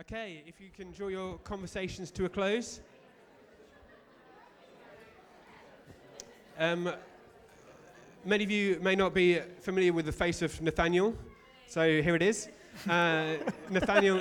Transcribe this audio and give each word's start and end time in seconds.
Okay, 0.00 0.42
if 0.44 0.60
you 0.60 0.70
can 0.76 0.90
draw 0.90 1.06
your 1.06 1.38
conversations 1.38 2.10
to 2.10 2.24
a 2.24 2.28
close. 2.28 2.80
Um, 6.58 6.92
many 8.24 8.42
of 8.42 8.50
you 8.50 8.80
may 8.82 8.96
not 8.96 9.14
be 9.14 9.38
familiar 9.60 9.92
with 9.92 10.06
the 10.06 10.12
face 10.12 10.42
of 10.42 10.60
Nathaniel, 10.60 11.14
so 11.68 12.02
here 12.02 12.16
it 12.16 12.22
is. 12.22 12.48
Uh, 12.88 13.36
Nathaniel, 13.70 14.20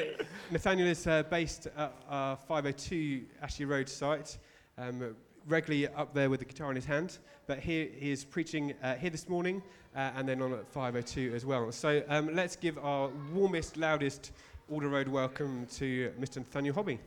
Nathaniel 0.52 0.90
is 0.90 1.08
uh, 1.08 1.24
based 1.24 1.66
at 1.76 1.92
our 2.08 2.38
502 2.38 3.24
Ashley 3.42 3.66
Road 3.66 3.90
site, 3.90 4.38
um, 4.78 5.16
regularly 5.48 5.88
up 5.88 6.14
there 6.14 6.30
with 6.30 6.42
the 6.42 6.46
guitar 6.46 6.70
in 6.70 6.76
his 6.76 6.86
hand. 6.86 7.18
But 7.48 7.58
here 7.58 7.90
he 7.98 8.12
is 8.12 8.24
preaching 8.24 8.76
uh, 8.84 8.94
here 8.94 9.10
this 9.10 9.28
morning 9.28 9.64
uh, 9.96 10.12
and 10.16 10.30
then 10.30 10.40
on 10.44 10.54
at 10.54 10.68
502 10.68 11.34
as 11.34 11.48
well. 11.48 11.71
So 11.71 12.04
um, 12.10 12.36
let's 12.36 12.55
give 12.55 12.78
our 12.78 13.10
warmest, 13.34 13.76
loudest 13.76 14.34
Alder 14.71 14.88
Road 14.88 15.09
welcome 15.09 15.68
to 15.75 16.14
Mr. 16.18 16.38
Nathaniel 16.38 16.73
Hobby. 16.73 16.98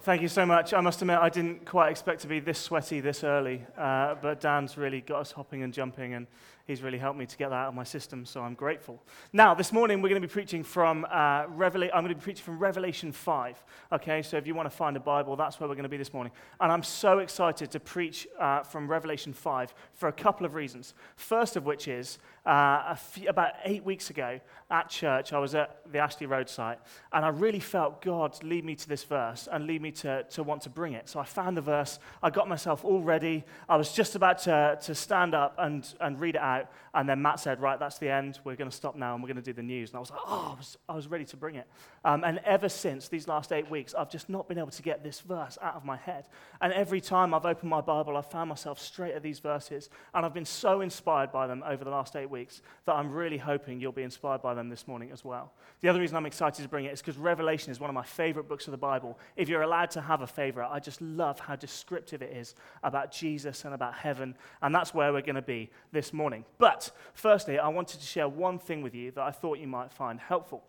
Thank 0.00 0.20
you 0.20 0.28
so 0.28 0.44
much. 0.44 0.74
I 0.74 0.80
must 0.80 1.00
admit, 1.00 1.18
I 1.18 1.28
didn't 1.28 1.64
quite 1.64 1.90
expect 1.90 2.22
to 2.22 2.26
be 2.26 2.40
this 2.40 2.58
sweaty 2.58 3.00
this 3.00 3.22
early, 3.22 3.64
uh, 3.78 4.16
but 4.20 4.40
Dan's 4.40 4.76
really 4.76 5.00
got 5.00 5.20
us 5.20 5.30
hopping 5.30 5.62
and 5.62 5.72
jumping, 5.72 6.14
and 6.14 6.26
he's 6.70 6.82
really 6.82 6.98
helped 6.98 7.18
me 7.18 7.26
to 7.26 7.36
get 7.36 7.50
that 7.50 7.56
out 7.56 7.68
of 7.68 7.74
my 7.74 7.84
system, 7.84 8.24
so 8.24 8.40
I'm 8.40 8.54
grateful. 8.54 9.02
Now, 9.32 9.54
this 9.54 9.72
morning 9.72 10.00
we're 10.00 10.08
going 10.08 10.22
to 10.22 10.26
be 10.26 10.32
preaching 10.32 10.62
from 10.62 11.04
uh, 11.10 11.46
Revela- 11.46 11.90
I'm 11.92 12.02
going 12.04 12.14
to 12.14 12.14
be 12.14 12.20
preaching 12.22 12.44
from 12.44 12.58
Revelation 12.58 13.12
5. 13.12 13.64
Okay, 13.92 14.22
so 14.22 14.36
if 14.36 14.46
you 14.46 14.54
want 14.54 14.70
to 14.70 14.76
find 14.76 14.96
a 14.96 15.00
Bible, 15.00 15.36
that's 15.36 15.58
where 15.58 15.68
we're 15.68 15.74
going 15.74 15.82
to 15.82 15.88
be 15.88 15.96
this 15.96 16.12
morning. 16.12 16.32
And 16.60 16.70
I'm 16.70 16.82
so 16.82 17.18
excited 17.18 17.70
to 17.72 17.80
preach 17.80 18.28
uh, 18.38 18.62
from 18.62 18.88
Revelation 18.88 19.32
5 19.32 19.74
for 19.94 20.08
a 20.08 20.12
couple 20.12 20.46
of 20.46 20.54
reasons. 20.54 20.94
First 21.16 21.56
of 21.56 21.66
which 21.66 21.88
is 21.88 22.18
uh, 22.46 22.94
few, 22.94 23.28
about 23.28 23.52
eight 23.64 23.84
weeks 23.84 24.10
ago 24.10 24.40
at 24.70 24.88
church, 24.88 25.32
I 25.32 25.38
was 25.38 25.54
at 25.54 25.80
the 25.90 25.98
Ashley 25.98 26.26
Road 26.26 26.48
site, 26.48 26.78
and 27.12 27.24
I 27.24 27.28
really 27.28 27.60
felt 27.60 28.00
God 28.02 28.42
lead 28.44 28.64
me 28.64 28.74
to 28.76 28.88
this 28.88 29.04
verse 29.04 29.48
and 29.50 29.66
lead 29.66 29.82
me 29.82 29.90
to, 29.92 30.22
to 30.22 30.42
want 30.42 30.62
to 30.62 30.70
bring 30.70 30.92
it. 30.92 31.08
So 31.08 31.20
I 31.20 31.24
found 31.24 31.56
the 31.56 31.62
verse, 31.62 31.98
I 32.22 32.30
got 32.30 32.48
myself 32.48 32.84
all 32.84 33.00
ready. 33.00 33.44
I 33.68 33.76
was 33.76 33.92
just 33.92 34.14
about 34.14 34.38
to, 34.40 34.78
to 34.82 34.94
stand 34.94 35.34
up 35.34 35.54
and, 35.58 35.86
and 36.00 36.20
read 36.20 36.36
it 36.36 36.40
out, 36.40 36.59
and 36.94 37.08
then 37.08 37.22
Matt 37.22 37.40
said, 37.40 37.60
Right, 37.60 37.78
that's 37.78 37.98
the 37.98 38.08
end. 38.08 38.38
We're 38.44 38.56
going 38.56 38.70
to 38.70 38.76
stop 38.76 38.96
now 38.96 39.14
and 39.14 39.22
we're 39.22 39.28
going 39.28 39.36
to 39.36 39.42
do 39.42 39.52
the 39.52 39.62
news. 39.62 39.90
And 39.90 39.96
I 39.96 40.00
was 40.00 40.10
like, 40.10 40.20
Oh, 40.26 40.52
I 40.54 40.58
was, 40.58 40.78
I 40.88 40.94
was 40.94 41.08
ready 41.08 41.24
to 41.26 41.36
bring 41.36 41.56
it. 41.56 41.66
Um, 42.04 42.24
and 42.24 42.38
ever 42.44 42.68
since 42.68 43.08
these 43.08 43.28
last 43.28 43.52
eight 43.52 43.70
weeks, 43.70 43.94
I've 43.94 44.10
just 44.10 44.28
not 44.28 44.48
been 44.48 44.58
able 44.58 44.70
to 44.70 44.82
get 44.82 45.02
this 45.04 45.20
verse 45.20 45.58
out 45.62 45.74
of 45.74 45.84
my 45.84 45.96
head. 45.96 46.26
And 46.60 46.72
every 46.72 47.00
time 47.00 47.34
I've 47.34 47.46
opened 47.46 47.70
my 47.70 47.80
Bible, 47.80 48.16
I've 48.16 48.30
found 48.30 48.48
myself 48.48 48.80
straight 48.80 49.14
at 49.14 49.22
these 49.22 49.38
verses, 49.38 49.90
and 50.14 50.24
I've 50.24 50.34
been 50.34 50.44
so 50.44 50.80
inspired 50.80 51.32
by 51.32 51.46
them 51.46 51.62
over 51.66 51.84
the 51.84 51.90
last 51.90 52.16
eight 52.16 52.30
weeks 52.30 52.62
that 52.86 52.94
I'm 52.94 53.10
really 53.10 53.38
hoping 53.38 53.80
you'll 53.80 53.92
be 53.92 54.02
inspired 54.02 54.42
by 54.42 54.54
them 54.54 54.68
this 54.68 54.86
morning 54.86 55.10
as 55.12 55.24
well. 55.24 55.52
The 55.80 55.88
other 55.88 56.00
reason 56.00 56.16
I'm 56.16 56.26
excited 56.26 56.62
to 56.62 56.68
bring 56.68 56.84
it 56.84 56.92
is 56.92 57.00
because 57.00 57.16
Revelation 57.16 57.70
is 57.70 57.80
one 57.80 57.90
of 57.90 57.94
my 57.94 58.02
favorite 58.02 58.48
books 58.48 58.66
of 58.66 58.72
the 58.72 58.78
Bible. 58.78 59.18
If 59.36 59.48
you're 59.48 59.62
allowed 59.62 59.90
to 59.92 60.00
have 60.00 60.22
a 60.22 60.26
favorite, 60.26 60.68
I 60.70 60.78
just 60.78 61.00
love 61.00 61.38
how 61.40 61.56
descriptive 61.56 62.22
it 62.22 62.32
is 62.32 62.54
about 62.82 63.12
Jesus 63.12 63.64
and 63.64 63.74
about 63.74 63.94
heaven, 63.94 64.34
and 64.62 64.74
that's 64.74 64.94
where 64.94 65.12
we're 65.12 65.22
going 65.22 65.34
to 65.36 65.42
be 65.42 65.70
this 65.92 66.12
morning. 66.12 66.44
But 66.58 66.90
firstly, 67.14 67.58
I 67.58 67.68
wanted 67.68 68.00
to 68.00 68.06
share 68.06 68.28
one 68.28 68.58
thing 68.58 68.82
with 68.82 68.94
you 68.94 69.10
that 69.12 69.22
I 69.22 69.30
thought 69.30 69.58
you 69.58 69.66
might 69.66 69.92
find 69.92 70.20
helpful 70.20 70.64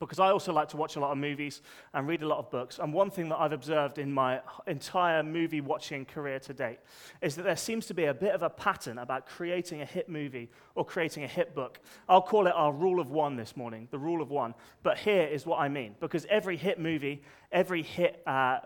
because 0.00 0.18
I 0.18 0.30
also 0.30 0.52
like 0.52 0.68
to 0.70 0.76
watch 0.76 0.96
a 0.96 1.00
lot 1.00 1.12
of 1.12 1.18
movies 1.18 1.62
and 1.92 2.06
read 2.06 2.22
a 2.22 2.26
lot 2.26 2.38
of 2.38 2.50
books. 2.50 2.78
And 2.78 2.92
one 2.92 3.10
thing 3.10 3.28
that 3.28 3.38
I've 3.38 3.52
observed 3.52 3.98
in 3.98 4.12
my 4.12 4.40
entire 4.66 5.22
movie 5.22 5.60
watching 5.60 6.04
career 6.04 6.38
to 6.40 6.52
date 6.52 6.78
is 7.22 7.36
that 7.36 7.42
there 7.42 7.56
seems 7.56 7.86
to 7.86 7.94
be 7.94 8.04
a 8.04 8.14
bit 8.14 8.34
of 8.34 8.42
a 8.42 8.50
pattern 8.50 8.98
about 8.98 9.26
creating 9.26 9.82
a 9.82 9.84
hit 9.84 10.08
movie 10.08 10.50
or 10.74 10.84
creating 10.84 11.24
a 11.24 11.28
hit 11.28 11.54
book. 11.54 11.80
I'll 12.08 12.22
call 12.22 12.46
it 12.46 12.54
our 12.54 12.72
rule 12.72 13.00
of 13.00 13.10
one 13.10 13.36
this 13.36 13.56
morning, 13.56 13.88
the 13.90 13.98
rule 13.98 14.20
of 14.20 14.30
one. 14.30 14.54
But 14.82 14.98
here 14.98 15.26
is 15.26 15.46
what 15.46 15.60
I 15.60 15.68
mean 15.68 15.94
because 16.00 16.26
every 16.28 16.56
hit 16.56 16.78
movie, 16.78 17.22
every 17.52 17.82
hit 17.82 18.22
uh, 18.26 18.60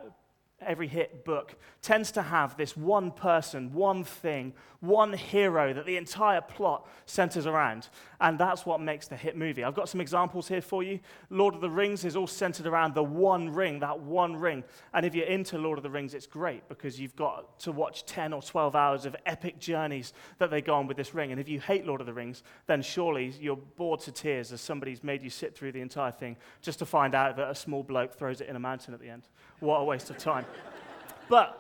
every 0.61 0.89
hit 0.89 1.25
book 1.25 1.55
tends 1.83 2.11
to 2.13 2.23
have 2.23 2.57
this 2.57 2.77
one 2.77 3.11
person, 3.11 3.73
one 3.73 4.05
thing, 4.05 4.53
one 4.81 5.13
hero 5.13 5.73
that 5.73 5.87
the 5.87 5.97
entire 5.97 6.41
plot 6.41 6.87
centers 7.07 7.47
around. 7.47 7.89
And 8.21 8.39
that's 8.39 8.67
what 8.67 8.81
makes 8.81 9.09
the 9.09 9.17
hit 9.17 9.37
movie. 9.37 9.65
I've 9.65 9.75
got 9.75 9.89
some 9.89 10.01
examples 10.01 10.49
here 10.49 10.61
for 10.61 10.83
you. 10.83 11.01
Lord 11.31 11.55
of 11.55 11.61
the 11.61 11.71
Rings 11.71 12.05
is 12.05 12.17
all 12.17 12.27
centered 12.27 12.67
around 12.67 12.95
the 12.95 13.03
one 13.03 13.51
ring, 13.51 13.81
that 13.81 14.01
one 14.01 14.37
ring. 14.37 14.65
And 14.93 15.07
if 15.07 15.15
you're 15.15 15.27
into 15.27 15.59
Lord 15.59 15.79
of 15.79 15.83
the 15.83 15.91
Rings, 15.91 16.15
it's 16.15 16.27
great 16.27 16.69
because 16.69 16.99
you've 16.99 17.17
got 17.17 17.59
to 17.61 17.73
watch 17.73 18.05
10 18.07 18.33
or 18.33 18.43
12 18.43 18.75
hours 18.75 19.07
of 19.07 19.17
epic 19.27 19.59
journeys 19.59 20.13
that 20.39 20.51
they 20.51 20.61
go 20.61 20.75
on 20.75 20.87
with 20.87 20.97
this 20.97 21.15
ring. 21.15 21.31
And 21.31 21.41
if 21.41 21.49
you 21.49 21.61
hate 21.61 21.87
Lord 21.87 22.01
of 22.01 22.07
the 22.07 22.13
Rings, 22.13 22.43
then 22.67 22.83
surely 22.83 23.33
you're 23.41 23.57
bored 23.57 24.01
to 24.01 24.13
tears 24.13 24.53
as 24.53 24.61
somebody's 24.61 25.05
made 25.05 25.23
you 25.23 25.31
sit 25.31 25.57
through 25.57 25.73
the 25.73 25.81
entire 25.81 26.13
thing 26.13 26.37
just 26.63 26.79
to 26.81 26.87
find 26.87 27.15
out 27.15 27.37
that 27.37 27.51
a 27.51 27.55
small 27.55 27.83
bloke 27.83 28.15
throws 28.15 28.41
it 28.41 28.49
in 28.49 28.57
a 28.57 28.61
mountain 28.61 28.95
at 28.95 29.01
the 29.01 29.09
end. 29.09 29.23
What 29.61 29.79
a 29.79 29.85
waste 29.85 30.11
of 30.11 30.19
time. 30.19 30.47
But 31.29 31.59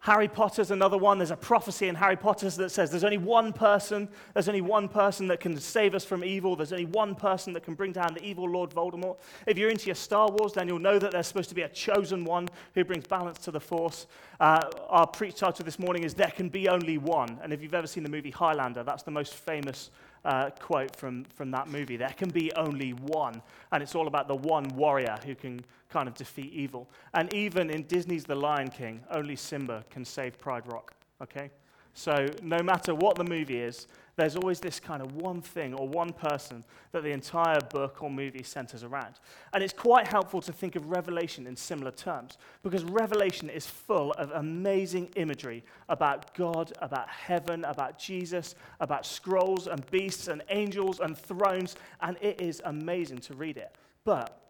Harry 0.00 0.28
Potter's 0.28 0.70
another 0.70 0.96
one. 0.96 1.18
There's 1.18 1.32
a 1.32 1.36
prophecy 1.36 1.88
in 1.88 1.94
Harry 1.94 2.16
Potter 2.16 2.48
that 2.48 2.70
says 2.70 2.90
there's 2.90 3.04
only 3.04 3.18
one 3.18 3.52
person, 3.52 4.08
there's 4.32 4.48
only 4.48 4.60
one 4.60 4.88
person 4.88 5.26
that 5.28 5.40
can 5.40 5.58
save 5.58 5.94
us 5.94 6.04
from 6.04 6.24
evil. 6.24 6.56
There's 6.56 6.72
only 6.72 6.86
one 6.86 7.14
person 7.14 7.52
that 7.52 7.64
can 7.64 7.74
bring 7.74 7.92
down 7.92 8.14
the 8.14 8.24
evil 8.24 8.48
Lord 8.48 8.70
Voldemort. 8.70 9.18
If 9.46 9.58
you're 9.58 9.70
into 9.70 9.86
your 9.86 9.96
Star 9.96 10.30
Wars, 10.30 10.52
then 10.52 10.68
you'll 10.68 10.78
know 10.78 10.98
that 10.98 11.10
there's 11.12 11.26
supposed 11.26 11.48
to 11.48 11.54
be 11.54 11.62
a 11.62 11.68
chosen 11.68 12.24
one 12.24 12.48
who 12.74 12.84
brings 12.84 13.06
balance 13.06 13.38
to 13.40 13.50
the 13.50 13.60
Force. 13.60 14.06
Uh, 14.40 14.70
our 14.88 15.06
preach 15.06 15.34
title 15.34 15.64
this 15.64 15.78
morning 15.78 16.04
is 16.04 16.14
There 16.14 16.32
Can 16.34 16.48
Be 16.48 16.68
Only 16.68 16.96
One. 16.96 17.38
And 17.42 17.52
if 17.52 17.60
you've 17.60 17.74
ever 17.74 17.86
seen 17.86 18.04
the 18.04 18.10
movie 18.10 18.30
Highlander, 18.30 18.84
that's 18.84 19.02
the 19.02 19.10
most 19.10 19.34
famous 19.34 19.90
uh, 20.24 20.50
quote 20.60 20.94
from, 20.94 21.24
from 21.24 21.50
that 21.52 21.68
movie. 21.68 21.96
There 21.96 22.14
can 22.16 22.28
be 22.28 22.52
only 22.54 22.90
one. 22.92 23.42
And 23.72 23.82
it's 23.82 23.94
all 23.94 24.06
about 24.06 24.28
the 24.28 24.36
one 24.36 24.68
warrior 24.76 25.18
who 25.24 25.34
can 25.34 25.60
kind 25.88 26.08
of 26.08 26.14
defeat 26.14 26.52
evil. 26.52 26.88
And 27.14 27.32
even 27.34 27.70
in 27.70 27.82
Disney's 27.84 28.24
The 28.24 28.34
Lion 28.34 28.68
King, 28.68 29.02
only 29.10 29.36
Simba 29.36 29.84
can 29.90 30.04
save 30.04 30.38
Pride 30.38 30.70
Rock. 30.70 30.94
Okay? 31.22 31.50
So 31.98 32.28
no 32.44 32.62
matter 32.62 32.94
what 32.94 33.16
the 33.16 33.24
movie 33.24 33.58
is, 33.58 33.88
there's 34.14 34.36
always 34.36 34.60
this 34.60 34.78
kind 34.78 35.02
of 35.02 35.16
one 35.16 35.42
thing 35.42 35.74
or 35.74 35.88
one 35.88 36.12
person 36.12 36.62
that 36.92 37.02
the 37.02 37.10
entire 37.10 37.58
book 37.60 38.00
or 38.00 38.08
movie 38.08 38.44
centers 38.44 38.84
around. 38.84 39.16
And 39.52 39.64
it's 39.64 39.72
quite 39.72 40.06
helpful 40.06 40.40
to 40.42 40.52
think 40.52 40.76
of 40.76 40.90
Revelation 40.90 41.44
in 41.48 41.56
similar 41.56 41.90
terms 41.90 42.38
because 42.62 42.84
Revelation 42.84 43.50
is 43.50 43.66
full 43.66 44.12
of 44.12 44.30
amazing 44.30 45.08
imagery 45.16 45.64
about 45.88 46.36
God, 46.36 46.72
about 46.80 47.08
heaven, 47.08 47.64
about 47.64 47.98
Jesus, 47.98 48.54
about 48.78 49.04
scrolls 49.04 49.66
and 49.66 49.84
beasts 49.90 50.28
and 50.28 50.44
angels 50.50 51.00
and 51.00 51.18
thrones, 51.18 51.74
and 52.00 52.16
it 52.20 52.40
is 52.40 52.62
amazing 52.64 53.18
to 53.18 53.34
read 53.34 53.56
it. 53.56 53.74
But 54.04 54.40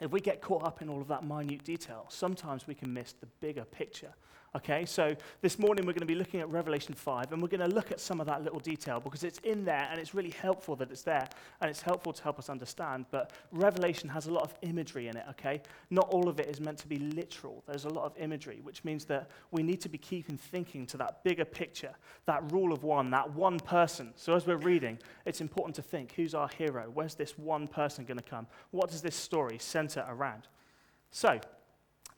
if 0.00 0.10
we 0.10 0.18
get 0.18 0.40
caught 0.40 0.64
up 0.64 0.82
in 0.82 0.88
all 0.88 1.00
of 1.00 1.06
that 1.06 1.24
minute 1.24 1.62
detail, 1.62 2.06
sometimes 2.08 2.66
we 2.66 2.74
can 2.74 2.92
miss 2.92 3.12
the 3.12 3.26
bigger 3.40 3.64
picture 3.64 4.12
Okay, 4.56 4.86
so 4.86 5.14
this 5.42 5.58
morning 5.58 5.84
we're 5.84 5.92
going 5.92 6.00
to 6.00 6.06
be 6.06 6.14
looking 6.14 6.40
at 6.40 6.48
Revelation 6.48 6.94
5, 6.94 7.30
and 7.30 7.42
we're 7.42 7.48
going 7.48 7.68
to 7.68 7.74
look 7.74 7.92
at 7.92 8.00
some 8.00 8.22
of 8.22 8.26
that 8.26 8.42
little 8.42 8.58
detail 8.58 9.00
because 9.00 9.22
it's 9.22 9.38
in 9.40 9.66
there 9.66 9.86
and 9.90 10.00
it's 10.00 10.14
really 10.14 10.30
helpful 10.30 10.74
that 10.76 10.90
it's 10.90 11.02
there 11.02 11.28
and 11.60 11.68
it's 11.68 11.82
helpful 11.82 12.10
to 12.14 12.22
help 12.22 12.38
us 12.38 12.48
understand. 12.48 13.04
But 13.10 13.32
Revelation 13.52 14.08
has 14.08 14.28
a 14.28 14.32
lot 14.32 14.44
of 14.44 14.54
imagery 14.62 15.08
in 15.08 15.16
it, 15.18 15.26
okay? 15.28 15.60
Not 15.90 16.08
all 16.08 16.26
of 16.26 16.40
it 16.40 16.46
is 16.46 16.58
meant 16.58 16.78
to 16.78 16.88
be 16.88 16.96
literal. 16.96 17.64
There's 17.66 17.84
a 17.84 17.90
lot 17.90 18.06
of 18.06 18.16
imagery, 18.16 18.60
which 18.62 18.82
means 18.82 19.04
that 19.06 19.28
we 19.50 19.62
need 19.62 19.82
to 19.82 19.90
be 19.90 19.98
keeping 19.98 20.38
thinking 20.38 20.86
to 20.86 20.96
that 20.96 21.22
bigger 21.22 21.44
picture, 21.44 21.92
that 22.24 22.50
rule 22.50 22.72
of 22.72 22.82
one, 22.82 23.10
that 23.10 23.30
one 23.34 23.60
person. 23.60 24.14
So 24.16 24.32
as 24.32 24.46
we're 24.46 24.56
reading, 24.56 24.98
it's 25.26 25.42
important 25.42 25.74
to 25.74 25.82
think 25.82 26.12
who's 26.12 26.34
our 26.34 26.48
hero? 26.56 26.90
Where's 26.94 27.14
this 27.14 27.36
one 27.36 27.68
person 27.68 28.06
going 28.06 28.16
to 28.16 28.24
come? 28.24 28.46
What 28.70 28.88
does 28.88 29.02
this 29.02 29.16
story 29.16 29.58
center 29.58 30.06
around? 30.08 30.48
So, 31.10 31.40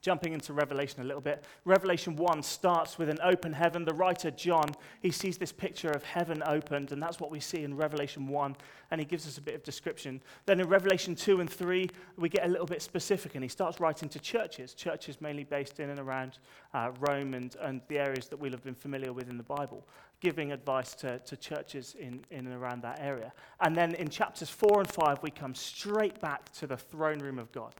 Jumping 0.00 0.32
into 0.32 0.52
Revelation 0.52 1.02
a 1.02 1.04
little 1.04 1.20
bit. 1.20 1.44
Revelation 1.64 2.14
1 2.14 2.42
starts 2.44 2.98
with 2.98 3.08
an 3.08 3.18
open 3.20 3.52
heaven. 3.52 3.84
The 3.84 3.94
writer, 3.94 4.30
John, 4.30 4.68
he 5.00 5.10
sees 5.10 5.38
this 5.38 5.50
picture 5.50 5.90
of 5.90 6.04
heaven 6.04 6.40
opened, 6.46 6.92
and 6.92 7.02
that's 7.02 7.18
what 7.18 7.32
we 7.32 7.40
see 7.40 7.64
in 7.64 7.76
Revelation 7.76 8.28
1, 8.28 8.56
and 8.92 9.00
he 9.00 9.04
gives 9.04 9.26
us 9.26 9.38
a 9.38 9.40
bit 9.40 9.56
of 9.56 9.64
description. 9.64 10.22
Then 10.46 10.60
in 10.60 10.68
Revelation 10.68 11.16
2 11.16 11.40
and 11.40 11.50
3, 11.50 11.90
we 12.16 12.28
get 12.28 12.46
a 12.46 12.48
little 12.48 12.66
bit 12.66 12.80
specific, 12.80 13.34
and 13.34 13.42
he 13.42 13.48
starts 13.48 13.80
writing 13.80 14.08
to 14.10 14.20
churches, 14.20 14.72
churches 14.72 15.20
mainly 15.20 15.42
based 15.42 15.80
in 15.80 15.90
and 15.90 15.98
around 15.98 16.38
uh, 16.74 16.92
Rome 17.00 17.34
and, 17.34 17.56
and 17.60 17.80
the 17.88 17.98
areas 17.98 18.28
that 18.28 18.38
we'll 18.38 18.52
have 18.52 18.62
been 18.62 18.76
familiar 18.76 19.12
with 19.12 19.28
in 19.28 19.36
the 19.36 19.42
Bible, 19.42 19.84
giving 20.20 20.52
advice 20.52 20.94
to, 20.94 21.18
to 21.18 21.36
churches 21.36 21.96
in, 21.98 22.24
in 22.30 22.46
and 22.46 22.54
around 22.54 22.82
that 22.82 23.00
area. 23.00 23.32
And 23.60 23.74
then 23.74 23.94
in 23.96 24.08
chapters 24.08 24.48
4 24.48 24.80
and 24.80 24.88
5, 24.88 25.22
we 25.22 25.30
come 25.32 25.56
straight 25.56 26.20
back 26.20 26.52
to 26.52 26.68
the 26.68 26.76
throne 26.76 27.18
room 27.18 27.40
of 27.40 27.50
God. 27.50 27.74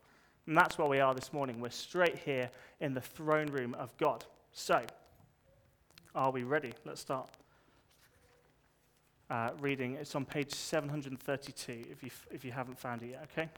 And 0.49 0.57
that's 0.57 0.79
where 0.79 0.89
we 0.89 0.99
are 0.99 1.15
this 1.15 1.31
morning. 1.31 1.61
We're 1.61 1.69
straight 1.69 2.17
here 2.17 2.51
in 2.81 2.95
the 2.95 3.03
throne 3.03 3.49
room 3.49 3.75
of 3.75 3.95
God. 3.99 4.25
So, 4.51 4.81
are 6.15 6.31
we 6.31 6.43
ready? 6.43 6.73
Let's 6.87 7.03
start. 7.03 7.29
Uh, 9.29 9.51
reading. 9.61 9.97
It's 10.01 10.15
on 10.15 10.25
page 10.25 10.55
732 10.55 11.85
if 11.93 12.03
you, 12.03 12.09
if 12.31 12.47
you 12.47 12.53
haven't 12.53 12.79
found 12.79 13.03
it 13.03 13.11
yet, 13.11 13.29
okay? 13.31 13.51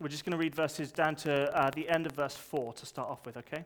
We're 0.00 0.08
just 0.08 0.24
going 0.24 0.32
to 0.32 0.38
read 0.38 0.56
verses 0.56 0.90
down 0.90 1.14
to 1.16 1.56
uh, 1.56 1.70
the 1.70 1.88
end 1.88 2.06
of 2.06 2.12
verse 2.12 2.34
4 2.34 2.72
to 2.72 2.84
start 2.84 3.08
off 3.08 3.24
with, 3.24 3.36
okay? 3.36 3.64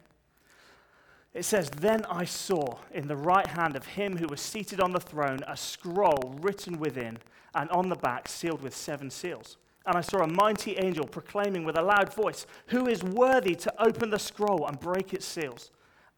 It 1.32 1.46
says, 1.46 1.70
Then 1.70 2.04
I 2.04 2.26
saw 2.26 2.76
in 2.92 3.08
the 3.08 3.16
right 3.16 3.46
hand 3.46 3.76
of 3.76 3.86
him 3.86 4.18
who 4.18 4.26
was 4.26 4.42
seated 4.42 4.82
on 4.82 4.92
the 4.92 5.00
throne 5.00 5.40
a 5.48 5.56
scroll 5.56 6.36
written 6.42 6.78
within, 6.78 7.16
and 7.54 7.70
on 7.70 7.88
the 7.88 7.96
back 7.96 8.28
sealed 8.28 8.60
with 8.60 8.76
seven 8.76 9.08
seals. 9.08 9.56
And 9.86 9.96
I 9.96 10.00
saw 10.00 10.18
a 10.18 10.26
mighty 10.26 10.76
angel 10.76 11.06
proclaiming 11.06 11.64
with 11.64 11.78
a 11.78 11.82
loud 11.82 12.12
voice, 12.12 12.46
Who 12.68 12.88
is 12.88 13.02
worthy 13.04 13.54
to 13.54 13.82
open 13.82 14.10
the 14.10 14.18
scroll 14.18 14.66
and 14.66 14.78
break 14.80 15.14
its 15.14 15.24
seals? 15.24 15.70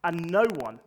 And 0.03 0.31
no 0.31 0.43
one 0.55 0.79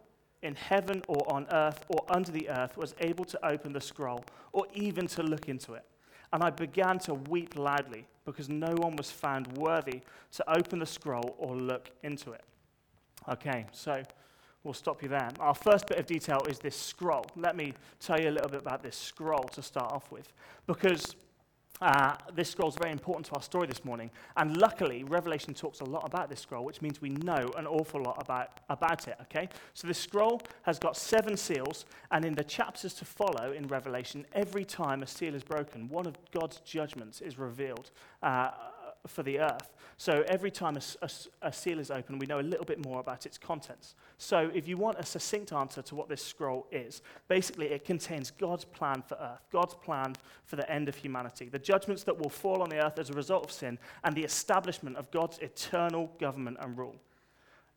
in 0.42 0.56
heaven 0.56 1.02
or 1.06 1.32
on 1.32 1.46
earth 1.52 1.84
or 1.88 2.04
under 2.08 2.32
the 2.32 2.48
earth 2.48 2.76
was 2.76 2.94
able 2.98 3.24
to 3.24 3.46
open 3.46 3.72
the 3.72 3.80
scroll 3.80 4.24
or 4.52 4.66
even 4.74 5.06
to 5.06 5.22
look 5.22 5.48
into 5.48 5.74
it. 5.74 5.84
And 6.32 6.42
I 6.42 6.50
began 6.50 6.98
to 7.00 7.14
weep 7.14 7.56
loudly 7.56 8.06
because 8.24 8.48
no 8.48 8.72
one 8.78 8.96
was 8.96 9.10
found 9.10 9.56
worthy 9.58 10.00
to 10.32 10.58
open 10.58 10.78
the 10.78 10.86
scroll 10.86 11.36
or 11.38 11.54
look 11.54 11.90
into 12.02 12.32
it. 12.32 12.42
Okay, 13.28 13.66
so 13.70 14.02
we'll 14.64 14.74
stop 14.74 15.02
you 15.02 15.08
there. 15.08 15.28
Our 15.38 15.54
first 15.54 15.86
bit 15.86 15.98
of 15.98 16.06
detail 16.06 16.40
is 16.48 16.58
this 16.58 16.76
scroll. 16.76 17.26
Let 17.36 17.54
me 17.54 17.74
tell 18.00 18.20
you 18.20 18.30
a 18.30 18.32
little 18.32 18.50
bit 18.50 18.60
about 18.60 18.82
this 18.82 18.96
scroll 18.96 19.44
to 19.52 19.62
start 19.62 19.92
off 19.92 20.10
with. 20.10 20.32
Because 20.66 21.14
uh, 21.82 22.14
this 22.34 22.48
scroll 22.50 22.68
is 22.68 22.76
very 22.76 22.92
important 22.92 23.26
to 23.26 23.32
our 23.34 23.42
story 23.42 23.66
this 23.66 23.84
morning. 23.84 24.08
And 24.36 24.56
luckily, 24.56 25.02
Revelation 25.02 25.52
talks 25.52 25.80
a 25.80 25.84
lot 25.84 26.06
about 26.06 26.30
this 26.30 26.40
scroll, 26.40 26.64
which 26.64 26.80
means 26.80 27.02
we 27.02 27.10
know 27.10 27.50
an 27.56 27.66
awful 27.66 28.00
lot 28.00 28.16
about, 28.20 28.60
about 28.70 29.08
it, 29.08 29.16
okay? 29.22 29.48
So 29.74 29.88
this 29.88 29.98
scroll 29.98 30.40
has 30.62 30.78
got 30.78 30.96
seven 30.96 31.36
seals, 31.36 31.84
and 32.12 32.24
in 32.24 32.34
the 32.34 32.44
chapters 32.44 32.94
to 32.94 33.04
follow 33.04 33.52
in 33.52 33.66
Revelation, 33.66 34.24
every 34.32 34.64
time 34.64 35.02
a 35.02 35.06
seal 35.06 35.34
is 35.34 35.42
broken, 35.42 35.88
one 35.88 36.06
of 36.06 36.16
God's 36.30 36.60
judgments 36.60 37.20
is 37.20 37.36
revealed. 37.36 37.90
Uh, 38.22 38.52
for 39.06 39.22
the 39.22 39.40
earth. 39.40 39.70
So 39.96 40.24
every 40.28 40.50
time 40.50 40.76
a, 40.76 40.82
a, 41.04 41.10
a, 41.42 41.52
seal 41.52 41.78
is 41.78 41.90
open, 41.90 42.18
we 42.18 42.26
know 42.26 42.40
a 42.40 42.42
little 42.42 42.64
bit 42.64 42.84
more 42.84 43.00
about 43.00 43.26
its 43.26 43.36
contents. 43.36 43.94
So 44.18 44.50
if 44.54 44.66
you 44.66 44.76
want 44.76 44.98
a 44.98 45.04
succinct 45.04 45.52
answer 45.52 45.82
to 45.82 45.94
what 45.94 46.08
this 46.08 46.24
scroll 46.24 46.66
is, 46.70 47.02
basically 47.28 47.66
it 47.66 47.84
contains 47.84 48.30
God's 48.30 48.64
plan 48.64 49.02
for 49.02 49.16
earth, 49.20 49.44
God's 49.50 49.74
plan 49.74 50.14
for 50.44 50.56
the 50.56 50.70
end 50.70 50.88
of 50.88 50.96
humanity, 50.96 51.48
the 51.48 51.58
judgments 51.58 52.04
that 52.04 52.18
will 52.18 52.30
fall 52.30 52.62
on 52.62 52.68
the 52.68 52.84
earth 52.84 52.98
as 52.98 53.10
a 53.10 53.14
result 53.14 53.44
of 53.44 53.52
sin, 53.52 53.78
and 54.04 54.14
the 54.14 54.24
establishment 54.24 54.96
of 54.96 55.10
God's 55.10 55.38
eternal 55.38 56.10
government 56.18 56.58
and 56.60 56.78
rule. 56.78 56.96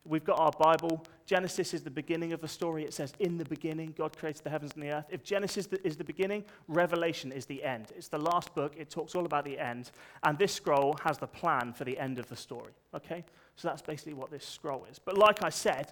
We've 0.07 0.23
got 0.23 0.39
our 0.39 0.51
Bible. 0.51 1.03
Genesis 1.25 1.73
is 1.73 1.81
the 1.81 1.89
beginning 1.89 2.31
of 2.31 2.39
the 2.39 2.47
story. 2.47 2.83
It 2.83 2.93
says, 2.93 3.13
In 3.19 3.37
the 3.37 3.45
beginning, 3.45 3.93
God 3.97 4.15
created 4.15 4.43
the 4.43 4.51
heavens 4.51 4.73
and 4.75 4.83
the 4.83 4.91
earth. 4.91 5.05
If 5.09 5.23
Genesis 5.23 5.67
is 5.83 5.97
the 5.97 6.03
beginning, 6.03 6.45
Revelation 6.67 7.31
is 7.31 7.45
the 7.45 7.63
end. 7.63 7.87
It's 7.95 8.07
the 8.07 8.19
last 8.19 8.53
book. 8.53 8.73
It 8.77 8.89
talks 8.89 9.15
all 9.15 9.25
about 9.25 9.45
the 9.45 9.57
end. 9.57 9.91
And 10.23 10.37
this 10.37 10.53
scroll 10.53 10.95
has 11.03 11.17
the 11.17 11.27
plan 11.27 11.73
for 11.73 11.85
the 11.85 11.97
end 11.97 12.19
of 12.19 12.29
the 12.29 12.35
story. 12.35 12.73
Okay? 12.93 13.23
So 13.55 13.67
that's 13.67 13.81
basically 13.81 14.13
what 14.13 14.29
this 14.29 14.45
scroll 14.45 14.85
is. 14.91 14.99
But 14.99 15.17
like 15.17 15.43
I 15.43 15.49
said, 15.49 15.91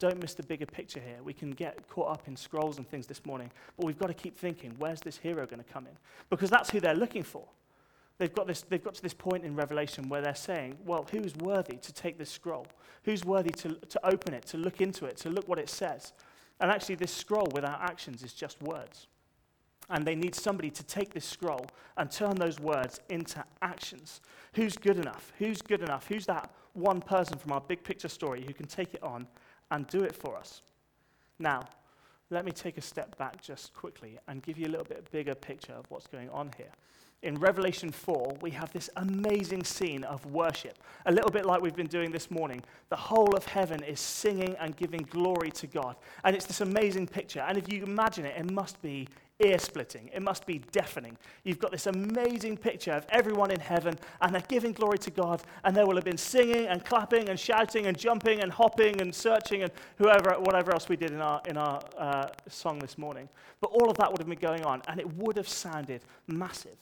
don't 0.00 0.20
miss 0.20 0.34
the 0.34 0.42
bigger 0.42 0.66
picture 0.66 1.00
here. 1.00 1.22
We 1.22 1.32
can 1.32 1.52
get 1.52 1.88
caught 1.88 2.10
up 2.10 2.26
in 2.26 2.36
scrolls 2.36 2.78
and 2.78 2.88
things 2.88 3.06
this 3.06 3.24
morning, 3.24 3.50
but 3.76 3.86
we've 3.86 3.98
got 3.98 4.08
to 4.08 4.14
keep 4.14 4.36
thinking, 4.36 4.74
where's 4.78 5.00
this 5.00 5.16
hero 5.16 5.46
going 5.46 5.62
to 5.62 5.72
come 5.72 5.86
in? 5.86 5.96
Because 6.28 6.50
that's 6.50 6.70
who 6.70 6.80
they're 6.80 6.94
looking 6.94 7.22
for. 7.22 7.44
They've 8.18 8.32
got, 8.32 8.46
this, 8.46 8.62
they've 8.62 8.82
got 8.82 8.94
to 8.94 9.02
this 9.02 9.14
point 9.14 9.44
in 9.44 9.56
Revelation 9.56 10.08
where 10.08 10.20
they're 10.20 10.36
saying, 10.36 10.76
well, 10.84 11.06
who's 11.10 11.34
worthy 11.36 11.76
to 11.78 11.92
take 11.92 12.16
this 12.16 12.30
scroll? 12.30 12.66
Who's 13.04 13.24
worthy 13.24 13.50
to, 13.50 13.74
to 13.74 14.06
open 14.06 14.34
it, 14.34 14.46
to 14.46 14.56
look 14.56 14.80
into 14.80 15.06
it, 15.06 15.16
to 15.18 15.30
look 15.30 15.48
what 15.48 15.58
it 15.58 15.68
says? 15.68 16.12
And 16.60 16.70
actually, 16.70 16.94
this 16.94 17.12
scroll 17.12 17.48
without 17.52 17.80
actions 17.82 18.22
is 18.22 18.32
just 18.32 18.62
words. 18.62 19.08
And 19.90 20.06
they 20.06 20.14
need 20.14 20.34
somebody 20.34 20.70
to 20.70 20.82
take 20.84 21.12
this 21.12 21.24
scroll 21.24 21.66
and 21.96 22.10
turn 22.10 22.36
those 22.36 22.60
words 22.60 23.00
into 23.10 23.44
actions. 23.60 24.20
Who's 24.54 24.76
good 24.76 24.96
enough? 24.96 25.32
Who's 25.38 25.60
good 25.60 25.82
enough? 25.82 26.06
Who's 26.06 26.24
that 26.26 26.50
one 26.72 27.00
person 27.00 27.36
from 27.36 27.52
our 27.52 27.60
big 27.60 27.82
picture 27.82 28.08
story 28.08 28.44
who 28.46 28.54
can 28.54 28.66
take 28.66 28.94
it 28.94 29.02
on 29.02 29.26
and 29.72 29.86
do 29.88 30.02
it 30.04 30.14
for 30.14 30.36
us? 30.36 30.62
Now, 31.40 31.64
let 32.30 32.44
me 32.44 32.52
take 32.52 32.78
a 32.78 32.80
step 32.80 33.18
back 33.18 33.42
just 33.42 33.74
quickly 33.74 34.18
and 34.28 34.42
give 34.42 34.56
you 34.56 34.66
a 34.66 34.70
little 34.70 34.86
bit 34.86 35.10
bigger 35.10 35.34
picture 35.34 35.72
of 35.72 35.84
what's 35.90 36.06
going 36.06 36.30
on 36.30 36.50
here 36.56 36.70
in 37.24 37.36
Revelation 37.36 37.90
4, 37.90 38.36
we 38.42 38.50
have 38.50 38.70
this 38.72 38.90
amazing 38.96 39.64
scene 39.64 40.04
of 40.04 40.24
worship, 40.26 40.78
a 41.06 41.12
little 41.12 41.30
bit 41.30 41.46
like 41.46 41.62
we've 41.62 41.74
been 41.74 41.86
doing 41.86 42.10
this 42.10 42.30
morning. 42.30 42.62
The 42.90 42.96
whole 42.96 43.34
of 43.34 43.46
heaven 43.46 43.82
is 43.82 43.98
singing 43.98 44.54
and 44.60 44.76
giving 44.76 45.00
glory 45.10 45.50
to 45.52 45.66
God. 45.66 45.96
And 46.22 46.36
it's 46.36 46.44
this 46.44 46.60
amazing 46.60 47.06
picture. 47.06 47.40
And 47.40 47.56
if 47.56 47.72
you 47.72 47.82
imagine 47.82 48.26
it, 48.26 48.36
it 48.36 48.52
must 48.52 48.80
be 48.82 49.08
ear 49.40 49.58
splitting, 49.58 50.10
it 50.14 50.22
must 50.22 50.46
be 50.46 50.60
deafening. 50.70 51.16
You've 51.42 51.58
got 51.58 51.72
this 51.72 51.86
amazing 51.86 52.58
picture 52.58 52.92
of 52.92 53.06
everyone 53.08 53.50
in 53.50 53.58
heaven, 53.58 53.98
and 54.20 54.32
they're 54.32 54.44
giving 54.46 54.72
glory 54.72 54.98
to 54.98 55.10
God, 55.10 55.42
and 55.64 55.74
they 55.74 55.82
will 55.82 55.96
have 55.96 56.04
been 56.04 56.18
singing 56.18 56.66
and 56.66 56.84
clapping 56.84 57.30
and 57.30 57.40
shouting 57.40 57.86
and 57.86 57.98
jumping 57.98 58.40
and 58.42 58.52
hopping 58.52 59.00
and 59.00 59.12
searching 59.12 59.62
and 59.62 59.72
whoever, 59.96 60.34
whatever 60.40 60.72
else 60.72 60.88
we 60.88 60.96
did 60.96 61.10
in 61.10 61.20
our, 61.20 61.40
in 61.48 61.56
our 61.56 61.80
uh, 61.98 62.28
song 62.48 62.78
this 62.78 62.98
morning. 62.98 63.28
But 63.60 63.70
all 63.70 63.90
of 63.90 63.96
that 63.96 64.12
would 64.12 64.18
have 64.18 64.28
been 64.28 64.38
going 64.38 64.64
on, 64.64 64.82
and 64.88 65.00
it 65.00 65.16
would 65.16 65.36
have 65.36 65.48
sounded 65.48 66.02
massive. 66.28 66.76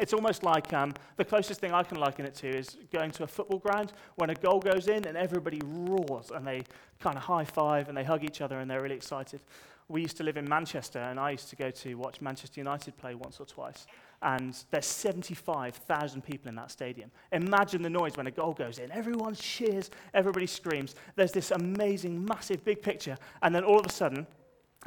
It's 0.00 0.14
almost 0.14 0.42
like 0.42 0.72
um, 0.72 0.94
the 1.18 1.26
closest 1.26 1.60
thing 1.60 1.74
I 1.74 1.82
can 1.82 1.98
liken 1.98 2.24
it 2.24 2.34
to 2.36 2.48
is 2.48 2.78
going 2.90 3.10
to 3.10 3.24
a 3.24 3.26
football 3.26 3.58
ground 3.58 3.92
when 4.14 4.30
a 4.30 4.34
goal 4.34 4.58
goes 4.58 4.88
in 4.88 5.06
and 5.06 5.14
everybody 5.14 5.60
roars 5.62 6.30
and 6.30 6.46
they 6.46 6.62
kind 7.00 7.18
of 7.18 7.22
high 7.22 7.44
five 7.44 7.88
and 7.88 7.96
they 7.96 8.02
hug 8.02 8.24
each 8.24 8.40
other 8.40 8.60
and 8.60 8.70
they're 8.70 8.80
really 8.80 8.94
excited. 8.94 9.42
We 9.88 10.00
used 10.00 10.16
to 10.16 10.22
live 10.22 10.38
in 10.38 10.48
Manchester 10.48 11.00
and 11.00 11.20
I 11.20 11.32
used 11.32 11.50
to 11.50 11.56
go 11.56 11.70
to 11.70 11.96
watch 11.96 12.22
Manchester 12.22 12.60
United 12.60 12.96
play 12.96 13.14
once 13.14 13.40
or 13.40 13.44
twice. 13.44 13.86
And 14.22 14.56
there's 14.70 14.86
75,000 14.86 16.24
people 16.24 16.48
in 16.48 16.54
that 16.54 16.70
stadium. 16.70 17.10
Imagine 17.32 17.82
the 17.82 17.90
noise 17.90 18.16
when 18.16 18.26
a 18.26 18.30
goal 18.30 18.54
goes 18.54 18.78
in. 18.78 18.90
Everyone 18.92 19.34
cheers, 19.34 19.90
everybody 20.14 20.46
screams. 20.46 20.94
There's 21.14 21.32
this 21.32 21.50
amazing, 21.50 22.24
massive, 22.24 22.64
big 22.64 22.80
picture. 22.80 23.18
And 23.42 23.54
then 23.54 23.64
all 23.64 23.78
of 23.78 23.84
a 23.84 23.92
sudden, 23.92 24.26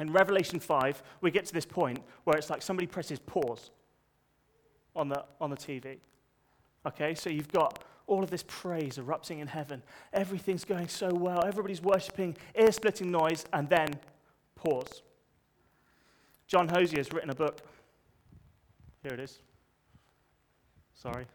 in 0.00 0.10
Revelation 0.10 0.58
5, 0.58 1.04
we 1.20 1.30
get 1.30 1.44
to 1.46 1.52
this 1.52 1.66
point 1.66 2.00
where 2.24 2.36
it's 2.36 2.50
like 2.50 2.62
somebody 2.62 2.88
presses 2.88 3.20
pause 3.20 3.70
on 4.94 5.08
the, 5.08 5.24
on 5.40 5.50
the 5.50 5.56
TV. 5.56 5.98
Okay, 6.86 7.14
so 7.14 7.30
you've 7.30 7.50
got 7.52 7.82
all 8.06 8.22
of 8.22 8.30
this 8.30 8.44
praise 8.46 8.98
erupting 8.98 9.38
in 9.38 9.46
heaven. 9.46 9.82
Everything's 10.12 10.64
going 10.64 10.88
so 10.88 11.12
well. 11.12 11.44
Everybody's 11.44 11.82
worshiping, 11.82 12.36
ear 12.58 12.70
splitting 12.70 13.10
noise, 13.10 13.46
and 13.52 13.68
then 13.68 13.88
pause. 14.54 15.02
John 16.46 16.68
Hosier 16.68 16.98
has 16.98 17.12
written 17.12 17.30
a 17.30 17.34
book. 17.34 17.60
Here 19.02 19.14
it 19.14 19.20
is. 19.20 19.38
Sorry. 20.94 21.26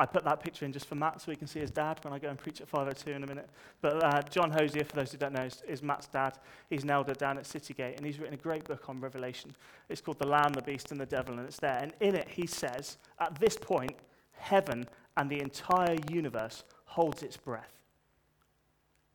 I 0.00 0.06
put 0.06 0.24
that 0.24 0.40
picture 0.42 0.64
in 0.64 0.72
just 0.72 0.86
for 0.86 0.94
Matt 0.94 1.20
so 1.20 1.30
he 1.30 1.36
can 1.36 1.46
see 1.46 1.60
his 1.60 1.70
dad 1.70 1.98
when 2.02 2.14
I 2.14 2.18
go 2.18 2.28
and 2.30 2.38
preach 2.38 2.62
at 2.62 2.68
502 2.68 3.10
in 3.10 3.22
a 3.22 3.26
minute. 3.26 3.50
But 3.82 4.02
uh, 4.02 4.22
John 4.22 4.50
Hosier, 4.50 4.82
for 4.82 4.96
those 4.96 5.12
who 5.12 5.18
don't 5.18 5.34
know, 5.34 5.42
is, 5.42 5.62
is, 5.68 5.82
Matt's 5.82 6.06
dad. 6.06 6.38
He's 6.70 6.84
an 6.84 6.90
elder 6.90 7.12
down 7.12 7.36
at 7.36 7.44
Citygate, 7.44 7.98
and 7.98 8.06
he's 8.06 8.18
written 8.18 8.32
a 8.32 8.38
great 8.38 8.64
book 8.64 8.88
on 8.88 8.98
Revelation. 8.98 9.54
It's 9.90 10.00
called 10.00 10.18
The 10.18 10.26
Lamb, 10.26 10.54
the 10.54 10.62
Beast, 10.62 10.90
and 10.90 10.98
the 10.98 11.04
Devil, 11.04 11.38
and 11.38 11.46
it's 11.46 11.58
there. 11.58 11.78
And 11.82 11.92
in 12.00 12.14
it, 12.14 12.28
he 12.28 12.46
says, 12.46 12.96
at 13.18 13.38
this 13.38 13.58
point, 13.58 13.94
heaven 14.32 14.88
and 15.18 15.28
the 15.28 15.40
entire 15.40 15.98
universe 16.10 16.64
holds 16.86 17.22
its 17.22 17.36
breath. 17.36 17.74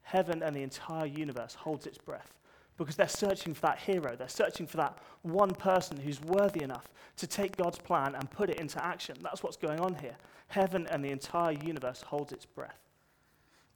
Heaven 0.03 0.43
and 0.43 0.55
the 0.55 0.62
entire 0.62 1.07
universe 1.07 1.55
holds 1.55 1.88
its 1.88 1.98
breath 1.98 2.31
because 2.77 2.96
they're 2.96 3.08
searching 3.08 3.53
for 3.53 3.62
that 3.62 3.79
hero. 3.79 4.15
They're 4.15 4.27
searching 4.27 4.67
for 4.67 4.77
that 4.77 4.98
one 5.22 5.51
person 5.51 5.98
who's 5.98 6.22
worthy 6.22 6.63
enough 6.63 6.89
to 7.17 7.27
take 7.27 7.55
God's 7.55 7.77
plan 7.77 8.15
and 8.15 8.29
put 8.29 8.50
it 8.50 8.60
into 8.60 8.84
action. 8.84 9.15
That's 9.22 9.44
what's 9.44 9.58
going 9.58 9.79
on 9.79 9.96
here 9.96 10.15
heaven 10.48 10.86
and 10.91 11.03
the 11.03 11.10
entire 11.10 11.53
universe 11.53 12.01
holds 12.03 12.32
its 12.32 12.46
breath. 12.46 12.79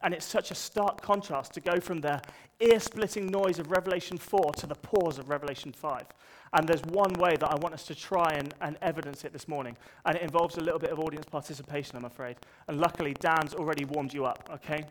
And 0.02 0.14
it's 0.14 0.26
such 0.26 0.52
a 0.52 0.56
stark 0.56 1.02
contrast 1.02 1.54
to 1.54 1.60
go 1.60 1.80
from 1.80 2.00
the 2.00 2.22
ear 2.62 2.80
splitting 2.80 3.28
noise 3.28 3.60
of 3.60 3.70
Revelation 3.70 4.18
4 4.18 4.54
to 4.58 4.68
the 4.68 4.76
pause 4.76 5.18
of 5.18 5.30
Revelation 5.30 5.74
5. 5.74 6.06
And 6.54 6.68
there's 6.68 6.84
one 6.84 7.14
way 7.14 7.36
that 7.38 7.52
I 7.52 7.56
want 7.56 7.74
us 7.74 7.84
to 7.88 7.96
try 7.96 8.34
and, 8.34 8.54
and 8.62 8.78
evidence 8.82 9.26
it 9.26 9.34
this 9.34 9.48
morning. 9.48 9.76
And 10.06 10.16
it 10.16 10.22
involves 10.22 10.58
a 10.58 10.62
little 10.62 10.80
bit 10.80 10.92
of 10.92 11.00
audience 11.00 11.26
participation, 11.26 11.98
I'm 11.98 12.06
afraid. 12.06 12.38
And 12.68 12.80
luckily, 12.80 13.14
Dan's 13.20 13.54
already 13.54 13.86
warmed 13.86 14.14
you 14.14 14.26
up, 14.26 14.50
okay? 14.54 14.86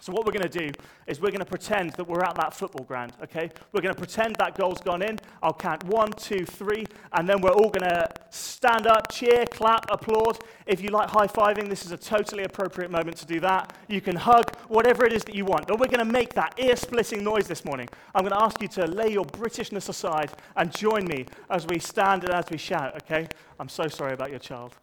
So, 0.00 0.12
what 0.12 0.26
we're 0.26 0.32
going 0.32 0.48
to 0.48 0.58
do 0.58 0.70
is 1.06 1.20
we're 1.20 1.30
going 1.30 1.38
to 1.38 1.46
pretend 1.46 1.92
that 1.92 2.06
we're 2.06 2.22
at 2.22 2.34
that 2.34 2.52
football 2.52 2.84
ground, 2.84 3.12
okay? 3.22 3.50
We're 3.72 3.80
going 3.80 3.94
to 3.94 3.98
pretend 3.98 4.36
that 4.36 4.54
goal's 4.54 4.80
gone 4.82 5.00
in. 5.00 5.18
I'll 5.42 5.54
count 5.54 5.82
one, 5.84 6.12
two, 6.12 6.44
three, 6.44 6.84
and 7.12 7.26
then 7.26 7.40
we're 7.40 7.52
all 7.52 7.70
going 7.70 7.88
to 7.88 8.10
stand 8.28 8.86
up, 8.86 9.10
cheer, 9.10 9.46
clap, 9.46 9.86
applaud. 9.90 10.40
If 10.66 10.82
you 10.82 10.90
like 10.90 11.08
high 11.08 11.26
fiving, 11.26 11.70
this 11.70 11.86
is 11.86 11.92
a 11.92 11.96
totally 11.96 12.44
appropriate 12.44 12.90
moment 12.90 13.16
to 13.18 13.26
do 13.26 13.40
that. 13.40 13.74
You 13.88 14.02
can 14.02 14.16
hug, 14.16 14.54
whatever 14.68 15.06
it 15.06 15.12
is 15.12 15.24
that 15.24 15.34
you 15.34 15.46
want. 15.46 15.68
But 15.68 15.78
we're 15.78 15.86
going 15.86 16.06
to 16.06 16.12
make 16.12 16.34
that 16.34 16.54
ear 16.58 16.76
splitting 16.76 17.24
noise 17.24 17.46
this 17.46 17.64
morning. 17.64 17.88
I'm 18.14 18.24
going 18.24 18.38
to 18.38 18.42
ask 18.42 18.60
you 18.60 18.68
to 18.68 18.86
lay 18.86 19.10
your 19.10 19.24
Britishness 19.24 19.88
aside 19.88 20.32
and 20.56 20.70
join 20.70 21.06
me 21.06 21.24
as 21.48 21.66
we 21.66 21.78
stand 21.78 22.24
and 22.24 22.34
as 22.34 22.44
we 22.50 22.58
shout, 22.58 22.94
okay? 22.96 23.26
I'm 23.58 23.70
so 23.70 23.88
sorry 23.88 24.12
about 24.12 24.28
your 24.28 24.40
child. 24.40 24.74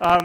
Um, 0.00 0.22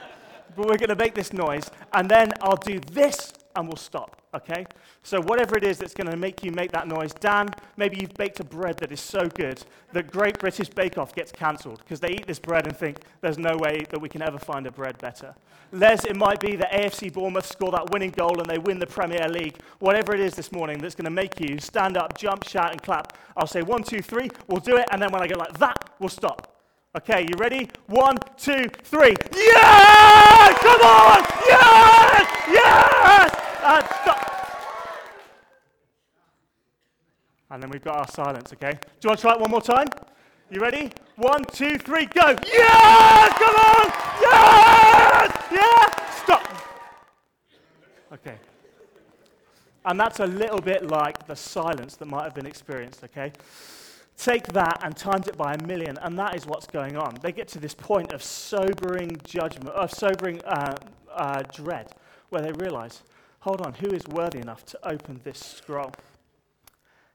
but 0.56 0.66
we're 0.66 0.78
going 0.78 0.88
to 0.88 0.96
make 0.96 1.14
this 1.14 1.34
noise, 1.34 1.70
and 1.92 2.08
then 2.08 2.32
I'll 2.40 2.56
do 2.56 2.80
this 2.92 3.34
and 3.56 3.66
we'll 3.66 3.76
stop. 3.76 4.22
okay? 4.34 4.64
So, 5.02 5.20
whatever 5.20 5.56
it 5.56 5.64
is 5.64 5.78
that's 5.78 5.94
going 5.94 6.10
to 6.10 6.16
make 6.16 6.44
you 6.44 6.52
make 6.52 6.72
that 6.72 6.86
noise, 6.88 7.12
Dan, 7.14 7.48
maybe 7.76 7.98
you've 8.00 8.14
baked 8.14 8.40
a 8.40 8.44
bread 8.44 8.76
that 8.78 8.92
is 8.92 9.00
so 9.00 9.26
good 9.28 9.62
that 9.92 10.10
Great 10.10 10.38
British 10.38 10.68
Bake 10.68 10.98
Off 10.98 11.14
gets 11.14 11.32
cancelled 11.32 11.78
because 11.78 12.00
they 12.00 12.10
eat 12.10 12.26
this 12.26 12.38
bread 12.38 12.66
and 12.66 12.76
think 12.76 12.98
there's 13.20 13.38
no 13.38 13.56
way 13.56 13.84
that 13.90 14.00
we 14.00 14.08
can 14.08 14.22
ever 14.22 14.38
find 14.38 14.66
a 14.66 14.70
bread 14.70 14.98
better. 14.98 15.34
Les, 15.72 16.04
it 16.04 16.16
might 16.16 16.40
be 16.40 16.56
that 16.56 16.72
AFC 16.72 17.12
Bournemouth 17.12 17.46
score 17.46 17.70
that 17.70 17.90
winning 17.90 18.10
goal 18.10 18.40
and 18.40 18.50
they 18.50 18.58
win 18.58 18.78
the 18.78 18.86
Premier 18.86 19.28
League. 19.28 19.56
Whatever 19.78 20.14
it 20.14 20.20
is 20.20 20.34
this 20.34 20.50
morning 20.50 20.78
that's 20.78 20.96
going 20.96 21.04
to 21.04 21.10
make 21.10 21.38
you 21.40 21.58
stand 21.58 21.96
up, 21.96 22.18
jump, 22.18 22.44
shout, 22.46 22.72
and 22.72 22.82
clap. 22.82 23.16
I'll 23.36 23.46
say 23.46 23.62
one, 23.62 23.82
two, 23.84 24.02
three, 24.02 24.30
we'll 24.48 24.60
do 24.60 24.76
it, 24.76 24.86
and 24.90 25.00
then 25.00 25.10
when 25.12 25.22
I 25.22 25.28
go 25.28 25.38
like 25.38 25.56
that, 25.58 25.90
we'll 26.00 26.08
stop. 26.08 26.56
Okay, 26.96 27.22
you 27.22 27.36
ready? 27.38 27.68
One, 27.86 28.18
two, 28.36 28.64
three. 28.82 29.14
Yeah! 29.32 30.52
Come 30.58 30.80
on! 30.80 31.22
Yes! 31.46 32.26
Yes! 32.50 33.39
And 33.62 33.84
stop. 33.84 34.30
And 37.50 37.62
then 37.62 37.70
we've 37.70 37.82
got 37.82 37.96
our 37.96 38.08
silence, 38.08 38.52
okay? 38.52 38.72
Do 38.72 38.78
you 39.02 39.08
want 39.08 39.18
to 39.18 39.22
try 39.22 39.34
it 39.34 39.40
one 39.40 39.50
more 39.50 39.60
time? 39.60 39.88
You 40.50 40.60
ready? 40.60 40.90
One, 41.16 41.44
two, 41.44 41.78
three, 41.78 42.06
go. 42.06 42.36
Yes! 42.46 43.38
Come 43.38 43.54
on! 43.54 43.86
Yes! 44.20 45.42
Yeah! 45.52 46.10
Stop. 46.24 46.52
Okay. 48.12 48.36
And 49.84 49.98
that's 49.98 50.20
a 50.20 50.26
little 50.26 50.60
bit 50.60 50.88
like 50.88 51.26
the 51.26 51.36
silence 51.36 51.96
that 51.96 52.06
might 52.06 52.24
have 52.24 52.34
been 52.34 52.46
experienced, 52.46 53.02
okay? 53.04 53.32
Take 54.16 54.46
that 54.48 54.80
and 54.82 54.96
times 54.96 55.28
it 55.28 55.36
by 55.36 55.54
a 55.54 55.62
million, 55.66 55.98
and 56.02 56.18
that 56.18 56.36
is 56.36 56.46
what's 56.46 56.66
going 56.66 56.96
on. 56.96 57.16
They 57.22 57.32
get 57.32 57.48
to 57.48 57.58
this 57.58 57.74
point 57.74 58.12
of 58.12 58.22
sobering 58.22 59.16
judgment, 59.24 59.70
of 59.70 59.90
sobering 59.90 60.40
uh, 60.44 60.76
uh, 61.12 61.42
dread, 61.52 61.92
where 62.28 62.42
they 62.42 62.52
realize 62.52 63.02
hold 63.40 63.60
on, 63.60 63.74
who 63.74 63.88
is 63.88 64.06
worthy 64.08 64.38
enough 64.38 64.64
to 64.66 64.88
open 64.88 65.20
this 65.24 65.38
scroll? 65.38 65.92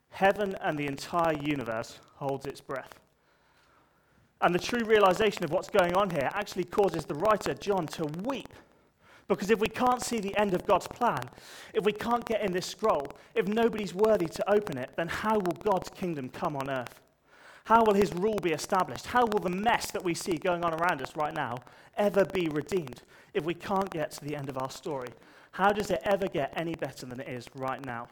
Heaven 0.09 0.55
and 0.61 0.77
the 0.77 0.87
entire 0.87 1.33
universe 1.33 1.99
holds 2.15 2.45
its 2.45 2.61
breath. 2.61 2.99
And 4.41 4.53
the 4.53 4.59
true 4.59 4.83
realization 4.83 5.43
of 5.43 5.51
what's 5.51 5.69
going 5.69 5.95
on 5.95 6.09
here 6.09 6.29
actually 6.33 6.65
causes 6.65 7.05
the 7.05 7.15
writer, 7.15 7.53
John, 7.53 7.87
to 7.87 8.05
weep. 8.23 8.53
Because 9.27 9.49
if 9.49 9.59
we 9.59 9.67
can't 9.67 10.03
see 10.03 10.19
the 10.19 10.37
end 10.37 10.53
of 10.53 10.65
God's 10.67 10.87
plan, 10.87 11.23
if 11.73 11.83
we 11.83 11.91
can't 11.91 12.25
get 12.25 12.41
in 12.41 12.51
this 12.51 12.65
scroll, 12.65 13.07
if 13.33 13.47
nobody's 13.47 13.95
worthy 13.95 14.27
to 14.27 14.51
open 14.51 14.77
it, 14.77 14.91
then 14.95 15.07
how 15.07 15.39
will 15.39 15.57
God's 15.63 15.89
kingdom 15.89 16.29
come 16.29 16.55
on 16.55 16.69
earth? 16.69 17.01
How 17.63 17.83
will 17.83 17.95
his 17.95 18.13
rule 18.13 18.37
be 18.41 18.51
established? 18.51 19.07
How 19.07 19.25
will 19.25 19.39
the 19.39 19.49
mess 19.49 19.89
that 19.91 20.03
we 20.03 20.13
see 20.13 20.37
going 20.37 20.63
on 20.63 20.75
around 20.75 21.01
us 21.01 21.15
right 21.15 21.33
now 21.33 21.57
ever 21.97 22.23
be 22.23 22.47
redeemed 22.49 23.01
if 23.33 23.43
we 23.43 23.55
can't 23.55 23.89
get 23.89 24.11
to 24.11 24.23
the 24.23 24.35
end 24.35 24.49
of 24.49 24.59
our 24.59 24.69
story? 24.69 25.09
How 25.55 25.71
does 25.71 25.89
it 25.89 26.01
ever 26.03 26.27
get 26.27 26.51
any 26.57 26.75
better 26.75 27.05
than 27.05 27.21
it 27.21 27.29
is 27.29 27.47
right 27.55 27.83
now? 27.85 28.09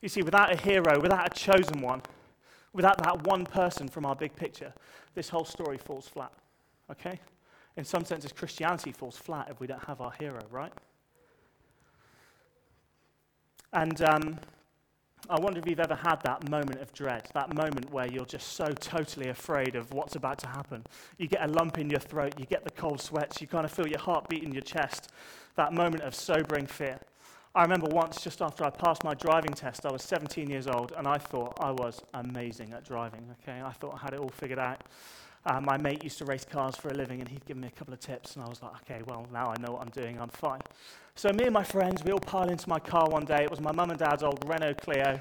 You 0.00 0.08
see, 0.08 0.22
without 0.22 0.50
a 0.50 0.56
hero, 0.56 0.98
without 0.98 1.26
a 1.26 1.38
chosen 1.38 1.82
one, 1.82 2.00
without 2.72 2.96
that 3.04 3.26
one 3.26 3.44
person 3.44 3.86
from 3.86 4.06
our 4.06 4.16
big 4.16 4.34
picture, 4.34 4.72
this 5.14 5.28
whole 5.28 5.44
story 5.44 5.76
falls 5.76 6.08
flat. 6.08 6.32
Okay? 6.90 7.20
In 7.76 7.84
some 7.84 8.06
senses, 8.06 8.32
Christianity 8.32 8.92
falls 8.92 9.18
flat 9.18 9.48
if 9.50 9.60
we 9.60 9.66
don't 9.66 9.84
have 9.84 10.00
our 10.00 10.12
hero, 10.18 10.40
right? 10.50 10.72
And 13.74 14.00
um, 14.00 14.38
I 15.30 15.38
wonder 15.38 15.60
if 15.60 15.68
you've 15.68 15.78
ever 15.78 15.94
had 15.94 16.16
that 16.24 16.50
moment 16.50 16.80
of 16.80 16.92
dread, 16.92 17.28
that 17.34 17.54
moment 17.54 17.92
where 17.92 18.08
you're 18.08 18.24
just 18.24 18.54
so 18.54 18.66
totally 18.66 19.28
afraid 19.28 19.76
of 19.76 19.92
what's 19.92 20.16
about 20.16 20.38
to 20.40 20.48
happen. 20.48 20.84
You 21.18 21.28
get 21.28 21.44
a 21.44 21.46
lump 21.46 21.78
in 21.78 21.88
your 21.88 22.00
throat, 22.00 22.34
you 22.36 22.46
get 22.46 22.64
the 22.64 22.70
cold 22.72 23.00
sweats, 23.00 23.40
you 23.40 23.46
kind 23.46 23.64
of 23.64 23.70
feel 23.70 23.86
your 23.86 24.00
heart 24.00 24.28
beat 24.28 24.42
in 24.42 24.50
your 24.50 24.62
chest, 24.62 25.12
that 25.54 25.72
moment 25.72 26.02
of 26.02 26.16
sobering 26.16 26.66
fear. 26.66 26.98
I 27.54 27.62
remember 27.62 27.86
once, 27.86 28.20
just 28.24 28.42
after 28.42 28.64
I 28.64 28.70
passed 28.70 29.04
my 29.04 29.14
driving 29.14 29.52
test, 29.52 29.86
I 29.86 29.92
was 29.92 30.02
17 30.02 30.50
years 30.50 30.66
old, 30.66 30.92
and 30.96 31.06
I 31.06 31.18
thought 31.18 31.56
I 31.60 31.70
was 31.70 32.02
amazing 32.12 32.72
at 32.72 32.84
driving. 32.84 33.32
Okay, 33.42 33.62
I 33.62 33.70
thought 33.70 33.94
I 33.94 33.98
had 33.98 34.14
it 34.14 34.18
all 34.18 34.30
figured 34.30 34.58
out. 34.58 34.82
Uh, 35.46 35.60
my 35.60 35.78
mate 35.78 36.02
used 36.02 36.18
to 36.18 36.24
race 36.24 36.44
cars 36.44 36.74
for 36.74 36.88
a 36.88 36.94
living, 36.94 37.20
and 37.20 37.28
he'd 37.28 37.44
give 37.46 37.56
me 37.56 37.68
a 37.68 37.70
couple 37.70 37.94
of 37.94 38.00
tips, 38.00 38.34
and 38.34 38.44
I 38.44 38.48
was 38.48 38.60
like, 38.62 38.72
okay, 38.82 39.02
well, 39.06 39.26
now 39.32 39.54
I 39.56 39.60
know 39.60 39.72
what 39.74 39.82
I'm 39.82 39.90
doing, 39.90 40.20
I'm 40.20 40.28
fine. 40.28 40.60
So 41.20 41.30
me 41.34 41.44
and 41.44 41.52
my 41.52 41.64
friends, 41.64 42.02
we 42.02 42.12
all 42.12 42.18
pile 42.18 42.48
into 42.48 42.66
my 42.66 42.78
car 42.78 43.06
one 43.10 43.26
day. 43.26 43.42
It 43.42 43.50
was 43.50 43.60
my 43.60 43.72
mum 43.72 43.90
and 43.90 43.98
dad's 43.98 44.22
old 44.22 44.42
Renault 44.48 44.76
Clio. 44.80 45.18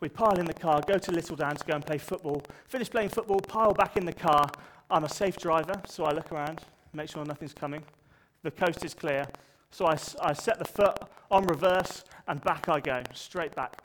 We 0.00 0.08
pile 0.08 0.38
in 0.38 0.46
the 0.46 0.54
car, 0.54 0.80
go 0.88 0.96
to 0.96 1.12
Littledown 1.12 1.58
to 1.58 1.66
go 1.66 1.74
and 1.74 1.84
play 1.84 1.98
football. 1.98 2.42
Finish 2.68 2.88
playing 2.88 3.10
football, 3.10 3.38
pile 3.38 3.74
back 3.74 3.98
in 3.98 4.06
the 4.06 4.14
car. 4.14 4.50
I'm 4.90 5.04
a 5.04 5.10
safe 5.10 5.36
driver, 5.36 5.74
so 5.86 6.04
I 6.04 6.12
look 6.12 6.32
around, 6.32 6.62
make 6.94 7.10
sure 7.10 7.22
nothing's 7.26 7.52
coming. 7.52 7.82
The 8.42 8.50
coast 8.50 8.82
is 8.82 8.94
clear. 8.94 9.26
So 9.70 9.84
I, 9.84 9.98
I 10.22 10.32
set 10.32 10.58
the 10.58 10.64
foot 10.64 10.98
on 11.30 11.44
reverse, 11.44 12.04
and 12.28 12.42
back 12.42 12.70
I 12.70 12.80
go, 12.80 13.02
straight 13.12 13.54
back. 13.54 13.82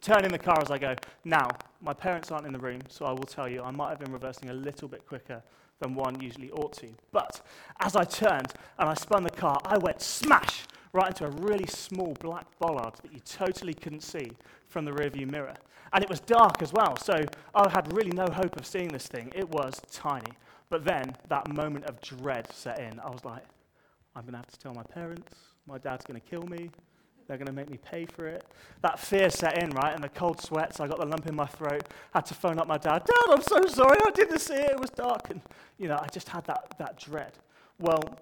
Turn 0.00 0.24
in 0.24 0.32
the 0.32 0.38
car 0.38 0.58
as 0.62 0.70
I 0.70 0.78
go. 0.78 0.94
Now, 1.22 1.50
my 1.82 1.92
parents 1.92 2.30
aren't 2.30 2.46
in 2.46 2.54
the 2.54 2.58
room, 2.58 2.80
so 2.88 3.04
I 3.04 3.10
will 3.10 3.26
tell 3.26 3.46
you 3.46 3.62
I 3.62 3.72
might 3.72 3.90
have 3.90 3.98
been 3.98 4.12
reversing 4.12 4.48
a 4.48 4.54
little 4.54 4.88
bit 4.88 5.06
quicker 5.06 5.42
than 5.80 5.94
one 5.96 6.18
usually 6.18 6.50
ought 6.52 6.72
to. 6.78 6.88
But 7.12 7.42
as 7.80 7.94
I 7.94 8.04
turned 8.04 8.54
and 8.78 8.88
I 8.88 8.94
spun 8.94 9.22
the 9.22 9.28
car, 9.28 9.60
I 9.66 9.76
went 9.76 10.00
smash 10.00 10.62
right 10.94 11.08
into 11.08 11.26
a 11.26 11.30
really 11.42 11.66
small 11.66 12.16
black 12.20 12.46
bollard 12.58 12.94
that 13.02 13.12
you 13.12 13.18
totally 13.20 13.74
couldn't 13.74 14.02
see 14.02 14.30
from 14.68 14.84
the 14.84 14.92
rearview 14.92 15.30
mirror. 15.30 15.54
And 15.92 16.02
it 16.02 16.08
was 16.08 16.20
dark 16.20 16.62
as 16.62 16.72
well, 16.72 16.96
so 16.96 17.24
I 17.54 17.68
had 17.68 17.92
really 17.92 18.12
no 18.12 18.26
hope 18.26 18.56
of 18.56 18.64
seeing 18.64 18.88
this 18.88 19.06
thing. 19.06 19.30
It 19.34 19.48
was 19.48 19.82
tiny. 19.92 20.32
But 20.70 20.84
then 20.84 21.16
that 21.28 21.52
moment 21.52 21.84
of 21.84 22.00
dread 22.00 22.52
set 22.52 22.78
in. 22.78 22.98
I 23.00 23.10
was 23.10 23.24
like, 23.24 23.44
I'm 24.16 24.22
going 24.22 24.32
to 24.32 24.38
have 24.38 24.50
to 24.50 24.58
tell 24.58 24.72
my 24.72 24.82
parents. 24.82 25.34
My 25.66 25.78
dad's 25.78 26.04
going 26.04 26.20
to 26.20 26.26
kill 26.26 26.46
me. 26.46 26.70
They're 27.26 27.38
going 27.38 27.46
to 27.46 27.52
make 27.52 27.70
me 27.70 27.78
pay 27.78 28.06
for 28.06 28.26
it. 28.26 28.44
That 28.82 28.98
fear 28.98 29.30
set 29.30 29.62
in, 29.62 29.70
right? 29.70 29.94
And 29.94 30.04
the 30.04 30.08
cold 30.08 30.40
sweats. 30.40 30.78
I 30.80 30.86
got 30.86 30.98
the 31.00 31.06
lump 31.06 31.26
in 31.26 31.34
my 31.34 31.46
throat. 31.46 31.88
Had 32.12 32.26
to 32.26 32.34
phone 32.34 32.58
up 32.58 32.66
my 32.66 32.78
dad. 32.78 33.04
Dad, 33.04 33.30
I'm 33.30 33.42
so 33.42 33.64
sorry. 33.66 33.98
I 34.04 34.10
didn't 34.10 34.38
see 34.40 34.54
it. 34.54 34.72
It 34.72 34.80
was 34.80 34.90
dark. 34.90 35.30
And, 35.30 35.40
you 35.78 35.88
know, 35.88 35.98
I 36.00 36.06
just 36.08 36.28
had 36.28 36.44
that, 36.44 36.74
that 36.78 36.98
dread. 36.98 37.32
Well, 37.78 38.18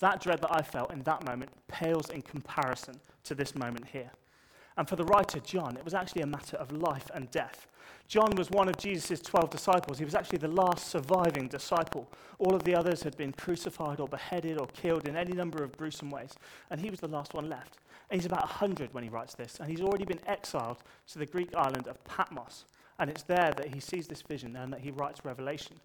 that 0.00 0.20
dread 0.20 0.40
that 0.40 0.54
I 0.54 0.62
felt 0.62 0.92
in 0.92 1.02
that 1.02 1.24
moment 1.24 1.50
pales 1.68 2.10
in 2.10 2.22
comparison 2.22 3.00
to 3.24 3.34
this 3.34 3.54
moment 3.54 3.86
here. 3.86 4.10
And 4.76 4.88
for 4.88 4.96
the 4.96 5.04
writer, 5.04 5.38
John, 5.40 5.76
it 5.76 5.84
was 5.84 5.94
actually 5.94 6.22
a 6.22 6.26
matter 6.26 6.56
of 6.56 6.72
life 6.72 7.10
and 7.14 7.30
death. 7.30 7.68
John 8.08 8.34
was 8.36 8.50
one 8.50 8.68
of 8.68 8.76
Jesus' 8.76 9.20
12 9.20 9.50
disciples. 9.50 9.98
He 9.98 10.04
was 10.04 10.14
actually 10.14 10.38
the 10.38 10.48
last 10.48 10.88
surviving 10.88 11.48
disciple. 11.48 12.10
All 12.38 12.54
of 12.54 12.64
the 12.64 12.74
others 12.74 13.02
had 13.02 13.16
been 13.16 13.32
crucified 13.32 14.00
or 14.00 14.08
beheaded 14.08 14.58
or 14.58 14.66
killed 14.68 15.08
in 15.08 15.16
any 15.16 15.32
number 15.32 15.62
of 15.62 15.76
gruesome 15.76 16.10
ways. 16.10 16.34
And 16.70 16.80
he 16.80 16.90
was 16.90 17.00
the 17.00 17.08
last 17.08 17.34
one 17.34 17.48
left. 17.48 17.78
And 18.10 18.20
he's 18.20 18.26
about 18.26 18.42
100 18.42 18.92
when 18.92 19.04
he 19.04 19.10
writes 19.10 19.34
this. 19.34 19.58
And 19.58 19.70
he's 19.70 19.80
already 19.80 20.04
been 20.04 20.20
exiled 20.26 20.78
to 21.12 21.18
the 21.18 21.26
Greek 21.26 21.54
island 21.54 21.86
of 21.86 22.02
Patmos. 22.04 22.66
And 22.98 23.10
it's 23.10 23.22
there 23.24 23.52
that 23.56 23.74
he 23.74 23.80
sees 23.80 24.06
this 24.06 24.22
vision 24.22 24.56
and 24.56 24.72
that 24.72 24.80
he 24.80 24.90
writes 24.90 25.24
Revelation. 25.24 25.76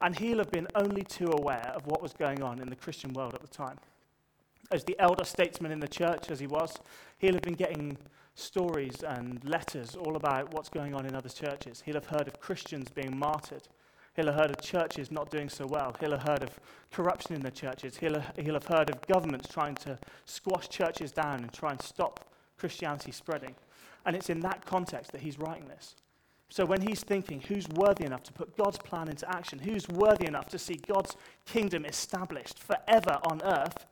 And 0.00 0.16
he'll 0.16 0.38
have 0.38 0.50
been 0.50 0.68
only 0.74 1.02
too 1.02 1.30
aware 1.32 1.72
of 1.74 1.86
what 1.86 2.02
was 2.02 2.12
going 2.12 2.42
on 2.42 2.60
in 2.60 2.68
the 2.68 2.76
Christian 2.76 3.12
world 3.12 3.34
at 3.34 3.42
the 3.42 3.48
time. 3.48 3.78
As 4.70 4.84
the 4.84 4.98
elder 4.98 5.24
statesman 5.24 5.70
in 5.70 5.80
the 5.80 5.88
church, 5.88 6.30
as 6.30 6.40
he 6.40 6.46
was, 6.46 6.76
he'll 7.18 7.34
have 7.34 7.42
been 7.42 7.54
getting 7.54 7.96
stories 8.34 9.02
and 9.02 9.42
letters 9.44 9.94
all 9.94 10.16
about 10.16 10.52
what's 10.52 10.68
going 10.68 10.94
on 10.94 11.06
in 11.06 11.14
other 11.14 11.28
churches. 11.28 11.82
He'll 11.84 11.94
have 11.94 12.06
heard 12.06 12.28
of 12.28 12.40
Christians 12.40 12.88
being 12.90 13.16
martyred. 13.16 13.62
He'll 14.14 14.26
have 14.26 14.34
heard 14.34 14.50
of 14.50 14.60
churches 14.60 15.10
not 15.10 15.30
doing 15.30 15.48
so 15.48 15.66
well. 15.66 15.94
He'll 16.00 16.12
have 16.12 16.22
heard 16.22 16.42
of 16.42 16.58
corruption 16.90 17.34
in 17.34 17.42
the 17.42 17.50
churches. 17.50 17.96
He'll 17.96 18.20
have, 18.20 18.32
he'll 18.36 18.54
have 18.54 18.66
heard 18.66 18.90
of 18.90 19.06
governments 19.06 19.48
trying 19.48 19.74
to 19.76 19.98
squash 20.24 20.68
churches 20.68 21.12
down 21.12 21.40
and 21.40 21.52
try 21.52 21.72
and 21.72 21.80
stop 21.80 22.26
Christianity 22.58 23.12
spreading. 23.12 23.54
And 24.04 24.16
it's 24.16 24.30
in 24.30 24.40
that 24.40 24.64
context 24.64 25.12
that 25.12 25.20
he's 25.20 25.38
writing 25.38 25.68
this. 25.68 25.96
So 26.48 26.64
when 26.64 26.80
he's 26.80 27.00
thinking, 27.00 27.40
who's 27.40 27.68
worthy 27.68 28.04
enough 28.04 28.22
to 28.24 28.32
put 28.32 28.56
God's 28.56 28.78
plan 28.78 29.08
into 29.08 29.28
action? 29.28 29.58
Who's 29.58 29.88
worthy 29.88 30.26
enough 30.26 30.48
to 30.50 30.58
see 30.58 30.80
God's 30.86 31.16
kingdom 31.44 31.84
established 31.84 32.58
forever 32.58 33.18
on 33.24 33.42
earth? 33.42 33.86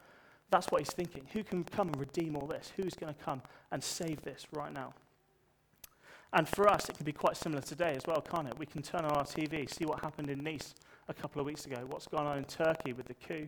That's 0.51 0.69
what 0.69 0.81
he's 0.81 0.93
thinking. 0.93 1.27
Who 1.33 1.43
can 1.43 1.65
come 1.65 1.89
and 1.89 1.99
redeem 1.99 2.37
all 2.37 2.47
this? 2.47 2.73
Who's 2.77 2.95
going 2.95 3.13
to 3.13 3.25
come 3.25 3.43
and 3.73 3.83
save 3.83 4.23
this 4.23 4.47
right 4.53 4.73
now? 4.73 4.95
And 6.33 6.49
for 6.49 6.69
us, 6.69 6.89
it 6.89 6.97
can 6.97 7.05
be 7.05 7.13
quite 7.13 7.37
similar 7.37 7.63
today 7.63 7.95
as 7.97 8.03
well, 8.07 8.21
can't 8.21 8.49
it? 8.49 8.59
We 8.59 8.67
can 8.67 8.83
turn 8.83 9.05
on 9.05 9.13
our 9.13 9.25
TV, 9.25 9.71
see 9.71 9.85
what 9.85 10.01
happened 10.01 10.31
in 10.31 10.43
Nice 10.43 10.75
a 11.09 11.15
couple 11.15 11.41
of 11.41 11.47
weeks 11.47 11.67
ago, 11.67 11.77
what's 11.89 12.09
gone 12.09 12.27
on 12.27 12.39
in 12.39 12.45
Turkey 12.45 12.93
with 12.93 13.07
the 13.07 13.15
coup 13.15 13.47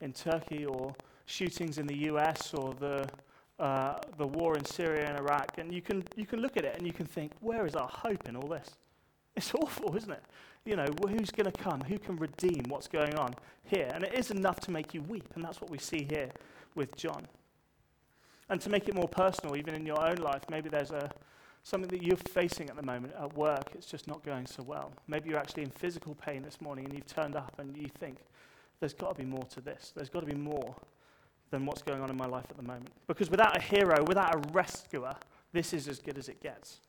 in 0.00 0.12
Turkey, 0.12 0.66
or 0.66 0.94
shootings 1.26 1.78
in 1.78 1.86
the 1.86 2.08
US, 2.10 2.52
or 2.52 2.74
the 2.74 3.08
uh, 3.58 3.94
the 4.18 4.26
war 4.26 4.56
in 4.56 4.64
Syria 4.64 5.06
and 5.06 5.18
Iraq, 5.18 5.58
and 5.58 5.72
you 5.72 5.80
can, 5.80 6.04
you 6.16 6.26
can 6.26 6.40
look 6.40 6.56
at 6.56 6.64
it 6.64 6.76
and 6.76 6.86
you 6.86 6.92
can 6.92 7.06
think, 7.06 7.32
where 7.40 7.66
is 7.66 7.74
our 7.74 7.88
hope 7.88 8.28
in 8.28 8.36
all 8.36 8.48
this? 8.48 8.70
It's 9.36 9.52
awful, 9.52 9.96
isn't 9.96 10.12
it? 10.12 10.22
You 10.64 10.76
know, 10.76 10.86
who's 11.08 11.32
going 11.32 11.50
to 11.50 11.62
come? 11.62 11.80
Who 11.80 11.98
can 11.98 12.16
redeem 12.16 12.62
what's 12.68 12.86
going 12.86 13.16
on 13.16 13.34
here? 13.64 13.90
And 13.92 14.04
it 14.04 14.14
is 14.14 14.30
enough 14.30 14.60
to 14.60 14.70
make 14.70 14.94
you 14.94 15.02
weep, 15.02 15.28
and 15.34 15.42
that's 15.42 15.60
what 15.60 15.70
we 15.70 15.78
see 15.78 16.06
here 16.08 16.28
with 16.76 16.94
John. 16.94 17.26
And 18.48 18.60
to 18.60 18.70
make 18.70 18.88
it 18.88 18.94
more 18.94 19.08
personal, 19.08 19.56
even 19.56 19.74
in 19.74 19.84
your 19.84 20.00
own 20.00 20.18
life, 20.18 20.42
maybe 20.48 20.68
there's 20.68 20.92
a, 20.92 21.10
something 21.64 21.88
that 21.88 22.04
you're 22.04 22.16
facing 22.16 22.70
at 22.70 22.76
the 22.76 22.82
moment 22.82 23.14
at 23.20 23.36
work, 23.36 23.70
it's 23.74 23.86
just 23.86 24.06
not 24.06 24.24
going 24.24 24.46
so 24.46 24.62
well. 24.62 24.92
Maybe 25.08 25.30
you're 25.30 25.38
actually 25.38 25.64
in 25.64 25.70
physical 25.70 26.14
pain 26.14 26.42
this 26.42 26.60
morning 26.60 26.84
and 26.84 26.94
you've 26.94 27.06
turned 27.06 27.34
up 27.34 27.54
and 27.58 27.76
you 27.76 27.88
think, 27.98 28.18
there's 28.80 28.94
got 28.94 29.16
to 29.16 29.22
be 29.22 29.28
more 29.28 29.44
to 29.44 29.60
this. 29.60 29.92
There's 29.96 30.10
got 30.10 30.20
to 30.20 30.26
be 30.26 30.34
more 30.34 30.76
than 31.54 31.66
what's 31.66 31.82
going 31.82 32.02
on 32.02 32.10
in 32.10 32.16
my 32.16 32.26
life 32.26 32.46
at 32.50 32.56
the 32.56 32.62
moment. 32.62 32.90
Because 33.06 33.30
without 33.30 33.56
a 33.56 33.60
hero, 33.60 34.02
without 34.08 34.34
a 34.34 34.38
rescuer, 34.52 35.14
this 35.52 35.72
is 35.72 35.86
as 35.86 36.00
good 36.00 36.18
as 36.18 36.28
it 36.28 36.42
gets. 36.42 36.80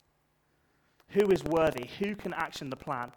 Who 1.09 1.29
is 1.29 1.43
worthy? 1.43 1.87
Who 1.99 2.15
can 2.15 2.33
action 2.33 2.71
the 2.71 2.75
plan? 2.75 3.11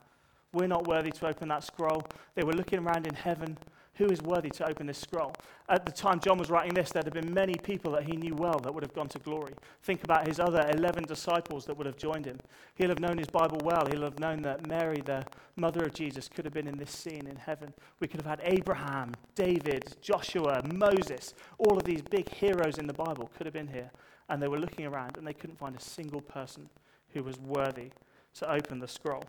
We're 0.52 0.66
not 0.66 0.86
worthy 0.86 1.10
to 1.10 1.26
open 1.26 1.48
that 1.48 1.64
scroll. 1.64 2.02
They 2.34 2.44
were 2.44 2.52
looking 2.52 2.80
around 2.80 3.06
in 3.06 3.14
heaven. 3.14 3.56
Who 3.98 4.06
is 4.06 4.22
worthy 4.22 4.50
to 4.50 4.68
open 4.68 4.86
this 4.86 4.98
scroll? 4.98 5.32
At 5.68 5.84
the 5.84 5.90
time 5.90 6.20
John 6.20 6.38
was 6.38 6.50
writing 6.50 6.72
this, 6.72 6.92
there'd 6.92 7.04
have 7.04 7.14
been 7.14 7.34
many 7.34 7.54
people 7.56 7.90
that 7.92 8.04
he 8.04 8.16
knew 8.16 8.34
well 8.36 8.60
that 8.60 8.72
would 8.72 8.84
have 8.84 8.94
gone 8.94 9.08
to 9.08 9.18
glory. 9.18 9.54
Think 9.82 10.04
about 10.04 10.28
his 10.28 10.38
other 10.38 10.64
11 10.72 11.04
disciples 11.04 11.64
that 11.64 11.76
would 11.76 11.86
have 11.86 11.96
joined 11.96 12.24
him. 12.24 12.38
He'll 12.76 12.90
have 12.90 13.00
known 13.00 13.18
his 13.18 13.26
Bible 13.26 13.58
well. 13.64 13.86
He'll 13.90 14.04
have 14.04 14.20
known 14.20 14.42
that 14.42 14.68
Mary, 14.68 15.02
the 15.04 15.26
mother 15.56 15.82
of 15.82 15.94
Jesus, 15.94 16.28
could 16.28 16.44
have 16.44 16.54
been 16.54 16.68
in 16.68 16.78
this 16.78 16.92
scene 16.92 17.26
in 17.26 17.34
heaven. 17.34 17.74
We 17.98 18.06
could 18.06 18.22
have 18.22 18.38
had 18.38 18.40
Abraham, 18.44 19.14
David, 19.34 19.96
Joshua, 20.00 20.62
Moses. 20.72 21.34
All 21.58 21.76
of 21.76 21.82
these 21.82 22.02
big 22.02 22.32
heroes 22.32 22.78
in 22.78 22.86
the 22.86 22.92
Bible 22.92 23.28
could 23.36 23.46
have 23.46 23.54
been 23.54 23.66
here. 23.66 23.90
And 24.28 24.40
they 24.40 24.48
were 24.48 24.60
looking 24.60 24.86
around 24.86 25.16
and 25.16 25.26
they 25.26 25.34
couldn't 25.34 25.58
find 25.58 25.74
a 25.74 25.80
single 25.80 26.20
person 26.20 26.68
who 27.14 27.24
was 27.24 27.36
worthy 27.40 27.90
to 28.34 28.48
open 28.48 28.78
the 28.78 28.86
scroll. 28.86 29.24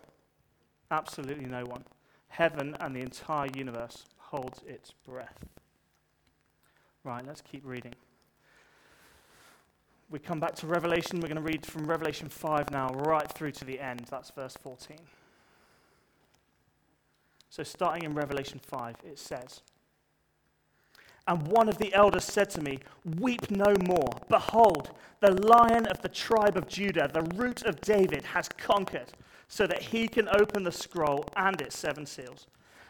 Absolutely 0.92 1.46
no 1.46 1.64
one. 1.64 1.86
Heaven 2.28 2.76
and 2.80 2.96
the 2.96 3.00
entire 3.00 3.48
universe 3.56 4.06
holds 4.30 4.62
its 4.68 4.94
breath. 5.08 5.46
Right, 7.04 7.26
let's 7.26 7.42
keep 7.42 7.66
reading. 7.66 7.96
We 10.12 10.20
come 10.20 10.40
back 10.40 10.56
to 10.56 10.68
Revelation. 10.68 11.20
We're 11.20 11.28
going 11.28 11.36
to 11.38 11.42
read 11.42 11.66
from 11.66 11.86
Revelation 11.86 12.30
5 12.30 12.72
now, 12.72 12.90
right 12.90 13.32
through 13.32 13.52
to 13.54 13.66
the 13.66 13.80
end. 13.80 14.06
That's 14.10 14.32
verse 14.32 14.56
14. 14.62 14.98
So, 17.50 17.64
starting 17.64 18.04
in 18.04 18.14
Revelation 18.14 18.60
5, 18.60 18.98
it 19.04 19.18
says, 19.18 19.62
And 21.28 21.48
one 21.48 21.68
of 21.68 21.80
the 21.80 21.94
elders 21.94 22.24
said 22.24 22.50
to 22.52 22.62
me, 22.62 22.80
Weep 23.18 23.50
no 23.50 23.74
more. 23.88 24.10
Behold, 24.30 24.92
the 25.20 25.32
lion 25.32 25.88
of 25.88 26.02
the 26.02 26.10
tribe 26.10 26.58
of 26.58 26.68
Judah, 26.68 27.10
the 27.12 27.24
root 27.36 27.64
of 27.64 27.82
David, 27.82 28.24
has 28.24 28.48
conquered, 28.50 29.12
so 29.48 29.66
that 29.66 29.82
he 29.82 30.08
can 30.08 30.28
open 30.30 30.64
the 30.64 30.72
scroll 30.72 31.26
and 31.36 31.60
its 31.62 31.78
seven 31.78 32.06
seals. 32.06 32.46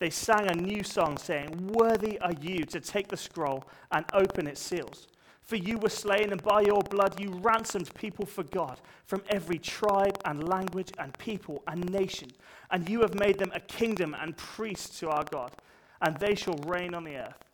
they 0.00 0.10
sang 0.10 0.50
a 0.50 0.54
new 0.54 0.82
song 0.82 1.18
saying, 1.18 1.68
Worthy 1.74 2.18
are 2.20 2.32
you 2.40 2.64
to 2.64 2.80
take 2.80 3.08
the 3.08 3.18
scroll 3.18 3.64
and 3.92 4.04
open 4.14 4.46
its 4.46 4.60
seals. 4.60 5.06
For 5.42 5.56
you 5.56 5.76
were 5.76 5.90
slain, 5.90 6.32
and 6.32 6.42
by 6.42 6.62
your 6.62 6.80
blood 6.80 7.20
you 7.20 7.32
ransomed 7.42 7.92
people 7.94 8.24
for 8.24 8.42
God 8.44 8.80
from 9.04 9.22
every 9.28 9.58
tribe 9.58 10.18
and 10.24 10.48
language 10.48 10.90
and 10.98 11.16
people 11.18 11.62
and 11.66 11.90
nation. 11.92 12.30
And 12.70 12.88
you 12.88 13.02
have 13.02 13.14
made 13.14 13.38
them 13.38 13.52
a 13.54 13.60
kingdom 13.60 14.16
and 14.18 14.36
priests 14.38 14.98
to 15.00 15.10
our 15.10 15.24
God, 15.24 15.52
and 16.00 16.16
they 16.16 16.34
shall 16.34 16.56
reign 16.66 16.94
on 16.94 17.04
the 17.04 17.16
earth. 17.16 17.44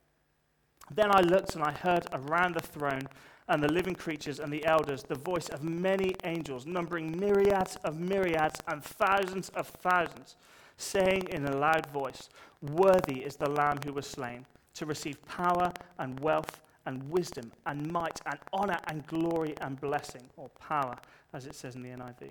Then 0.95 1.11
I 1.11 1.23
looked 1.23 1.57
and 1.57 1.65
I 1.65 1.73
heard 1.73 2.07
around 2.13 2.55
the 2.55 2.61
throne 2.61 3.09
and 3.49 3.61
the 3.61 3.73
living 3.73 3.97
creatures 3.97 4.39
and 4.39 4.53
the 4.53 4.65
elders 4.67 5.03
the 5.03 5.17
voice 5.17 5.49
of 5.49 5.65
many 5.65 6.15
angels, 6.23 6.65
numbering 6.65 7.19
myriads 7.19 7.77
of 7.83 7.99
myriads 7.99 8.61
and 8.69 8.85
thousands 8.85 9.49
of 9.51 9.67
thousands 9.67 10.37
saying 10.77 11.29
in 11.31 11.47
a 11.47 11.57
loud 11.57 11.87
voice, 11.87 12.29
Worthy 12.63 13.21
is 13.21 13.37
the 13.37 13.51
Lamb 13.51 13.79
who 13.85 13.93
was 13.93 14.07
slain 14.07 14.47
to 14.75 14.87
receive 14.87 15.25
power 15.27 15.73
and 15.99 16.19
wealth 16.21 16.61
and 16.87 17.09
wisdom 17.11 17.53
and 17.67 17.91
might 17.91 18.21
and 18.27 18.39
honor 18.53 18.79
and 18.89 19.07
glory 19.07 19.55
and 19.61 19.81
blessing, 19.81 20.23
or 20.37 20.49
power, 20.61 20.97
as 21.33 21.47
it 21.47 21.55
says 21.55 21.75
in 21.75 21.83
the 21.83 21.89
NIV. 21.91 22.31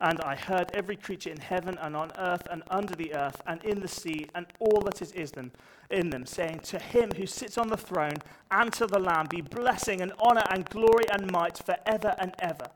And 0.00 0.20
I 0.20 0.36
heard 0.36 0.70
every 0.74 0.96
creature 0.96 1.30
in 1.30 1.38
heaven 1.38 1.78
and 1.80 1.96
on 1.96 2.12
earth 2.18 2.46
and 2.50 2.62
under 2.68 2.94
the 2.94 3.14
earth 3.14 3.40
and 3.46 3.64
in 3.64 3.80
the 3.80 3.88
sea 3.88 4.26
and 4.34 4.46
all 4.58 4.82
that 4.82 5.00
is, 5.00 5.30
them, 5.30 5.50
in 5.90 6.10
them, 6.10 6.26
saying, 6.26 6.60
To 6.64 6.78
him 6.78 7.10
who 7.16 7.26
sits 7.26 7.56
on 7.56 7.68
the 7.68 7.78
throne 7.78 8.18
and 8.50 8.70
to 8.74 8.86
the 8.86 8.98
Lamb 8.98 9.26
be 9.30 9.40
blessing 9.40 10.02
and 10.02 10.12
honor 10.18 10.44
and 10.50 10.68
glory 10.68 11.04
and 11.10 11.30
might 11.30 11.56
forever 11.56 12.14
and 12.18 12.34
ever. 12.40 12.68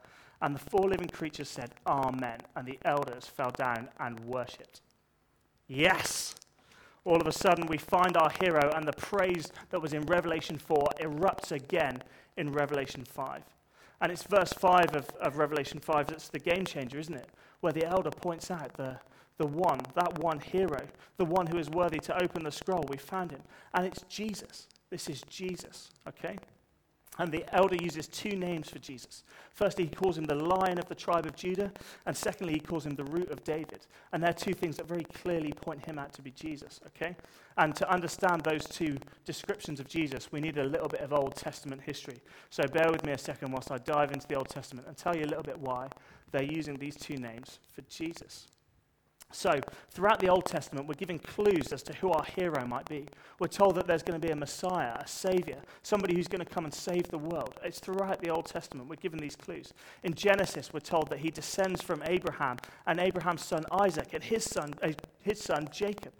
And 0.42 0.54
the 0.54 0.70
four 0.70 0.88
living 0.88 1.08
creatures 1.08 1.48
said, 1.48 1.72
Amen. 1.86 2.38
And 2.56 2.66
the 2.66 2.78
elders 2.84 3.26
fell 3.26 3.50
down 3.50 3.88
and 3.98 4.18
worshipped. 4.20 4.80
Yes! 5.68 6.34
All 7.04 7.20
of 7.20 7.26
a 7.26 7.32
sudden, 7.32 7.66
we 7.66 7.78
find 7.78 8.16
our 8.16 8.30
hero, 8.40 8.72
and 8.74 8.86
the 8.86 8.92
praise 8.92 9.50
that 9.70 9.80
was 9.80 9.94
in 9.94 10.02
Revelation 10.02 10.58
4 10.58 10.88
erupts 11.00 11.50
again 11.50 12.02
in 12.36 12.52
Revelation 12.52 13.04
5. 13.04 13.42
And 14.02 14.12
it's 14.12 14.22
verse 14.22 14.52
5 14.52 14.94
of, 14.94 15.10
of 15.20 15.38
Revelation 15.38 15.78
5 15.78 16.08
that's 16.08 16.28
the 16.28 16.38
game 16.38 16.64
changer, 16.64 16.98
isn't 16.98 17.14
it? 17.14 17.28
Where 17.60 17.72
the 17.72 17.86
elder 17.86 18.10
points 18.10 18.50
out 18.50 18.74
the, 18.74 18.98
the 19.38 19.46
one, 19.46 19.80
that 19.94 20.18
one 20.18 20.40
hero, 20.40 20.80
the 21.16 21.24
one 21.24 21.46
who 21.46 21.58
is 21.58 21.70
worthy 21.70 21.98
to 22.00 22.22
open 22.22 22.44
the 22.44 22.52
scroll. 22.52 22.84
We 22.88 22.96
found 22.96 23.30
him. 23.30 23.42
And 23.74 23.86
it's 23.86 24.02
Jesus. 24.08 24.68
This 24.90 25.08
is 25.08 25.22
Jesus, 25.28 25.90
okay? 26.08 26.36
And 27.20 27.30
the 27.30 27.44
elder 27.54 27.76
uses 27.76 28.08
two 28.08 28.34
names 28.34 28.70
for 28.70 28.78
Jesus. 28.78 29.24
Firstly, 29.52 29.84
he 29.84 29.90
calls 29.90 30.16
him 30.16 30.24
the 30.24 30.34
lion 30.34 30.78
of 30.78 30.88
the 30.88 30.94
tribe 30.94 31.26
of 31.26 31.36
Judah, 31.36 31.70
and 32.06 32.16
secondly, 32.16 32.54
he 32.54 32.60
calls 32.60 32.86
him 32.86 32.94
the 32.94 33.04
root 33.04 33.30
of 33.30 33.44
David. 33.44 33.86
And 34.14 34.22
they're 34.22 34.32
two 34.32 34.54
things 34.54 34.78
that 34.78 34.88
very 34.88 35.04
clearly 35.04 35.52
point 35.52 35.84
him 35.84 35.98
out 35.98 36.14
to 36.14 36.22
be 36.22 36.30
Jesus, 36.30 36.80
okay? 36.86 37.14
And 37.58 37.76
to 37.76 37.92
understand 37.92 38.40
those 38.40 38.64
two 38.64 38.96
descriptions 39.26 39.80
of 39.80 39.86
Jesus, 39.86 40.32
we 40.32 40.40
need 40.40 40.56
a 40.56 40.64
little 40.64 40.88
bit 40.88 41.00
of 41.00 41.12
Old 41.12 41.36
Testament 41.36 41.82
history. 41.82 42.22
So 42.48 42.62
bear 42.72 42.90
with 42.90 43.04
me 43.04 43.12
a 43.12 43.18
second 43.18 43.52
whilst 43.52 43.70
I 43.70 43.76
dive 43.76 44.12
into 44.12 44.26
the 44.26 44.36
Old 44.36 44.48
Testament 44.48 44.88
and 44.88 44.96
tell 44.96 45.14
you 45.14 45.24
a 45.24 45.28
little 45.28 45.42
bit 45.42 45.58
why 45.58 45.88
they're 46.32 46.42
using 46.42 46.78
these 46.78 46.96
two 46.96 47.18
names 47.18 47.58
for 47.70 47.82
Jesus. 47.82 48.46
So, 49.32 49.60
throughout 49.90 50.18
the 50.18 50.28
Old 50.28 50.44
Testament, 50.44 50.88
we're 50.88 50.94
given 50.94 51.18
clues 51.18 51.72
as 51.72 51.84
to 51.84 51.92
who 51.94 52.10
our 52.10 52.24
hero 52.24 52.66
might 52.66 52.88
be. 52.88 53.06
We're 53.38 53.46
told 53.46 53.76
that 53.76 53.86
there's 53.86 54.02
going 54.02 54.20
to 54.20 54.26
be 54.26 54.32
a 54.32 54.36
Messiah, 54.36 54.96
a 54.98 55.06
Savior, 55.06 55.58
somebody 55.82 56.14
who's 56.14 56.26
going 56.26 56.44
to 56.44 56.52
come 56.52 56.64
and 56.64 56.74
save 56.74 57.08
the 57.08 57.18
world. 57.18 57.54
It's 57.62 57.78
throughout 57.78 58.20
the 58.20 58.30
Old 58.30 58.46
Testament 58.46 58.88
we're 58.88 58.96
given 58.96 59.20
these 59.20 59.36
clues. 59.36 59.72
In 60.02 60.14
Genesis, 60.14 60.72
we're 60.72 60.80
told 60.80 61.10
that 61.10 61.20
he 61.20 61.30
descends 61.30 61.80
from 61.80 62.02
Abraham 62.06 62.56
and 62.86 62.98
Abraham's 62.98 63.44
son 63.44 63.64
Isaac 63.70 64.14
and 64.14 64.24
his 64.24 64.44
son, 64.44 64.74
uh, 64.82 64.92
his 65.20 65.40
son 65.40 65.68
Jacob. 65.70 66.12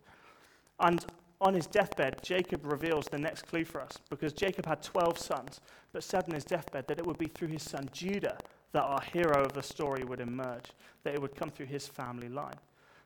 And 0.79 1.05
on 1.41 1.55
his 1.55 1.67
deathbed, 1.67 2.23
Jacob 2.23 2.65
reveals 2.65 3.07
the 3.07 3.19
next 3.19 3.43
clue 3.43 3.65
for 3.65 3.81
us 3.81 3.99
because 4.09 4.33
Jacob 4.33 4.67
had 4.67 4.83
12 4.83 5.19
sons, 5.19 5.61
but 5.93 6.05
said 6.05 6.25
on 6.29 6.35
his 6.35 6.45
deathbed 6.45 6.87
that 6.87 6.99
it 6.99 7.07
would 7.07 7.19
be 7.19 7.27
through 7.27 7.49
his 7.49 7.63
son 7.63 7.89
Judah 7.93 8.39
that 8.73 8.83
our 8.83 9.01
hero 9.01 9.45
of 9.45 9.53
the 9.53 9.63
story 9.63 10.05
would 10.05 10.21
emerge, 10.21 10.71
that 11.03 11.15
it 11.15 11.21
would 11.21 11.35
come 11.35 11.51
through 11.51 11.67
his 11.67 11.89
family 11.89 12.29
line. 12.29 12.55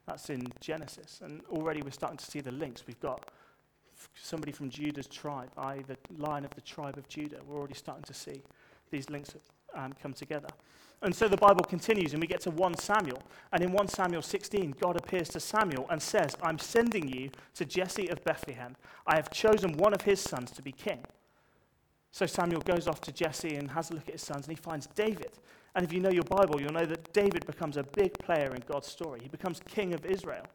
That's 0.06 0.30
in 0.30 0.46
Genesis. 0.60 1.20
And 1.22 1.40
already 1.50 1.82
we're 1.82 1.90
starting 1.90 2.18
to 2.18 2.24
see 2.24 2.40
the 2.40 2.52
links. 2.52 2.84
We've 2.86 3.00
got 3.00 3.30
somebody 4.14 4.52
from 4.52 4.70
Judah's 4.70 5.06
tribe, 5.06 5.50
i.e., 5.56 5.82
the 5.86 5.96
line 6.18 6.44
of 6.44 6.54
the 6.54 6.60
tribe 6.60 6.98
of 6.98 7.08
Judah. 7.08 7.38
We're 7.46 7.58
already 7.58 7.74
starting 7.74 8.04
to 8.04 8.14
see 8.14 8.42
these 8.90 9.08
links 9.08 9.34
um, 9.74 9.94
come 10.00 10.12
together. 10.12 10.48
And 11.02 11.14
so 11.14 11.28
the 11.28 11.36
Bible 11.36 11.64
continues, 11.64 12.12
and 12.12 12.20
we 12.20 12.26
get 12.26 12.40
to 12.42 12.50
1 12.50 12.78
Samuel. 12.78 13.22
And 13.52 13.62
in 13.62 13.72
1 13.72 13.88
Samuel 13.88 14.22
16, 14.22 14.74
God 14.80 14.96
appears 14.96 15.28
to 15.30 15.40
Samuel 15.40 15.86
and 15.90 16.00
says, 16.00 16.34
I'm 16.42 16.58
sending 16.58 17.08
you 17.08 17.30
to 17.56 17.64
Jesse 17.64 18.08
of 18.08 18.24
Bethlehem. 18.24 18.74
I 19.06 19.16
have 19.16 19.30
chosen 19.30 19.76
one 19.76 19.92
of 19.92 20.02
his 20.02 20.20
sons 20.20 20.50
to 20.52 20.62
be 20.62 20.72
king. 20.72 21.04
So 22.10 22.26
Samuel 22.26 22.62
goes 22.62 22.88
off 22.88 23.00
to 23.02 23.12
Jesse 23.12 23.56
and 23.56 23.70
has 23.72 23.90
a 23.90 23.94
look 23.94 24.08
at 24.08 24.14
his 24.14 24.22
sons, 24.22 24.46
and 24.46 24.56
he 24.56 24.62
finds 24.62 24.86
David. 24.86 25.32
And 25.74 25.84
if 25.84 25.92
you 25.92 26.00
know 26.00 26.10
your 26.10 26.24
Bible, 26.24 26.60
you'll 26.60 26.72
know 26.72 26.87
that 26.87 27.12
David 27.12 27.46
becomes 27.46 27.76
a 27.76 27.82
big 27.82 28.16
player 28.18 28.54
in 28.54 28.62
God's 28.68 28.87
story. 28.87 29.20
He 29.22 29.28
becomes 29.28 29.60
king 29.66 29.92
of 29.92 30.06
Israel. 30.06 30.46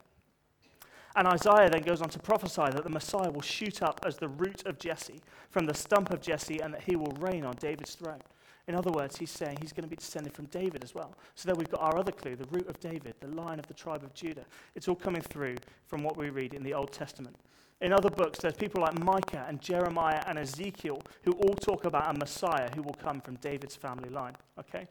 And 1.15 1.27
Isaiah 1.27 1.69
then 1.69 1.81
goes 1.81 2.01
on 2.01 2.09
to 2.09 2.19
prophesy 2.19 2.71
that 2.71 2.83
the 2.83 2.89
Messiah 2.89 3.29
will 3.31 3.41
shoot 3.41 3.81
up 3.81 3.99
as 4.05 4.17
the 4.17 4.29
root 4.29 4.65
of 4.65 4.79
Jesse, 4.79 5.21
from 5.49 5.65
the 5.65 5.73
stump 5.73 6.11
of 6.11 6.21
Jesse, 6.21 6.59
and 6.59 6.73
that 6.73 6.83
he 6.83 6.95
will 6.95 7.11
reign 7.19 7.43
on 7.43 7.55
David's 7.59 7.95
throne. 7.95 8.21
In 8.67 8.75
other 8.75 8.91
words, 8.91 9.17
he's 9.17 9.31
saying 9.31 9.57
he's 9.59 9.73
going 9.73 9.83
to 9.83 9.89
be 9.89 9.95
descended 9.95 10.33
from 10.33 10.45
David 10.45 10.83
as 10.83 10.93
well. 10.93 11.15
So 11.33 11.47
there 11.47 11.55
we've 11.55 11.71
got 11.71 11.81
our 11.81 11.97
other 11.97 12.11
clue, 12.11 12.35
the 12.35 12.47
root 12.51 12.67
of 12.67 12.79
David, 12.79 13.15
the 13.19 13.27
line 13.27 13.57
of 13.57 13.65
the 13.65 13.73
tribe 13.73 14.03
of 14.03 14.13
Judah. 14.13 14.45
It's 14.75 14.87
all 14.87 14.95
coming 14.95 15.23
through 15.23 15.55
from 15.87 16.03
what 16.03 16.17
we 16.17 16.29
read 16.29 16.53
in 16.53 16.61
the 16.61 16.75
Old 16.75 16.91
Testament. 16.91 17.35
In 17.81 17.91
other 17.91 18.09
books, 18.09 18.39
there's 18.39 18.53
people 18.53 18.81
like 18.81 19.03
Micah 19.03 19.45
and 19.47 19.59
Jeremiah 19.59 20.21
and 20.27 20.37
Ezekiel 20.37 21.01
who 21.23 21.31
all 21.31 21.55
talk 21.55 21.85
about 21.85 22.13
a 22.13 22.19
Messiah 22.19 22.69
who 22.75 22.83
will 22.83 22.93
come 22.93 23.21
from 23.21 23.35
David's 23.37 23.75
family 23.75 24.09
line. 24.09 24.35
Okay? 24.59 24.87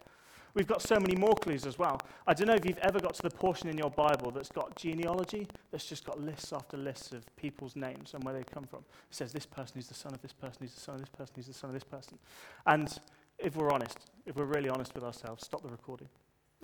We've 0.58 0.66
got 0.66 0.82
so 0.82 0.98
many 0.98 1.14
more 1.14 1.34
clues 1.34 1.66
as 1.66 1.78
well. 1.78 2.00
I 2.26 2.34
don't 2.34 2.48
know 2.48 2.54
if 2.54 2.66
you've 2.66 2.78
ever 2.78 2.98
got 2.98 3.14
to 3.14 3.22
the 3.22 3.30
portion 3.30 3.68
in 3.68 3.78
your 3.78 3.90
Bible 3.90 4.32
that's 4.32 4.48
got 4.48 4.74
genealogy, 4.74 5.46
that's 5.70 5.86
just 5.86 6.04
got 6.04 6.20
lists 6.20 6.52
after 6.52 6.76
lists 6.76 7.12
of 7.12 7.24
people's 7.36 7.76
names 7.76 8.12
and 8.12 8.24
where 8.24 8.34
they 8.34 8.42
come 8.42 8.64
from. 8.64 8.80
It 8.80 9.14
says 9.14 9.32
this 9.32 9.46
person 9.46 9.78
is 9.78 9.86
the 9.86 9.94
son 9.94 10.12
of 10.12 10.20
this 10.20 10.32
person, 10.32 10.58
he's 10.62 10.74
the 10.74 10.80
son 10.80 10.96
of 10.96 11.02
this 11.02 11.10
person, 11.10 11.32
he's 11.36 11.46
the 11.46 11.54
son 11.54 11.70
of 11.70 11.74
this 11.74 11.84
person. 11.84 12.18
And 12.66 12.92
if 13.38 13.54
we're 13.54 13.70
honest, 13.70 13.98
if 14.26 14.34
we're 14.34 14.46
really 14.46 14.68
honest 14.68 14.96
with 14.96 15.04
ourselves, 15.04 15.44
stop 15.44 15.62
the 15.62 15.68
recording. 15.68 16.08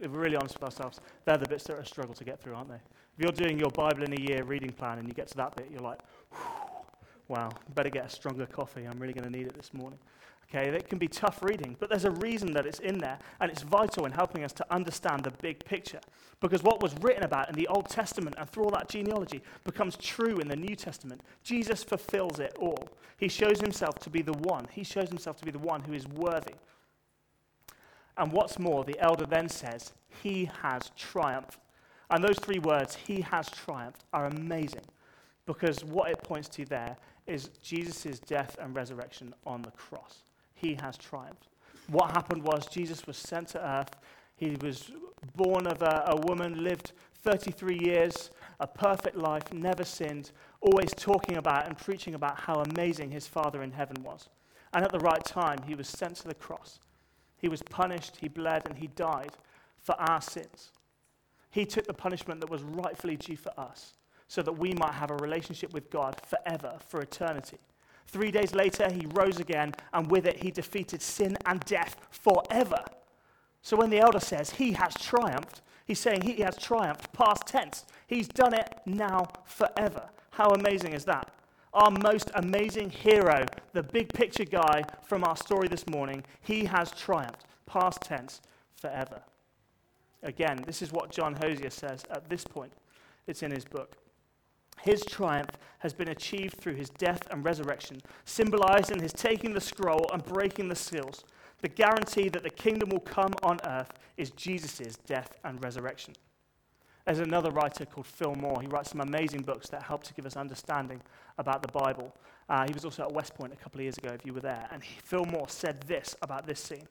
If 0.03 0.11
we're 0.11 0.23
really 0.23 0.37
honest 0.39 0.55
with 0.55 0.65
ourselves, 0.65 0.99
they're 1.25 1.39
the 1.39 1.49
bits 1.49 1.63
that 1.69 1.75
are 1.75 1.81
a 1.81 1.87
struggle 1.87 2.15
to 2.15 2.25
get 2.25 2.41
through, 2.43 2.57
aren't 2.57 2.71
they? 2.71 2.75
If 2.75 3.19
you're 3.19 3.31
doing 3.31 3.61
your 3.61 3.71
Bible 3.71 4.03
in 4.03 4.13
a 4.13 4.21
year 4.21 4.43
reading 4.43 4.73
plan 4.73 4.99
and 4.99 5.07
you 5.07 5.15
get 5.15 5.29
to 5.29 5.37
that 5.37 5.55
bit, 5.55 5.69
you're 5.71 5.81
like, 5.81 6.01
wow, 7.29 7.51
better 7.77 7.91
get 7.91 8.07
a 8.07 8.11
stronger 8.11 8.47
coffee. 8.47 8.87
I'm 8.87 8.99
really 8.99 9.15
going 9.15 9.31
to 9.31 9.39
need 9.39 9.47
it 9.47 9.55
this 9.55 9.73
morning. 9.73 10.01
Okay, 10.49 10.69
it 10.69 10.89
can 10.89 10.99
be 10.99 11.09
tough 11.09 11.43
reading, 11.43 11.77
but 11.81 11.89
there's 11.89 12.05
a 12.05 12.11
reason 12.13 12.53
that 12.53 12.67
it's 12.67 12.79
in 12.79 12.99
there, 12.99 13.19
and 13.41 13.51
it's 13.51 13.63
vital 13.63 14.07
in 14.07 14.13
helping 14.13 14.45
us 14.45 14.53
to 14.53 14.73
understand 14.73 15.25
the 15.25 15.31
big 15.31 15.65
picture. 15.65 16.01
Because 16.41 16.63
what 16.63 16.83
was 16.83 16.95
written 17.01 17.25
about 17.25 17.49
in 17.49 17.55
the 17.55 17.67
Old 17.69 17.89
Testament 17.89 18.37
and 18.39 18.49
through 18.49 18.65
all 18.65 18.71
that 18.71 18.89
genealogy 18.89 19.43
becomes 19.65 19.97
true 19.97 20.39
in 20.39 20.49
the 20.49 20.57
New 20.57 20.77
Testament. 20.77 21.23
Jesus 21.43 21.83
fulfills 21.83 22.39
it 22.39 22.55
all. 22.59 22.89
He 23.17 23.29
shows 23.29 23.61
himself 23.61 23.99
to 24.01 24.11
be 24.11 24.23
the 24.23 24.33
one. 24.33 24.67
He 24.71 24.85
shows 24.85 25.09
himself 25.09 25.37
to 25.39 25.45
be 25.45 25.51
the 25.51 25.59
one 25.59 25.83
who 25.83 25.93
is 25.93 26.07
worthy. 26.07 26.55
And 28.17 28.31
what's 28.31 28.59
more, 28.59 28.85
the 28.85 28.99
elder 29.01 29.27
then 29.27 29.49
says, 29.49 29.93
He 30.23 30.51
has 30.63 30.93
triumphed. 30.97 31.59
And 32.11 32.23
those 32.23 32.39
three 32.39 32.59
words, 32.59 32.95
He 32.95 33.23
has 33.23 33.49
triumphed, 33.51 34.05
are 34.13 34.27
amazing 34.27 34.85
because 35.47 35.85
what 35.85 36.11
it 36.11 36.23
points 36.23 36.49
to 36.49 36.65
there 36.65 36.97
is 37.27 37.49
Jesus' 37.63 38.19
death 38.19 38.57
and 38.61 38.75
resurrection 38.75 39.35
on 39.47 39.63
the 39.63 39.71
cross. 39.73 40.25
He 40.65 40.79
has 40.81 40.97
triumphed. 40.97 41.49
What 41.89 42.13
happened 42.13 42.43
was 42.43 42.67
Jesus 42.67 43.07
was 43.07 43.19
sent 43.19 43.49
to 43.49 43.63
earth. 43.63 43.91
He 44.35 44.57
was 44.63 44.91
born 45.37 45.67
of 45.67 45.83
a, 45.83 46.05
a 46.07 46.17
woman, 46.17 46.65
lived 46.65 46.93
33 47.23 47.79
years, 47.79 48.31
a 48.61 48.67
perfect 48.67 49.15
life, 49.15 49.53
never 49.53 49.85
sinned, 49.85 50.31
always 50.63 50.91
talking 50.97 51.37
about 51.37 51.67
and 51.67 51.77
preaching 51.77 52.15
about 52.15 52.41
how 52.41 52.63
amazing 52.63 53.11
his 53.11 53.27
Father 53.27 53.63
in 53.63 53.73
heaven 53.73 54.03
was. 54.03 54.31
And 54.73 54.83
at 54.83 54.91
the 54.91 55.01
right 55.01 55.23
time, 55.23 55.59
he 55.67 55.75
was 55.75 55.87
sent 55.87 56.17
to 56.17 56.29
the 56.29 56.35
cross. 56.35 56.79
He 57.37 57.49
was 57.49 57.63
punished, 57.63 58.17
he 58.17 58.29
bled, 58.29 58.63
and 58.67 58.79
he 58.79 58.87
died 58.87 59.33
for 59.79 59.95
our 60.01 60.23
sins. 60.23 60.71
He 61.51 61.67
took 61.67 61.87
the 61.87 61.93
punishment 61.93 62.41
that 62.41 62.49
was 62.49 62.63
rightfully 62.63 63.17
due 63.17 63.37
for 63.37 63.53
us 63.61 63.93
so 64.29 64.41
that 64.41 64.53
we 64.53 64.73
might 64.73 64.95
have 64.95 65.11
a 65.11 65.17
relationship 65.17 65.75
with 65.75 65.91
God 65.91 66.19
forever, 66.27 66.77
for 66.89 67.03
eternity. 67.03 67.59
Three 68.07 68.31
days 68.31 68.55
later, 68.55 68.91
he 68.91 69.07
rose 69.07 69.41
again, 69.41 69.75
and 69.93 70.11
with 70.11 70.27
it, 70.27 70.43
he 70.43 70.51
defeated 70.51 71.03
sin 71.03 71.37
and 71.47 71.61
death 71.61 71.97
forever. 72.11 72.85
So 73.63 73.77
when 73.77 73.91
the 73.91 73.99
elder 73.99 74.21
says 74.21 74.51
he 74.51 74.73
has 74.73 74.95
triumphed, 74.95 75.63
he's 75.87 75.99
saying 75.99 76.23
he 76.23 76.43
has 76.43 76.57
triumphed, 76.57 77.13
past 77.13 77.47
tense. 77.47 77.85
He's 78.07 78.29
done 78.29 78.55
it 78.55 78.69
now 78.87 79.27
forever. 79.45 80.09
How 80.31 80.51
amazing 80.51 80.93
is 80.93 81.05
that? 81.07 81.31
Our 81.73 81.91
most 81.91 82.31
amazing 82.35 82.91
hero, 82.91 83.47
the 83.73 83.83
big 83.83 84.13
picture 84.13 84.45
guy 84.45 84.85
from 85.03 85.25
our 85.25 85.37
story 85.37 85.67
this 85.67 85.87
morning, 85.89 86.23
he 86.41 86.67
has 86.67 86.93
triumphed, 86.93 87.47
past 87.67 88.01
tense, 88.03 88.41
forever. 88.77 89.23
Again, 90.23 90.63
this 90.67 90.83
is 90.83 90.93
what 90.93 91.11
John 91.11 91.35
Hosier 91.35 91.71
says 91.71 92.05
at 92.11 92.29
this 92.29 92.45
point. 92.45 92.73
It's 93.27 93.43
in 93.43 93.51
his 93.51 93.65
book. 93.65 93.97
His 94.83 95.05
triumph 95.05 95.51
has 95.79 95.93
been 95.93 96.09
achieved 96.09 96.57
through 96.57 96.75
his 96.75 96.91
death 96.91 97.27
and 97.31 97.45
resurrection, 97.45 98.01
symbolized 98.25 98.91
in 98.91 99.01
his 99.01 99.13
taking 99.13 99.55
the 99.55 99.61
scroll 99.61 100.11
and 100.13 100.25
breaking 100.25 100.69
the 100.69 100.77
seals. 100.77 101.25
The 101.63 101.69
guarantee 101.69 102.29
that 102.29 102.43
the 102.43 102.51
kingdom 102.51 102.91
will 102.91 103.01
come 103.01 103.33
on 103.43 103.59
earth 103.65 103.93
is 104.17 104.31
Jesus' 104.31 104.97
death 105.07 105.39
and 105.45 105.63
resurrection. 105.65 106.15
There's 107.05 107.19
another 107.19 107.51
writer 107.51 107.85
called 107.85 108.07
Phil 108.07 108.35
Moore. 108.35 108.61
He 108.63 108.67
writes 108.67 108.91
some 108.91 109.01
amazing 109.01 109.43
books 109.43 109.69
that 109.69 109.83
help 109.83 110.05
to 110.05 110.15
give 110.15 110.25
us 110.25 110.37
understanding 110.37 111.03
about 111.37 111.63
the 111.63 111.69
Bible. 111.69 112.15
Uh, 112.49 112.67
he 112.67 112.73
was 112.73 112.85
also 112.85 113.03
at 113.03 113.13
West 113.13 113.35
Point 113.35 113.53
a 113.53 113.57
couple 113.57 113.81
of 113.81 113.83
years 113.83 113.99
ago, 113.99 114.11
if 114.15 114.25
you 114.25 114.33
were 114.33 114.41
there. 114.41 114.67
And 114.73 114.83
he, 114.83 114.99
Phil 115.03 115.25
Moore 115.25 115.49
said 115.49 115.81
this 115.83 116.17
about 116.23 116.47
this 116.47 116.61
scene 116.61 116.87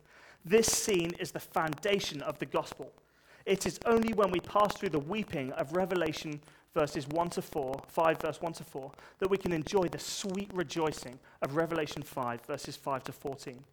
This 0.45 0.67
scene 0.67 1.11
is 1.19 1.31
the 1.31 1.39
foundation 1.39 2.21
of 2.21 2.37
the 2.37 2.45
gospel. 2.45 2.91
It 3.45 3.65
is 3.65 3.79
only 3.85 4.13
when 4.13 4.31
we 4.31 4.39
pass 4.39 4.77
through 4.77 4.89
the 4.89 4.99
weeping 4.99 5.51
of 5.53 5.75
Revelation 5.75 6.39
verses 6.73 7.07
1 7.07 7.29
to 7.31 7.41
4, 7.41 7.81
5 7.87 8.21
verse 8.21 8.41
1 8.41 8.53
to 8.53 8.63
4, 8.63 8.91
that 9.19 9.29
we 9.29 9.37
can 9.37 9.53
enjoy 9.53 9.87
the 9.87 9.99
sweet 9.99 10.49
rejoicing 10.53 11.19
of 11.41 11.55
Revelation 11.55 12.01
5 12.01 12.41
verses 12.45 12.75
5 12.75 13.03
to 13.05 13.11
14. 13.11 13.63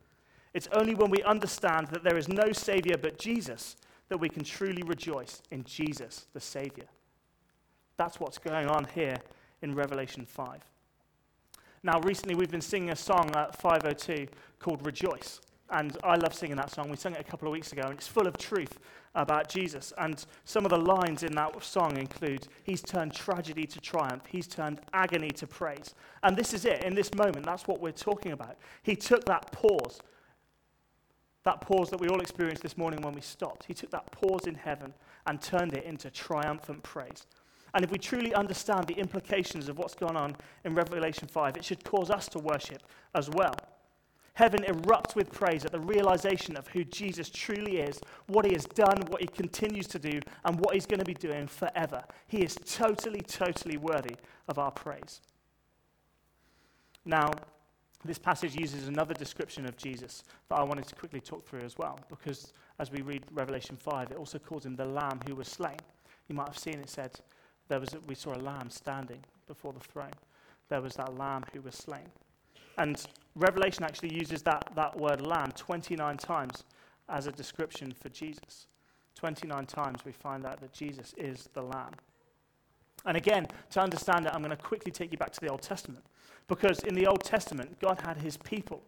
It's 0.52 0.68
only 0.72 0.94
when 0.94 1.10
we 1.10 1.22
understand 1.22 1.88
that 1.88 2.02
there 2.02 2.18
is 2.18 2.28
no 2.28 2.52
Savior 2.52 2.96
but 2.96 3.18
Jesus 3.18 3.76
that 4.08 4.18
we 4.18 4.28
can 4.28 4.44
truly 4.44 4.82
rejoice 4.82 5.40
in 5.50 5.64
Jesus, 5.64 6.26
the 6.34 6.40
Savior. 6.40 6.86
That's 7.96 8.18
what's 8.18 8.38
going 8.38 8.66
on 8.66 8.86
here 8.94 9.16
in 9.62 9.74
Revelation 9.74 10.26
5. 10.26 10.60
Now, 11.82 12.00
recently 12.00 12.34
we've 12.34 12.50
been 12.50 12.60
singing 12.60 12.90
a 12.90 12.96
song 12.96 13.30
at 13.34 13.56
502 13.60 14.26
called 14.58 14.84
Rejoice. 14.84 15.40
And 15.70 15.96
I 16.02 16.16
love 16.16 16.34
singing 16.34 16.56
that 16.56 16.70
song. 16.70 16.90
We 16.90 16.96
sang 16.96 17.14
it 17.14 17.20
a 17.20 17.24
couple 17.24 17.46
of 17.46 17.52
weeks 17.52 17.72
ago, 17.72 17.82
and 17.82 17.92
it's 17.92 18.08
full 18.08 18.26
of 18.26 18.36
truth 18.36 18.78
about 19.14 19.48
Jesus. 19.48 19.92
And 19.98 20.24
some 20.44 20.64
of 20.64 20.70
the 20.70 20.78
lines 20.78 21.22
in 21.22 21.32
that 21.34 21.62
song 21.62 21.96
include 21.96 22.48
He's 22.64 22.82
turned 22.82 23.14
tragedy 23.14 23.66
to 23.66 23.80
triumph, 23.80 24.24
He's 24.26 24.46
turned 24.46 24.80
agony 24.92 25.30
to 25.30 25.46
praise. 25.46 25.94
And 26.22 26.36
this 26.36 26.52
is 26.52 26.64
it. 26.64 26.82
In 26.82 26.94
this 26.94 27.14
moment, 27.14 27.46
that's 27.46 27.66
what 27.68 27.80
we're 27.80 27.92
talking 27.92 28.32
about. 28.32 28.56
He 28.82 28.96
took 28.96 29.24
that 29.26 29.52
pause, 29.52 30.00
that 31.44 31.60
pause 31.60 31.90
that 31.90 32.00
we 32.00 32.08
all 32.08 32.20
experienced 32.20 32.62
this 32.62 32.76
morning 32.76 33.00
when 33.02 33.14
we 33.14 33.20
stopped. 33.20 33.64
He 33.64 33.74
took 33.74 33.90
that 33.90 34.10
pause 34.10 34.46
in 34.46 34.56
heaven 34.56 34.92
and 35.26 35.40
turned 35.40 35.74
it 35.74 35.84
into 35.84 36.10
triumphant 36.10 36.82
praise. 36.82 37.26
And 37.74 37.84
if 37.84 37.92
we 37.92 37.98
truly 37.98 38.34
understand 38.34 38.88
the 38.88 38.94
implications 38.94 39.68
of 39.68 39.78
what's 39.78 39.94
gone 39.94 40.16
on 40.16 40.36
in 40.64 40.74
Revelation 40.74 41.28
5, 41.28 41.56
it 41.56 41.64
should 41.64 41.84
cause 41.84 42.10
us 42.10 42.28
to 42.30 42.40
worship 42.40 42.82
as 43.14 43.30
well. 43.30 43.54
Heaven 44.40 44.62
erupts 44.62 45.14
with 45.14 45.30
praise 45.30 45.66
at 45.66 45.70
the 45.70 45.78
realization 45.78 46.56
of 46.56 46.66
who 46.68 46.82
Jesus 46.82 47.28
truly 47.28 47.76
is, 47.76 48.00
what 48.26 48.46
he 48.46 48.54
has 48.54 48.64
done, 48.64 49.02
what 49.08 49.20
he 49.20 49.26
continues 49.26 49.86
to 49.88 49.98
do, 49.98 50.18
and 50.46 50.58
what 50.58 50.72
he's 50.72 50.86
going 50.86 50.98
to 50.98 51.04
be 51.04 51.12
doing 51.12 51.46
forever. 51.46 52.02
He 52.26 52.38
is 52.38 52.56
totally, 52.64 53.20
totally 53.20 53.76
worthy 53.76 54.16
of 54.48 54.58
our 54.58 54.70
praise. 54.70 55.20
Now, 57.04 57.32
this 58.02 58.18
passage 58.18 58.56
uses 58.56 58.88
another 58.88 59.12
description 59.12 59.66
of 59.66 59.76
Jesus 59.76 60.24
that 60.48 60.58
I 60.58 60.62
wanted 60.62 60.86
to 60.86 60.94
quickly 60.94 61.20
talk 61.20 61.44
through 61.44 61.60
as 61.60 61.76
well, 61.76 62.00
because 62.08 62.54
as 62.78 62.90
we 62.90 63.02
read 63.02 63.24
Revelation 63.32 63.76
5, 63.76 64.12
it 64.12 64.16
also 64.16 64.38
calls 64.38 64.64
him 64.64 64.74
the 64.74 64.86
Lamb 64.86 65.20
who 65.28 65.34
was 65.34 65.48
slain. 65.48 65.76
You 66.28 66.34
might 66.34 66.48
have 66.48 66.56
seen 66.56 66.80
it 66.80 66.88
said, 66.88 67.10
there 67.68 67.78
was 67.78 67.94
we 68.06 68.14
saw 68.14 68.34
a 68.34 68.40
lamb 68.40 68.70
standing 68.70 69.22
before 69.46 69.74
the 69.74 69.80
throne. 69.80 70.16
There 70.70 70.80
was 70.80 70.94
that 70.94 71.14
lamb 71.18 71.44
who 71.52 71.60
was 71.60 71.74
slain. 71.74 72.08
And 72.78 73.04
Revelation 73.36 73.84
actually 73.84 74.14
uses 74.14 74.42
that, 74.42 74.70
that 74.74 74.96
word 74.98 75.20
lamb 75.20 75.52
29 75.52 76.16
times 76.16 76.64
as 77.08 77.26
a 77.26 77.32
description 77.32 77.92
for 77.92 78.08
Jesus. 78.08 78.66
29 79.14 79.66
times 79.66 80.04
we 80.04 80.12
find 80.12 80.46
out 80.46 80.60
that 80.60 80.72
Jesus 80.72 81.14
is 81.16 81.48
the 81.52 81.62
lamb. 81.62 81.92
And 83.04 83.16
again, 83.16 83.46
to 83.70 83.80
understand 83.80 84.26
it, 84.26 84.32
I'm 84.34 84.42
going 84.42 84.56
to 84.56 84.62
quickly 84.62 84.92
take 84.92 85.12
you 85.12 85.18
back 85.18 85.32
to 85.32 85.40
the 85.40 85.48
Old 85.48 85.62
Testament. 85.62 86.04
Because 86.48 86.80
in 86.80 86.94
the 86.94 87.06
Old 87.06 87.22
Testament, 87.24 87.78
God 87.80 88.00
had 88.04 88.18
his 88.18 88.36
people. 88.36 88.82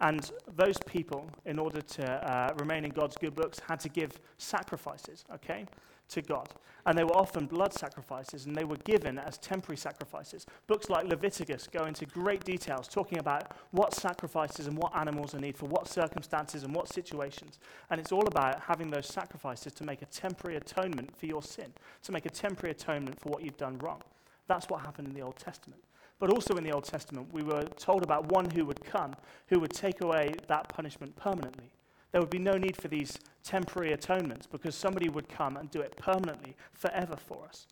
And 0.00 0.30
those 0.56 0.78
people, 0.86 1.28
in 1.44 1.58
order 1.58 1.80
to 1.80 2.04
uh, 2.04 2.54
remain 2.58 2.84
in 2.84 2.90
God's 2.90 3.16
good 3.16 3.34
books, 3.34 3.60
had 3.68 3.80
to 3.80 3.88
give 3.88 4.12
sacrifices, 4.38 5.24
okay? 5.34 5.66
To 6.08 6.22
God. 6.22 6.48
And 6.86 6.96
they 6.96 7.04
were 7.04 7.16
often 7.16 7.46
blood 7.46 7.74
sacrifices, 7.74 8.46
and 8.46 8.56
they 8.56 8.64
were 8.64 8.78
given 8.78 9.18
as 9.18 9.36
temporary 9.36 9.76
sacrifices. 9.76 10.46
Books 10.66 10.88
like 10.88 11.06
Leviticus 11.06 11.68
go 11.70 11.84
into 11.84 12.06
great 12.06 12.44
details 12.44 12.88
talking 12.88 13.18
about 13.18 13.52
what 13.72 13.92
sacrifices 13.92 14.66
and 14.66 14.76
what 14.76 14.96
animals 14.96 15.34
are 15.34 15.38
needed 15.38 15.58
for 15.58 15.66
what 15.66 15.86
circumstances 15.86 16.62
and 16.62 16.74
what 16.74 16.88
situations. 16.88 17.58
And 17.90 18.00
it's 18.00 18.12
all 18.12 18.26
about 18.26 18.60
having 18.60 18.90
those 18.90 19.06
sacrifices 19.06 19.74
to 19.74 19.84
make 19.84 20.00
a 20.00 20.06
temporary 20.06 20.56
atonement 20.56 21.14
for 21.14 21.26
your 21.26 21.42
sin, 21.42 21.72
to 22.04 22.12
make 22.12 22.24
a 22.24 22.30
temporary 22.30 22.70
atonement 22.70 23.20
for 23.20 23.28
what 23.28 23.42
you've 23.42 23.58
done 23.58 23.76
wrong. 23.78 24.00
That's 24.46 24.68
what 24.70 24.80
happened 24.80 25.08
in 25.08 25.14
the 25.14 25.20
Old 25.20 25.36
Testament. 25.36 25.82
But 26.18 26.30
also 26.30 26.56
in 26.56 26.64
the 26.64 26.72
Old 26.72 26.84
Testament, 26.84 27.32
we 27.32 27.42
were 27.42 27.64
told 27.64 28.02
about 28.02 28.32
one 28.32 28.48
who 28.50 28.64
would 28.64 28.82
come, 28.82 29.14
who 29.48 29.60
would 29.60 29.72
take 29.72 30.00
away 30.00 30.34
that 30.48 30.68
punishment 30.68 31.14
permanently 31.16 31.70
there 32.12 32.20
would 32.20 32.30
be 32.30 32.38
no 32.38 32.52
need 32.52 32.76
for 32.76 32.88
these 32.88 33.18
temporary 33.44 33.92
atonements 33.92 34.46
because 34.46 34.74
somebody 34.74 35.08
would 35.08 35.28
come 35.28 35.56
and 35.56 35.70
do 35.70 35.80
it 35.80 35.96
permanently, 35.96 36.56
forever 36.72 37.16
for 37.16 37.44
us. 37.46 37.66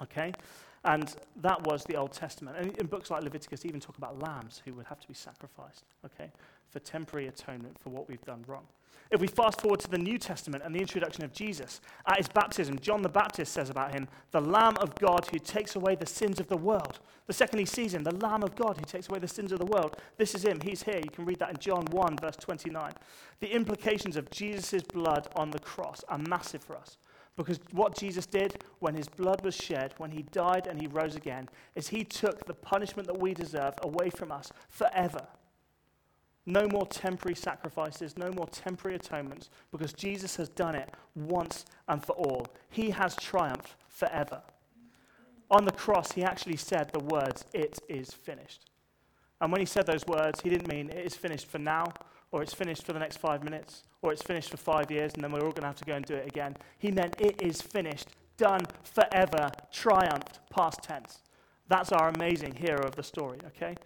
Okay? 0.00 0.32
And 0.84 1.14
that 1.36 1.62
was 1.64 1.84
the 1.84 1.96
Old 1.96 2.12
Testament. 2.12 2.56
And 2.58 2.76
in 2.76 2.86
books 2.86 3.10
like 3.10 3.22
Leviticus, 3.22 3.64
even 3.64 3.80
talk 3.80 3.98
about 3.98 4.20
lambs 4.20 4.62
who 4.64 4.74
would 4.74 4.86
have 4.86 5.00
to 5.00 5.08
be 5.08 5.14
sacrificed, 5.14 5.84
okay, 6.04 6.32
for 6.70 6.80
temporary 6.80 7.28
atonement 7.28 7.78
for 7.78 7.90
what 7.90 8.08
we've 8.08 8.24
done 8.24 8.44
wrong. 8.48 8.66
If 9.10 9.20
we 9.20 9.26
fast 9.26 9.60
forward 9.60 9.80
to 9.80 9.90
the 9.90 9.98
New 9.98 10.16
Testament 10.16 10.64
and 10.64 10.74
the 10.74 10.80
introduction 10.80 11.22
of 11.22 11.34
Jesus, 11.34 11.82
at 12.06 12.16
his 12.16 12.28
baptism, 12.28 12.78
John 12.78 13.02
the 13.02 13.10
Baptist 13.10 13.52
says 13.52 13.68
about 13.68 13.94
him, 13.94 14.08
the 14.30 14.40
Lamb 14.40 14.76
of 14.78 14.94
God 14.94 15.26
who 15.30 15.38
takes 15.38 15.76
away 15.76 15.94
the 15.94 16.06
sins 16.06 16.40
of 16.40 16.48
the 16.48 16.56
world. 16.56 17.00
The 17.26 17.34
second 17.34 17.58
he 17.58 17.66
sees 17.66 17.92
him, 17.92 18.04
the 18.04 18.16
Lamb 18.16 18.42
of 18.42 18.56
God 18.56 18.78
who 18.78 18.84
takes 18.84 19.08
away 19.10 19.18
the 19.18 19.28
sins 19.28 19.52
of 19.52 19.58
the 19.58 19.66
world. 19.66 19.98
This 20.16 20.34
is 20.34 20.44
him. 20.44 20.60
He's 20.60 20.82
here. 20.82 20.96
You 20.96 21.10
can 21.10 21.26
read 21.26 21.38
that 21.40 21.50
in 21.50 21.58
John 21.58 21.84
1, 21.90 22.16
verse 22.22 22.36
29. 22.36 22.92
The 23.40 23.54
implications 23.54 24.16
of 24.16 24.30
Jesus' 24.30 24.82
blood 24.82 25.28
on 25.36 25.50
the 25.50 25.58
cross 25.58 26.02
are 26.08 26.18
massive 26.18 26.64
for 26.64 26.76
us. 26.76 26.96
Because 27.36 27.60
what 27.70 27.96
Jesus 27.96 28.26
did 28.26 28.62
when 28.80 28.94
his 28.94 29.08
blood 29.08 29.42
was 29.42 29.54
shed, 29.54 29.94
when 29.96 30.10
he 30.10 30.22
died 30.22 30.66
and 30.66 30.80
he 30.80 30.86
rose 30.86 31.16
again, 31.16 31.48
is 31.74 31.88
he 31.88 32.04
took 32.04 32.44
the 32.44 32.54
punishment 32.54 33.08
that 33.08 33.18
we 33.18 33.32
deserve 33.32 33.74
away 33.82 34.10
from 34.10 34.30
us 34.30 34.52
forever. 34.68 35.26
No 36.44 36.66
more 36.68 36.86
temporary 36.86 37.36
sacrifices, 37.36 38.18
no 38.18 38.30
more 38.32 38.48
temporary 38.48 38.96
atonements, 38.96 39.48
because 39.70 39.92
Jesus 39.92 40.36
has 40.36 40.48
done 40.48 40.74
it 40.74 40.92
once 41.14 41.64
and 41.88 42.04
for 42.04 42.12
all. 42.12 42.46
He 42.68 42.90
has 42.90 43.14
triumphed 43.16 43.76
forever. 43.88 44.42
On 45.50 45.64
the 45.64 45.72
cross, 45.72 46.12
he 46.12 46.24
actually 46.24 46.56
said 46.56 46.90
the 46.92 46.98
words, 46.98 47.44
It 47.52 47.78
is 47.88 48.10
finished. 48.10 48.70
And 49.40 49.52
when 49.52 49.60
he 49.60 49.66
said 49.66 49.86
those 49.86 50.06
words, 50.06 50.40
he 50.40 50.50
didn't 50.50 50.68
mean 50.68 50.90
it 50.90 51.04
is 51.04 51.14
finished 51.14 51.46
for 51.46 51.58
now, 51.58 51.92
or 52.30 52.42
it's 52.42 52.54
finished 52.54 52.84
for 52.84 52.92
the 52.92 52.98
next 52.98 53.18
five 53.18 53.44
minutes, 53.44 53.84
or 54.02 54.12
it's 54.12 54.22
finished 54.22 54.50
for 54.50 54.56
five 54.56 54.90
years, 54.90 55.12
and 55.14 55.22
then 55.22 55.32
we're 55.32 55.40
all 55.40 55.52
going 55.52 55.62
to 55.62 55.68
have 55.68 55.76
to 55.76 55.84
go 55.84 55.94
and 55.94 56.04
do 56.04 56.14
it 56.14 56.26
again. 56.26 56.56
He 56.78 56.90
meant 56.90 57.20
it 57.20 57.40
is 57.40 57.62
finished, 57.62 58.08
done 58.36 58.66
forever, 58.82 59.50
triumphed, 59.72 60.40
past 60.50 60.82
tense. 60.82 61.20
That's 61.68 61.92
our 61.92 62.08
amazing 62.08 62.56
hero 62.56 62.84
of 62.84 62.96
the 62.96 63.02
story, 63.02 63.38
okay? 63.46 63.76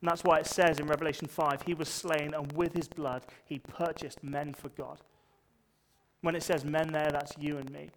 And 0.00 0.10
that's 0.10 0.24
why 0.24 0.40
it 0.40 0.46
says 0.46 0.80
in 0.80 0.86
Revelation 0.86 1.28
5 1.28 1.62
he 1.62 1.74
was 1.74 1.88
slain, 1.88 2.34
and 2.34 2.52
with 2.52 2.74
his 2.74 2.88
blood 2.88 3.22
he 3.44 3.60
purchased 3.60 4.22
men 4.24 4.52
for 4.52 4.68
God. 4.70 4.98
When 6.22 6.34
it 6.34 6.42
says 6.42 6.64
men 6.64 6.92
there, 6.92 7.10
that's 7.10 7.32
you 7.38 7.58
and 7.58 7.70
me. 7.70 7.90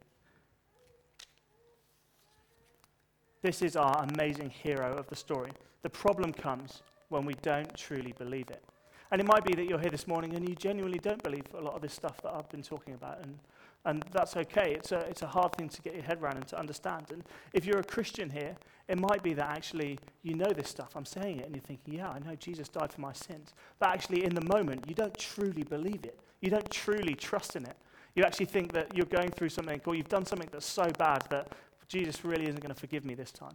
This 3.41 3.61
is 3.61 3.75
our 3.75 4.03
amazing 4.03 4.51
hero 4.51 4.95
of 4.95 5.07
the 5.07 5.15
story. 5.15 5.51
The 5.81 5.89
problem 5.89 6.31
comes 6.31 6.81
when 7.09 7.25
we 7.25 7.33
don't 7.41 7.75
truly 7.75 8.13
believe 8.17 8.49
it. 8.49 8.63
And 9.11 9.21
it 9.21 9.27
might 9.27 9.43
be 9.43 9.53
that 9.53 9.65
you're 9.65 9.79
here 9.79 9.89
this 9.89 10.07
morning 10.07 10.35
and 10.35 10.47
you 10.47 10.55
genuinely 10.55 10.99
don't 10.99 11.21
believe 11.21 11.43
a 11.57 11.61
lot 11.61 11.75
of 11.75 11.81
this 11.81 11.93
stuff 11.93 12.21
that 12.21 12.33
I've 12.33 12.49
been 12.49 12.63
talking 12.63 12.93
about. 12.95 13.19
And, 13.23 13.37
and 13.85 14.03
that's 14.11 14.35
okay. 14.35 14.73
It's 14.73 14.91
a, 14.91 14.99
it's 14.99 15.21
a 15.21 15.27
hard 15.27 15.55
thing 15.55 15.69
to 15.69 15.81
get 15.81 15.93
your 15.93 16.03
head 16.03 16.21
around 16.21 16.37
and 16.37 16.47
to 16.47 16.59
understand. 16.59 17.05
And 17.11 17.23
if 17.53 17.65
you're 17.65 17.79
a 17.79 17.83
Christian 17.83 18.29
here, 18.29 18.55
it 18.87 18.99
might 18.99 19.23
be 19.23 19.33
that 19.33 19.49
actually 19.49 19.99
you 20.23 20.35
know 20.35 20.51
this 20.51 20.69
stuff. 20.69 20.95
I'm 20.95 21.05
saying 21.05 21.39
it 21.39 21.45
and 21.45 21.55
you're 21.55 21.63
thinking, 21.63 21.95
yeah, 21.95 22.09
I 22.09 22.19
know 22.19 22.35
Jesus 22.35 22.67
died 22.67 22.91
for 22.91 23.01
my 23.01 23.13
sins. 23.13 23.53
But 23.79 23.89
actually, 23.89 24.23
in 24.25 24.33
the 24.33 24.45
moment, 24.45 24.85
you 24.87 24.95
don't 24.95 25.17
truly 25.17 25.63
believe 25.63 26.03
it. 26.03 26.19
You 26.41 26.49
don't 26.49 26.69
truly 26.69 27.15
trust 27.15 27.55
in 27.55 27.65
it. 27.65 27.75
You 28.15 28.23
actually 28.23 28.45
think 28.45 28.73
that 28.73 28.95
you're 28.95 29.05
going 29.05 29.29
through 29.29 29.49
something 29.49 29.81
or 29.85 29.95
you've 29.95 30.09
done 30.09 30.25
something 30.25 30.49
that's 30.51 30.65
so 30.65 30.89
bad 30.97 31.23
that 31.29 31.51
Jesus 31.87 32.23
really 32.23 32.45
isn't 32.45 32.61
going 32.61 32.73
to 32.73 32.79
forgive 32.79 33.05
me 33.05 33.13
this 33.13 33.31
time. 33.31 33.53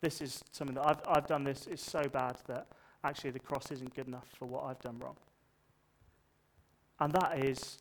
This 0.00 0.20
is 0.20 0.42
something 0.50 0.74
that 0.74 0.86
I've, 0.86 1.00
I've 1.08 1.26
done 1.26 1.44
this 1.44 1.66
is 1.66 1.80
so 1.80 2.02
bad 2.04 2.36
that 2.46 2.66
actually 3.04 3.30
the 3.30 3.40
cross 3.40 3.70
isn't 3.70 3.94
good 3.94 4.06
enough 4.06 4.26
for 4.38 4.46
what 4.46 4.64
I've 4.64 4.80
done 4.80 4.98
wrong. 4.98 5.16
And 7.00 7.12
that 7.12 7.44
is 7.44 7.78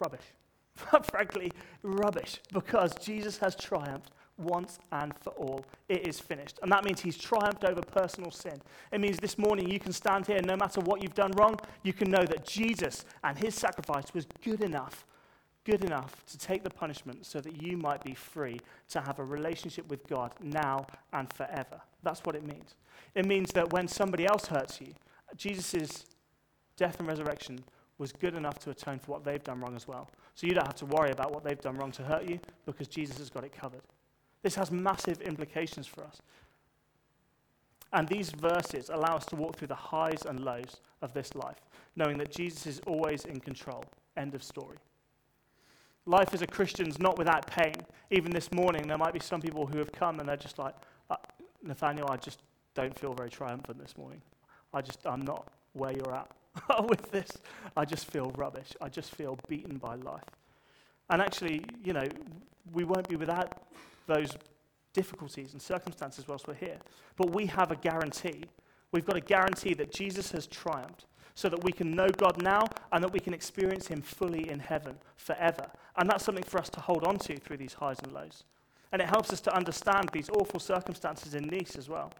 rubbish. 0.00 0.24
Frankly, 1.10 1.52
rubbish, 1.82 2.40
because 2.52 2.94
Jesus 3.00 3.38
has 3.38 3.54
triumphed 3.54 4.12
once 4.40 4.78
and 4.92 5.12
for 5.20 5.30
all. 5.30 5.64
It 5.88 6.06
is 6.06 6.18
finished. 6.18 6.58
And 6.62 6.72
that 6.72 6.84
means 6.84 7.00
he's 7.00 7.18
triumphed 7.18 7.64
over 7.64 7.82
personal 7.82 8.30
sin. 8.30 8.60
It 8.92 9.00
means 9.00 9.18
this 9.18 9.38
morning 9.38 9.68
you 9.68 9.78
can 9.78 9.92
stand 9.92 10.26
here, 10.26 10.40
no 10.42 10.56
matter 10.56 10.80
what 10.80 11.02
you've 11.02 11.14
done 11.14 11.32
wrong, 11.32 11.58
you 11.82 11.92
can 11.92 12.10
know 12.10 12.24
that 12.24 12.46
Jesus 12.46 13.04
and 13.22 13.38
his 13.38 13.54
sacrifice 13.54 14.12
was 14.14 14.26
good 14.42 14.62
enough, 14.62 15.04
good 15.64 15.84
enough 15.84 16.24
to 16.26 16.38
take 16.38 16.62
the 16.62 16.70
punishment 16.70 17.26
so 17.26 17.40
that 17.40 17.62
you 17.62 17.76
might 17.76 18.02
be 18.02 18.14
free 18.14 18.58
to 18.88 19.00
have 19.00 19.18
a 19.18 19.24
relationship 19.24 19.88
with 19.88 20.06
God 20.08 20.34
now 20.40 20.86
and 21.12 21.32
forever. 21.32 21.80
That's 22.02 22.20
what 22.20 22.34
it 22.34 22.44
means. 22.46 22.74
It 23.14 23.26
means 23.26 23.52
that 23.52 23.72
when 23.72 23.88
somebody 23.88 24.26
else 24.26 24.46
hurts 24.46 24.80
you, 24.80 24.94
Jesus' 25.36 26.06
death 26.76 26.98
and 26.98 27.08
resurrection 27.08 27.62
was 27.98 28.12
good 28.12 28.34
enough 28.34 28.58
to 28.60 28.70
atone 28.70 28.98
for 28.98 29.12
what 29.12 29.24
they've 29.24 29.44
done 29.44 29.60
wrong 29.60 29.76
as 29.76 29.86
well. 29.86 30.08
So 30.34 30.46
you 30.46 30.54
don't 30.54 30.66
have 30.66 30.76
to 30.76 30.86
worry 30.86 31.10
about 31.10 31.32
what 31.32 31.44
they've 31.44 31.60
done 31.60 31.76
wrong 31.76 31.92
to 31.92 32.02
hurt 32.02 32.28
you 32.28 32.40
because 32.64 32.88
Jesus 32.88 33.18
has 33.18 33.28
got 33.28 33.44
it 33.44 33.52
covered. 33.52 33.82
This 34.42 34.54
has 34.54 34.70
massive 34.70 35.20
implications 35.20 35.86
for 35.86 36.02
us. 36.04 36.22
And 37.92 38.08
these 38.08 38.30
verses 38.30 38.88
allow 38.88 39.16
us 39.16 39.26
to 39.26 39.36
walk 39.36 39.56
through 39.56 39.68
the 39.68 39.74
highs 39.74 40.24
and 40.24 40.40
lows 40.40 40.80
of 41.02 41.12
this 41.12 41.34
life, 41.34 41.60
knowing 41.96 42.16
that 42.18 42.30
Jesus 42.30 42.66
is 42.66 42.80
always 42.86 43.24
in 43.24 43.40
control. 43.40 43.84
End 44.16 44.34
of 44.34 44.42
story. 44.42 44.78
Life 46.06 46.34
as 46.34 46.42
a 46.42 46.46
Christian 46.46 46.88
is 46.88 46.98
not 46.98 47.18
without 47.18 47.46
pain. 47.46 47.74
Even 48.10 48.32
this 48.32 48.50
morning, 48.52 48.86
there 48.86 48.98
might 48.98 49.12
be 49.12 49.20
some 49.20 49.40
people 49.40 49.66
who 49.66 49.78
have 49.78 49.92
come 49.92 50.18
and 50.18 50.28
they're 50.28 50.36
just 50.36 50.58
like, 50.58 50.74
uh, 51.10 51.16
Nathaniel, 51.62 52.08
I 52.10 52.16
just 52.16 52.40
don't 52.74 52.98
feel 52.98 53.12
very 53.12 53.30
triumphant 53.30 53.78
this 53.78 53.96
morning. 53.96 54.22
I 54.72 54.80
just, 54.80 55.06
I'm 55.06 55.22
not 55.22 55.48
where 55.72 55.92
you're 55.92 56.14
at 56.14 56.30
with 56.88 57.10
this. 57.10 57.30
I 57.76 57.84
just 57.84 58.06
feel 58.06 58.32
rubbish. 58.36 58.74
I 58.80 58.88
just 58.88 59.14
feel 59.14 59.38
beaten 59.48 59.76
by 59.76 59.96
life. 59.96 60.24
And 61.10 61.20
actually, 61.20 61.64
you 61.84 61.92
know, 61.92 62.06
we 62.72 62.84
won't 62.84 63.08
be 63.08 63.16
without 63.16 63.62
those 64.06 64.36
difficulties 64.92 65.52
and 65.52 65.60
circumstances 65.60 66.26
whilst 66.26 66.48
we're 66.48 66.54
here. 66.54 66.78
But 67.16 67.32
we 67.32 67.46
have 67.46 67.70
a 67.70 67.76
guarantee. 67.76 68.44
We've 68.92 69.04
got 69.04 69.16
a 69.16 69.20
guarantee 69.20 69.74
that 69.74 69.92
Jesus 69.92 70.32
has 70.32 70.46
triumphed 70.46 71.06
so 71.40 71.48
that 71.48 71.64
we 71.64 71.72
can 71.72 71.92
know 71.92 72.10
God 72.10 72.42
now 72.42 72.66
and 72.92 73.02
that 73.02 73.14
we 73.14 73.18
can 73.18 73.32
experience 73.32 73.86
Him 73.86 74.02
fully 74.02 74.50
in 74.50 74.58
heaven 74.58 74.96
forever. 75.16 75.70
And 75.96 76.08
that's 76.08 76.22
something 76.22 76.44
for 76.44 76.58
us 76.60 76.68
to 76.68 76.80
hold 76.80 77.02
on 77.04 77.16
to 77.20 77.38
through 77.38 77.56
these 77.56 77.72
highs 77.72 77.98
and 78.02 78.12
lows. 78.12 78.44
And 78.92 79.00
it 79.00 79.08
helps 79.08 79.32
us 79.32 79.40
to 79.42 79.56
understand 79.56 80.10
these 80.12 80.28
awful 80.28 80.60
circumstances 80.60 81.34
in 81.34 81.46
Nice 81.46 81.76
as 81.76 81.88
well. 81.88 82.12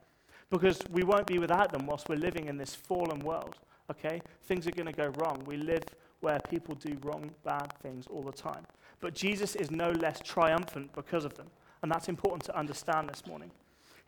Because 0.48 0.80
we 0.90 1.02
won't 1.02 1.26
be 1.26 1.38
without 1.38 1.70
them 1.70 1.86
whilst 1.86 2.08
we're 2.08 2.16
living 2.16 2.48
in 2.48 2.56
this 2.56 2.74
fallen 2.74 3.18
world. 3.18 3.58
Okay? 3.90 4.22
Things 4.44 4.66
are 4.66 4.70
going 4.70 4.86
to 4.86 4.92
go 4.92 5.12
wrong. 5.18 5.42
We 5.44 5.58
live 5.58 5.84
where 6.20 6.40
people 6.48 6.74
do 6.76 6.96
wrong, 7.02 7.30
bad 7.44 7.74
things 7.82 8.06
all 8.06 8.22
the 8.22 8.32
time. 8.32 8.64
But 9.00 9.14
Jesus 9.14 9.54
is 9.54 9.70
no 9.70 9.90
less 9.90 10.20
triumphant 10.24 10.94
because 10.94 11.26
of 11.26 11.34
them. 11.34 11.48
And 11.82 11.92
that's 11.92 12.08
important 12.08 12.44
to 12.44 12.58
understand 12.58 13.10
this 13.10 13.26
morning. 13.26 13.50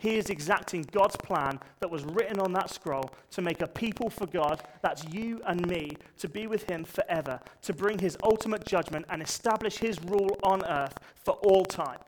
He 0.02 0.16
is 0.16 0.30
exacting 0.30 0.84
God's 0.90 1.16
plan 1.16 1.60
that 1.78 1.88
was 1.88 2.02
written 2.02 2.40
on 2.40 2.52
that 2.54 2.70
scroll 2.70 3.08
to 3.30 3.40
make 3.40 3.62
a 3.62 3.68
people 3.68 4.10
for 4.10 4.26
God, 4.26 4.60
that's 4.82 5.04
you 5.04 5.40
and 5.46 5.64
me, 5.68 5.92
to 6.18 6.28
be 6.28 6.48
with 6.48 6.68
Him 6.68 6.82
forever, 6.82 7.38
to 7.62 7.72
bring 7.72 8.00
His 8.00 8.18
ultimate 8.24 8.64
judgment 8.64 9.06
and 9.10 9.22
establish 9.22 9.78
His 9.78 10.02
rule 10.02 10.36
on 10.42 10.64
earth 10.66 10.98
for 11.14 11.34
all 11.34 11.64
time. 11.64 12.00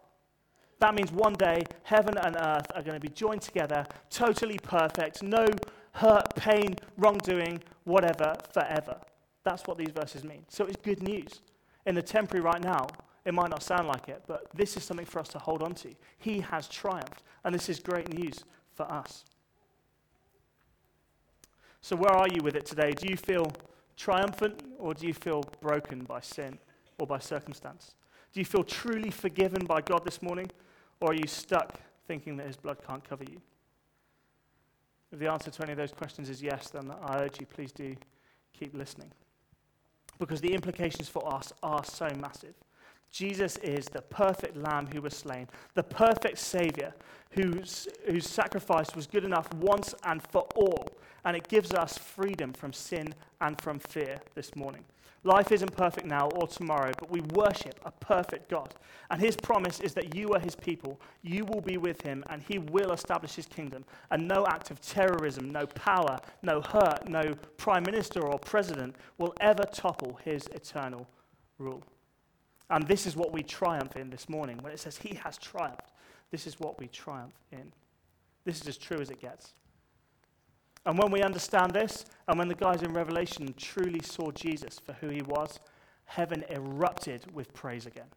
That 0.80 0.96
means 0.96 1.12
one 1.12 1.35
day 1.35 1.62
heaven 1.85 2.18
and 2.18 2.35
earth 2.35 2.66
are 2.74 2.83
going 2.83 3.00
to 3.00 3.00
be 3.00 3.14
joined 3.14 3.42
together, 3.42 3.87
totally 4.11 4.59
perfect, 4.59 5.22
no 5.22 5.46
hurt, 5.92 6.35
pain, 6.35 6.74
wrongdoing, 6.98 7.62
whatever, 7.85 8.35
forever. 8.52 8.96
That's 9.44 9.62
what 9.68 9.78
these 9.78 9.92
verses 9.94 10.24
mean. 10.24 10.44
So 10.48 10.64
it's 10.64 10.78
good 10.83 11.00
news. 11.00 11.42
In 11.87 11.94
the 11.94 12.02
temporary 12.02 12.42
right 12.42 12.61
now, 12.61 12.88
it 13.24 13.32
might 13.32 13.50
not 13.50 13.62
sound 13.62 13.88
like 13.88 14.08
it, 14.08 14.22
but 14.26 14.46
this 14.54 14.76
is 14.76 14.84
something 14.84 15.06
for 15.06 15.18
us 15.18 15.28
to 15.28 15.38
hold 15.38 15.62
on 15.62 15.74
to. 15.76 15.94
He 16.18 16.40
has 16.40 16.68
triumphed, 16.68 17.22
and 17.44 17.54
this 17.54 17.68
is 17.68 17.80
great 17.80 18.12
news 18.12 18.44
for 18.74 18.90
us. 18.90 19.24
So, 21.80 21.96
where 21.96 22.12
are 22.12 22.28
you 22.28 22.42
with 22.42 22.54
it 22.56 22.66
today? 22.66 22.92
Do 22.92 23.08
you 23.08 23.16
feel 23.16 23.52
triumphant, 23.96 24.62
or 24.78 24.94
do 24.94 25.06
you 25.06 25.14
feel 25.14 25.44
broken 25.60 26.04
by 26.04 26.20
sin 26.20 26.58
or 26.98 27.06
by 27.06 27.18
circumstance? 27.18 27.94
Do 28.32 28.40
you 28.40 28.46
feel 28.46 28.64
truly 28.64 29.10
forgiven 29.10 29.64
by 29.64 29.80
God 29.80 30.04
this 30.04 30.20
morning, 30.20 30.50
or 31.00 31.12
are 31.12 31.14
you 31.14 31.26
stuck 31.26 31.80
thinking 32.06 32.37
that 32.38 32.46
His 32.46 32.56
blood 32.56 32.78
can't 32.87 33.06
cover 33.08 33.24
you? 33.24 33.40
If 35.12 35.18
the 35.18 35.30
answer 35.30 35.50
to 35.50 35.62
any 35.62 35.72
of 35.72 35.78
those 35.78 35.92
questions 35.92 36.28
is 36.28 36.42
yes, 36.42 36.70
then 36.70 36.92
I 37.02 37.18
urge 37.18 37.40
you, 37.40 37.46
please 37.46 37.70
do 37.70 37.94
keep 38.52 38.74
listening. 38.74 39.12
Because 40.18 40.40
the 40.40 40.52
implications 40.52 41.08
for 41.08 41.32
us 41.32 41.52
are 41.62 41.84
so 41.84 42.08
massive. 42.20 42.54
Jesus 43.14 43.59
is 43.59 43.85
the 43.87 44.03
perfect 44.03 44.57
lamb 44.57 44.88
who 44.92 45.00
was 45.00 45.14
slain, 45.14 45.46
the 45.74 45.85
perfect 45.85 46.37
savior 46.37 46.92
whose, 47.31 47.87
whose 48.07 48.29
sacrifice 48.29 48.96
was 48.96 49.07
good 49.07 49.24
enough 49.24 49.53
once 49.55 49.94
and 50.03 50.20
for 50.33 50.42
all. 50.57 50.88
And 51.24 51.37
it 51.37 51.46
gives 51.46 51.72
us 51.72 51.96
freedom 51.96 52.53
from 52.53 52.72
sin 52.72 53.14
and 53.40 53.61
from 53.61 53.79
fear 53.79 54.20
this 54.35 54.57
morning. 54.57 54.85
Life 55.22 55.53
isn't 55.53 55.77
perfect 55.77 56.09
now 56.09 56.29
or 56.31 56.48
tomorrow, 56.48 56.90
but 56.98 57.09
we 57.09 57.20
worship 57.20 57.79
a 57.85 57.92
perfect 57.92 58.50
God. 58.50 58.74
And 59.12 59.20
his 59.20 59.37
promise 59.37 59.79
is 59.79 59.94
that 59.94 60.16
you 60.16 60.33
are 60.33 60.40
his 60.40 60.57
people, 60.57 61.00
you 61.22 61.44
will 61.44 61.61
be 61.61 61.77
with 61.77 62.03
him, 62.03 62.24
and 62.31 62.42
he 62.42 62.59
will 62.59 62.90
establish 62.90 63.35
his 63.35 63.46
kingdom. 63.46 63.85
And 64.11 64.27
no 64.27 64.44
act 64.48 64.72
of 64.72 64.81
terrorism, 64.81 65.50
no 65.50 65.66
power, 65.66 66.18
no 66.42 66.61
hurt, 66.61 67.09
no 67.09 67.33
prime 67.59 67.85
minister 67.85 68.27
or 68.27 68.40
president 68.40 68.96
will 69.18 69.35
ever 69.40 69.62
topple 69.72 70.18
his 70.24 70.48
eternal 70.48 71.07
rule. 71.59 71.85
And 72.70 72.87
this 72.87 73.07
is 73.07 73.16
what 73.16 73.33
we 73.33 73.42
triumph 73.42 73.96
in 73.96 74.11
this 74.11 74.29
morning. 74.29 74.59
When 74.62 74.72
it 74.72 74.81
says 74.81 74.96
he 74.96 75.14
has 75.16 75.37
triumphed, 75.38 75.92
this 76.31 76.46
is 76.46 76.59
what 76.59 76.79
we 76.79 76.88
triumph 76.88 77.35
in. 77.53 77.72
This 78.44 78.61
is 78.61 78.68
as 78.68 78.79
true 78.79 79.00
as 79.00 79.11
it 79.11 79.20
gets. 79.20 79.55
And 80.87 80.98
when 80.98 81.11
we 81.11 81.22
understand 81.22 81.72
this, 81.72 82.05
and 82.29 82.38
when 82.38 82.48
the 82.48 82.55
guys 82.55 82.83
in 82.83 82.92
Revelation 82.92 83.55
truly 83.57 84.00
saw 84.03 84.31
Jesus 84.31 84.79
for 84.79 84.92
who 84.94 85.09
he 85.09 85.22
was, 85.22 85.61
heaven 86.07 86.44
erupted 86.50 87.33
with 87.35 87.53
praise 87.55 87.87
again. 87.87 88.09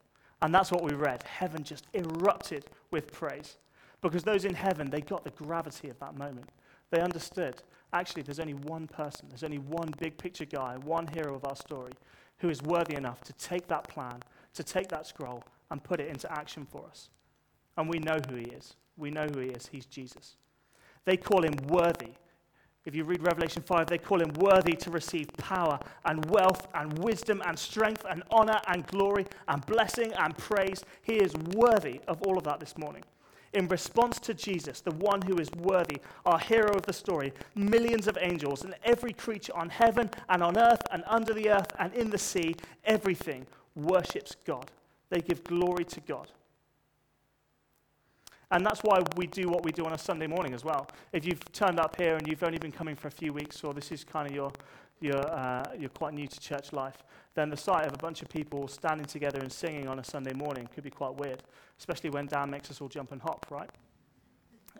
And 0.42 0.54
that's 0.54 0.72
what 0.72 0.84
we 0.84 0.94
read. 0.94 1.24
Heaven 1.24 1.64
just 1.64 1.88
erupted 1.94 2.66
with 2.92 3.12
praise. 3.12 3.58
Because 4.02 4.24
those 4.24 4.46
in 4.46 4.54
heaven, 4.54 4.90
they 4.90 5.02
got 5.02 5.24
the 5.24 5.32
gravity 5.32 5.90
of 5.90 6.00
that 6.00 6.18
moment. 6.18 6.50
They 6.90 7.00
understood 7.02 7.62
actually, 7.94 8.22
there's 8.22 8.40
only 8.40 8.54
one 8.54 8.88
person, 8.88 9.28
there's 9.30 9.44
only 9.44 9.60
one 9.60 9.94
big 9.98 10.18
picture 10.18 10.46
guy, 10.46 10.78
one 10.78 11.08
hero 11.08 11.36
of 11.36 11.46
our 11.46 11.56
story 11.56 11.94
who 12.40 12.50
is 12.50 12.62
worthy 12.62 12.96
enough 12.96 13.22
to 13.24 13.34
take 13.34 13.68
that 13.68 13.88
plan, 13.88 14.22
to 14.58 14.63
take 14.63 14.89
that 14.89 15.08
scroll, 15.08 15.43
and 15.72 15.84
put 15.84 16.00
it 16.00 16.10
into 16.10 16.32
action 16.32 16.65
for 16.65 16.86
us. 16.89 17.10
And 17.78 17.89
we 17.89 18.00
know 18.00 18.20
who 18.30 18.36
he 18.36 18.46
is. 18.46 18.76
We 18.98 19.12
know 19.12 19.28
who 19.34 19.39
he 19.39 19.50
is. 19.50 19.67
He's 19.67 19.86
Jesus. 19.86 20.36
They 21.06 21.17
call 21.17 21.43
him 21.43 21.56
worthy 21.67 22.13
If 22.88 22.96
you 22.96 23.04
read 23.04 23.22
Revelation 23.22 23.63
5, 23.63 23.88
they 23.88 23.98
call 23.98 24.22
him 24.22 24.32
worthy 24.39 24.72
to 24.78 24.89
receive 24.89 25.28
power 25.36 25.78
and 26.06 26.24
wealth 26.30 26.70
and 26.74 26.98
wisdom 27.00 27.41
and 27.46 27.60
strength 27.60 28.06
and 28.10 28.24
honor 28.32 28.62
and 28.70 28.88
glory 28.88 29.26
and 29.50 29.65
blessing 29.65 30.13
and 30.13 30.38
praise. 30.38 30.86
He 31.02 31.15
is 31.15 31.36
worthy 31.54 32.00
of 32.08 32.22
all 32.22 32.38
of 32.38 32.46
that 32.46 32.62
this 32.62 32.78
morning. 32.78 33.04
In 33.52 33.67
response 33.67 34.20
to 34.22 34.34
Jesus, 34.34 34.80
the 34.80 34.91
one 34.91 35.22
who 35.22 35.38
is 35.38 35.52
worthy, 35.52 35.98
our 36.26 36.39
hero 36.39 36.76
of 36.76 36.84
the 36.84 36.93
story, 36.93 37.34
millions 37.56 38.08
of 38.08 38.17
angels 38.22 38.63
and 38.63 38.74
every 38.86 39.12
creature 39.12 39.54
on 39.54 39.67
heaven 39.67 40.10
and 40.30 40.41
on 40.41 40.58
earth 40.58 40.82
and 40.93 41.04
under 41.08 41.34
the 41.34 41.50
earth 41.50 41.74
and 41.80 41.93
in 41.93 42.10
the 42.10 42.17
sea, 42.17 42.56
everything 42.86 43.46
worships 43.78 44.36
God. 44.46 44.70
They 45.10 45.22
give 45.22 45.44
glory 45.44 45.86
to 45.86 46.02
God. 46.02 46.30
And 48.52 48.66
that's 48.66 48.82
why 48.82 49.02
we 49.18 49.28
do 49.28 49.50
what 49.50 49.63
we 49.63 49.72
do 49.72 49.86
on 49.86 49.94
a 49.94 49.98
Sunday 49.98 50.28
morning 50.28 50.54
as 50.54 50.63
well. 50.63 50.88
If 51.12 51.26
you've 51.26 51.52
turned 51.52 51.80
up 51.80 51.98
here 51.98 52.16
and 52.16 52.26
you've 52.28 52.44
only 52.44 52.58
been 52.58 52.72
coming 52.72 52.96
for 52.96 53.10
a 53.10 53.12
few 53.12 53.34
weeks, 53.34 53.63
or 53.63 53.74
this 53.74 53.92
is 53.92 54.06
kind 54.06 54.28
of 54.28 54.34
your, 54.34 54.52
your 55.02 55.18
uh, 55.18 55.66
you're 55.78 55.90
quite 55.90 56.13
new 56.13 56.28
to 56.28 56.40
church 56.40 56.72
life, 56.72 57.04
then 57.36 57.50
the 57.50 57.58
sight 57.58 57.86
of 57.86 57.94
a 57.94 57.98
bunch 57.98 58.22
of 58.22 58.30
people 58.30 58.68
standing 58.68 59.06
together 59.06 59.40
and 59.40 59.52
singing 59.52 59.88
on 59.88 60.00
a 60.00 60.04
Sunday 60.04 60.34
morning 60.34 60.68
could 60.74 60.84
be 60.84 60.90
quite 60.90 61.16
weird, 61.16 61.44
especially 61.78 62.10
when 62.10 62.26
Dan 62.28 62.50
makes 62.50 62.72
us 62.72 62.80
all 62.80 62.88
jump 62.88 63.12
and 63.12 63.22
hop, 63.22 63.46
right? 63.50 63.70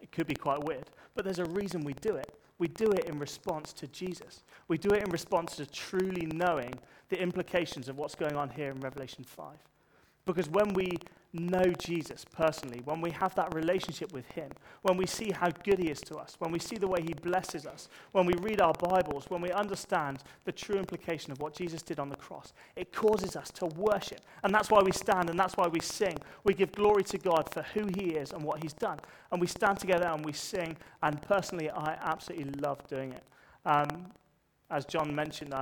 It 0.01 0.12
could 0.12 0.27
be 0.27 0.36
quite 0.36 0.63
weird. 0.63 0.86
But 1.13 1.25
there's 1.25 1.39
a 1.39 1.45
reason 1.45 1.83
we 1.83 1.93
do 1.93 2.15
it. 2.15 2.39
We 2.59 2.67
do 2.67 2.91
it 2.91 3.05
in 3.05 3.19
response 3.19 3.73
to 3.73 3.87
Jesus. 3.87 4.43
We 4.67 4.77
do 4.77 4.89
it 4.89 5.03
in 5.03 5.09
response 5.11 5.55
to 5.57 5.65
truly 5.65 6.25
knowing 6.25 6.73
the 7.09 7.21
implications 7.21 7.87
of 7.87 7.97
what's 7.97 8.15
going 8.15 8.35
on 8.35 8.49
here 8.49 8.71
in 8.71 8.79
Revelation 8.79 9.23
5. 9.23 9.53
Because 10.27 10.49
when 10.49 10.73
we 10.73 10.97
know 11.31 11.63
Jesus 11.79 12.25
personally, 12.25 12.81
when 12.83 12.99
we 12.99 13.11
have 13.11 13.33
that 13.35 13.53
relationship 13.55 14.11
with 14.11 14.27
Him, 14.31 14.51
when 14.81 14.97
we 14.97 15.05
see 15.05 15.31
how 15.31 15.49
good 15.49 15.79
He 15.79 15.89
is 15.89 16.01
to 16.01 16.17
us, 16.17 16.35
when 16.39 16.51
we 16.51 16.59
see 16.59 16.75
the 16.75 16.87
way 16.87 17.01
He 17.01 17.13
blesses 17.13 17.65
us, 17.65 17.87
when 18.11 18.25
we 18.25 18.33
read 18.41 18.59
our 18.59 18.73
Bibles, 18.73 19.29
when 19.29 19.41
we 19.41 19.51
understand 19.51 20.23
the 20.43 20.51
true 20.51 20.75
implication 20.75 21.31
of 21.31 21.39
what 21.39 21.55
Jesus 21.55 21.81
did 21.81 21.97
on 21.97 22.09
the 22.09 22.17
cross, 22.17 22.51
it 22.75 22.91
causes 22.91 23.37
us 23.37 23.49
to 23.51 23.67
worship. 23.67 24.19
And 24.43 24.53
that's 24.53 24.69
why 24.69 24.81
we 24.81 24.91
stand 24.91 25.29
and 25.29 25.39
that's 25.39 25.55
why 25.55 25.67
we 25.67 25.79
sing. 25.79 26.17
We 26.43 26.53
give 26.53 26.73
glory 26.73 27.03
to 27.05 27.17
God 27.17 27.51
for 27.53 27.61
who 27.73 27.87
He 27.95 28.11
is 28.11 28.33
and 28.33 28.43
what 28.43 28.61
He's 28.61 28.73
done. 28.73 28.99
And 29.31 29.39
we 29.39 29.47
stand 29.47 29.79
together 29.79 30.07
and 30.07 30.25
we 30.25 30.33
sing. 30.33 30.75
And 31.01 31.21
personally, 31.21 31.69
I 31.69 31.97
absolutely 32.01 32.59
love 32.59 32.85
doing 32.87 33.13
it. 33.13 33.23
Um, 33.65 34.07
as 34.69 34.85
John 34.85 35.15
mentioned, 35.15 35.53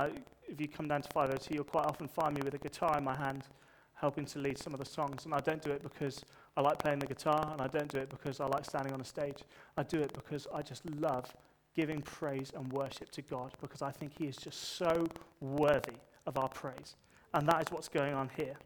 if 0.48 0.60
you 0.60 0.66
come 0.66 0.88
down 0.88 1.02
to 1.02 1.08
502, 1.12 1.54
you'll 1.54 1.64
quite 1.64 1.86
often 1.86 2.08
find 2.08 2.34
me 2.34 2.42
with 2.44 2.54
a 2.54 2.58
guitar 2.58 2.98
in 2.98 3.04
my 3.04 3.16
hand 3.16 3.44
helping 3.96 4.24
to 4.26 4.38
lead 4.38 4.58
some 4.58 4.72
of 4.72 4.78
the 4.78 4.86
songs. 4.86 5.24
And 5.24 5.34
I 5.34 5.40
don't 5.40 5.62
do 5.62 5.70
it 5.70 5.82
because 5.82 6.24
I 6.56 6.60
like 6.60 6.78
playing 6.78 7.00
the 7.00 7.06
guitar, 7.06 7.50
and 7.52 7.60
I 7.60 7.66
don't 7.66 7.88
do 7.88 7.98
it 7.98 8.08
because 8.08 8.40
I 8.40 8.46
like 8.46 8.64
standing 8.64 8.92
on 8.92 9.00
a 9.00 9.04
stage. 9.04 9.42
I 9.76 9.82
do 9.82 10.00
it 10.00 10.12
because 10.14 10.46
I 10.54 10.62
just 10.62 10.88
love 11.00 11.34
giving 11.74 12.00
praise 12.00 12.52
and 12.56 12.72
worship 12.72 13.10
to 13.10 13.22
God 13.22 13.52
because 13.60 13.82
I 13.82 13.90
think 13.90 14.12
He 14.16 14.26
is 14.26 14.36
just 14.36 14.76
so 14.76 15.06
worthy 15.40 15.96
of 16.26 16.38
our 16.38 16.48
praise. 16.48 16.96
And 17.34 17.46
that 17.48 17.62
is 17.62 17.70
what's 17.70 17.88
going 17.88 18.14
on 18.14 18.30
here. 18.36 18.56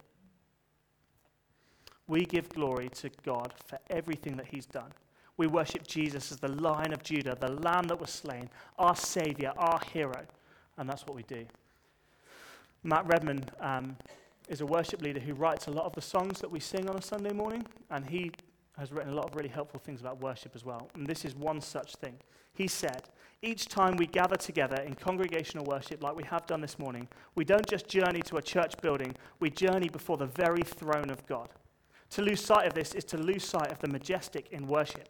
We 2.06 2.24
give 2.24 2.48
glory 2.48 2.88
to 2.90 3.10
God 3.24 3.52
for 3.66 3.78
everything 3.88 4.36
that 4.36 4.46
He's 4.46 4.66
done. 4.66 4.92
We 5.36 5.46
worship 5.46 5.86
Jesus 5.86 6.30
as 6.32 6.38
the 6.38 6.48
Lion 6.48 6.92
of 6.92 7.02
Judah, 7.02 7.36
the 7.40 7.50
Lamb 7.50 7.88
that 7.88 8.00
was 8.00 8.10
slain, 8.10 8.50
our 8.78 8.94
Savior, 8.94 9.52
our 9.56 9.80
hero. 9.92 10.26
And 10.76 10.88
that's 10.88 11.06
what 11.06 11.16
we 11.16 11.22
do. 11.22 11.46
Matt 12.82 13.06
Redman 13.06 13.44
um, 13.60 13.96
is 14.50 14.60
a 14.60 14.66
worship 14.66 15.00
leader 15.00 15.20
who 15.20 15.32
writes 15.32 15.68
a 15.68 15.70
lot 15.70 15.86
of 15.86 15.94
the 15.94 16.00
songs 16.00 16.40
that 16.40 16.50
we 16.50 16.58
sing 16.58 16.90
on 16.90 16.96
a 16.96 17.02
Sunday 17.02 17.32
morning, 17.32 17.64
and 17.88 18.04
he 18.04 18.32
has 18.76 18.90
written 18.90 19.12
a 19.12 19.14
lot 19.14 19.30
of 19.30 19.36
really 19.36 19.48
helpful 19.48 19.78
things 19.78 20.00
about 20.00 20.20
worship 20.20 20.52
as 20.54 20.64
well. 20.64 20.90
And 20.94 21.06
this 21.06 21.24
is 21.24 21.36
one 21.36 21.60
such 21.60 21.94
thing. 21.96 22.16
He 22.52 22.66
said, 22.66 23.08
Each 23.42 23.66
time 23.66 23.96
we 23.96 24.06
gather 24.06 24.36
together 24.36 24.82
in 24.82 24.94
congregational 24.94 25.64
worship, 25.66 26.02
like 26.02 26.16
we 26.16 26.24
have 26.24 26.46
done 26.46 26.60
this 26.60 26.80
morning, 26.80 27.06
we 27.36 27.44
don't 27.44 27.66
just 27.66 27.86
journey 27.86 28.22
to 28.22 28.38
a 28.38 28.42
church 28.42 28.74
building, 28.82 29.14
we 29.38 29.50
journey 29.50 29.88
before 29.88 30.16
the 30.16 30.26
very 30.26 30.62
throne 30.62 31.10
of 31.10 31.24
God. 31.26 31.48
To 32.10 32.22
lose 32.22 32.44
sight 32.44 32.66
of 32.66 32.74
this 32.74 32.92
is 32.92 33.04
to 33.04 33.18
lose 33.18 33.44
sight 33.44 33.70
of 33.70 33.78
the 33.78 33.88
majestic 33.88 34.48
in 34.50 34.66
worship. 34.66 35.08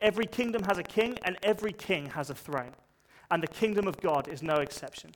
Every 0.00 0.26
kingdom 0.26 0.62
has 0.62 0.78
a 0.78 0.84
king, 0.84 1.18
and 1.24 1.36
every 1.42 1.72
king 1.72 2.06
has 2.10 2.30
a 2.30 2.34
throne. 2.34 2.76
And 3.28 3.42
the 3.42 3.48
kingdom 3.48 3.88
of 3.88 4.00
God 4.00 4.28
is 4.28 4.40
no 4.40 4.56
exception. 4.56 5.10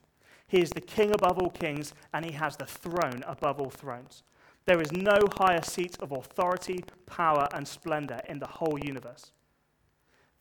He 0.53 0.61
is 0.61 0.69
the 0.69 0.81
king 0.81 1.09
above 1.15 1.39
all 1.39 1.49
kings, 1.49 1.95
and 2.13 2.23
he 2.23 2.31
has 2.33 2.55
the 2.55 2.67
throne 2.67 3.23
above 3.25 3.59
all 3.59 3.71
thrones. 3.71 4.21
There 4.65 4.79
is 4.79 4.91
no 4.91 5.17
higher 5.39 5.63
seat 5.63 5.97
of 5.99 6.11
authority, 6.11 6.85
power, 7.07 7.47
and 7.55 7.67
splendor 7.67 8.21
in 8.29 8.37
the 8.37 8.45
whole 8.45 8.77
universe. 8.77 9.31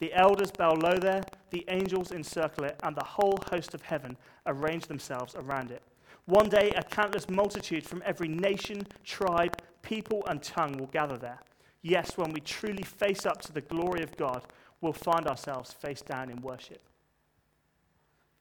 The 0.01 0.13
elders 0.13 0.51
bow 0.51 0.75
low 0.75 0.99
there, 0.99 1.23
the 1.49 1.65
angels 1.69 2.13
encircle 2.13 2.65
it, 2.65 2.79
and 2.83 2.95
the 2.95 3.03
whole 3.03 3.39
host 3.51 3.73
of 3.73 3.81
heaven 3.81 4.19
arrange 4.45 4.85
themselves 4.85 5.35
around 5.35 5.71
it. 5.71 5.83
One 6.27 6.51
day, 6.51 6.73
a 6.77 6.83
countless 6.83 7.31
multitude 7.31 7.87
from 7.87 8.03
every 8.05 8.29
nation, 8.29 8.87
tribe, 9.05 9.63
people, 9.81 10.25
and 10.29 10.43
tongue 10.43 10.77
will 10.77 10.89
gather 10.89 11.17
there. 11.17 11.41
Yes, 11.81 12.19
when 12.19 12.35
we 12.35 12.41
truly 12.41 12.83
face 12.83 13.25
up 13.25 13.41
to 13.41 13.53
the 13.53 13.63
glory 13.63 14.03
of 14.03 14.15
God, 14.19 14.43
we'll 14.83 14.93
find 14.93 15.27
ourselves 15.27 15.73
face 15.73 16.03
down 16.03 16.29
in 16.29 16.43
worship. 16.43 16.83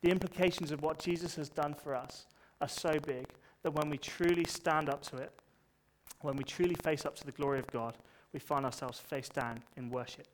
The 0.02 0.10
implications 0.10 0.72
of 0.72 0.82
what 0.82 1.00
Jesus 1.00 1.36
has 1.36 1.50
done 1.50 1.74
for 1.74 1.96
us 1.96 2.26
are 2.60 2.68
so 2.68 3.00
big 3.06 3.26
that 3.64 3.72
when 3.72 3.90
we 3.90 3.98
truly 3.98 4.46
stand 4.46 4.90
up 4.90 5.02
to 5.04 5.18
it, 5.18 5.32
when 6.22 6.36
we 6.36 6.44
truly 6.44 6.76
face 6.76 7.06
up 7.06 7.16
to 7.18 7.26
the 7.26 7.32
glory 7.32 7.60
of 7.60 7.68
God, 7.68 7.98
we 8.34 8.40
find 8.40 8.66
ourselves 8.66 9.00
face 9.00 9.30
down 9.30 9.62
in 9.78 9.90
worship. 9.90 10.28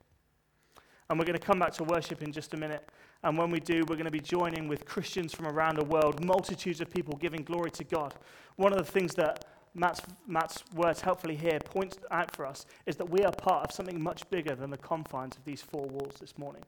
And 1.09 1.17
we're 1.17 1.25
going 1.25 1.39
to 1.39 1.45
come 1.45 1.59
back 1.59 1.73
to 1.73 1.83
worship 1.83 2.21
in 2.21 2.31
just 2.31 2.53
a 2.53 2.57
minute. 2.57 2.87
And 3.23 3.37
when 3.37 3.49
we 3.49 3.59
do, 3.59 3.85
we're 3.87 3.95
going 3.95 4.05
to 4.05 4.11
be 4.11 4.19
joining 4.19 4.67
with 4.67 4.85
Christians 4.85 5.33
from 5.33 5.47
around 5.47 5.77
the 5.77 5.85
world, 5.85 6.23
multitudes 6.23 6.81
of 6.81 6.89
people 6.91 7.15
giving 7.15 7.43
glory 7.43 7.71
to 7.71 7.83
God. 7.83 8.13
One 8.57 8.73
of 8.73 8.77
the 8.77 8.91
things 8.91 9.13
that 9.15 9.45
Matt's, 9.73 10.01
Matt's 10.27 10.63
words 10.73 11.01
helpfully 11.01 11.35
here 11.35 11.59
points 11.59 11.97
out 12.11 12.35
for 12.35 12.45
us 12.45 12.65
is 12.85 12.97
that 12.97 13.09
we 13.09 13.23
are 13.23 13.31
part 13.31 13.69
of 13.69 13.71
something 13.73 14.01
much 14.01 14.29
bigger 14.29 14.55
than 14.55 14.69
the 14.69 14.77
confines 14.77 15.37
of 15.37 15.45
these 15.45 15.61
four 15.61 15.85
walls 15.87 16.15
this 16.19 16.37
morning. 16.37 16.63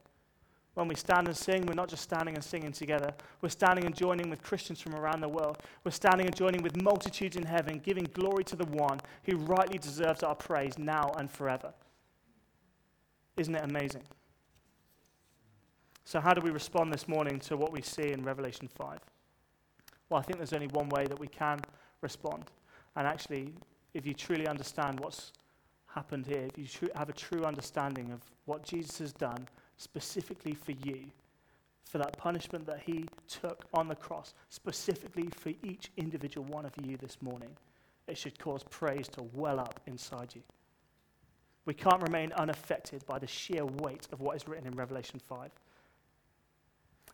When 0.74 0.86
we 0.86 0.94
stand 0.94 1.26
and 1.26 1.36
sing, 1.36 1.66
we're 1.66 1.74
not 1.74 1.88
just 1.88 2.02
standing 2.02 2.34
and 2.34 2.44
singing 2.44 2.72
together. 2.72 3.12
We're 3.42 3.48
standing 3.48 3.84
and 3.84 3.94
joining 3.94 4.30
with 4.30 4.42
Christians 4.42 4.80
from 4.80 4.94
around 4.94 5.20
the 5.20 5.28
world. 5.28 5.58
We're 5.82 5.90
standing 5.90 6.26
and 6.26 6.36
joining 6.36 6.62
with 6.62 6.80
multitudes 6.80 7.36
in 7.36 7.44
heaven, 7.44 7.80
giving 7.84 8.04
glory 8.12 8.44
to 8.44 8.56
the 8.56 8.66
one 8.66 9.00
who 9.24 9.36
rightly 9.36 9.78
deserves 9.78 10.22
our 10.22 10.34
praise 10.34 10.78
now 10.78 11.12
and 11.18 11.30
forever. 11.30 11.72
Isn't 13.36 13.54
it 13.54 13.64
amazing? 13.64 14.02
So, 16.04 16.20
how 16.20 16.34
do 16.34 16.40
we 16.40 16.50
respond 16.50 16.92
this 16.92 17.08
morning 17.08 17.40
to 17.40 17.56
what 17.56 17.72
we 17.72 17.82
see 17.82 18.12
in 18.12 18.22
Revelation 18.22 18.68
5? 18.68 18.98
Well, 20.08 20.20
I 20.20 20.22
think 20.22 20.38
there's 20.38 20.52
only 20.52 20.66
one 20.68 20.88
way 20.88 21.06
that 21.06 21.18
we 21.18 21.28
can 21.28 21.60
respond. 22.00 22.44
And 22.96 23.06
actually, 23.06 23.54
if 23.94 24.06
you 24.06 24.14
truly 24.14 24.46
understand 24.46 25.00
what's 25.00 25.32
happened 25.86 26.26
here, 26.26 26.48
if 26.56 26.82
you 26.82 26.90
have 26.94 27.08
a 27.08 27.12
true 27.12 27.44
understanding 27.44 28.12
of 28.12 28.20
what 28.44 28.64
Jesus 28.64 28.98
has 28.98 29.12
done 29.12 29.48
specifically 29.80 30.52
for 30.52 30.72
you, 30.72 31.06
for 31.84 31.96
that 31.96 32.16
punishment 32.18 32.66
that 32.66 32.82
he 32.84 33.06
took 33.26 33.64
on 33.72 33.88
the 33.88 33.94
cross, 33.94 34.34
specifically 34.50 35.28
for 35.34 35.52
each 35.64 35.90
individual 35.96 36.46
one 36.46 36.66
of 36.66 36.72
you 36.84 36.98
this 36.98 37.16
morning, 37.22 37.48
it 38.06 38.18
should 38.18 38.38
cause 38.38 38.62
praise 38.68 39.08
to 39.08 39.22
well 39.32 39.58
up 39.58 39.80
inside 39.86 40.34
you. 40.34 40.42
We 41.64 41.72
can't 41.72 42.02
remain 42.02 42.32
unaffected 42.32 43.06
by 43.06 43.18
the 43.18 43.26
sheer 43.26 43.64
weight 43.64 44.06
of 44.12 44.20
what 44.20 44.36
is 44.36 44.46
written 44.46 44.66
in 44.66 44.74
Revelation 44.74 45.18
5. 45.18 45.50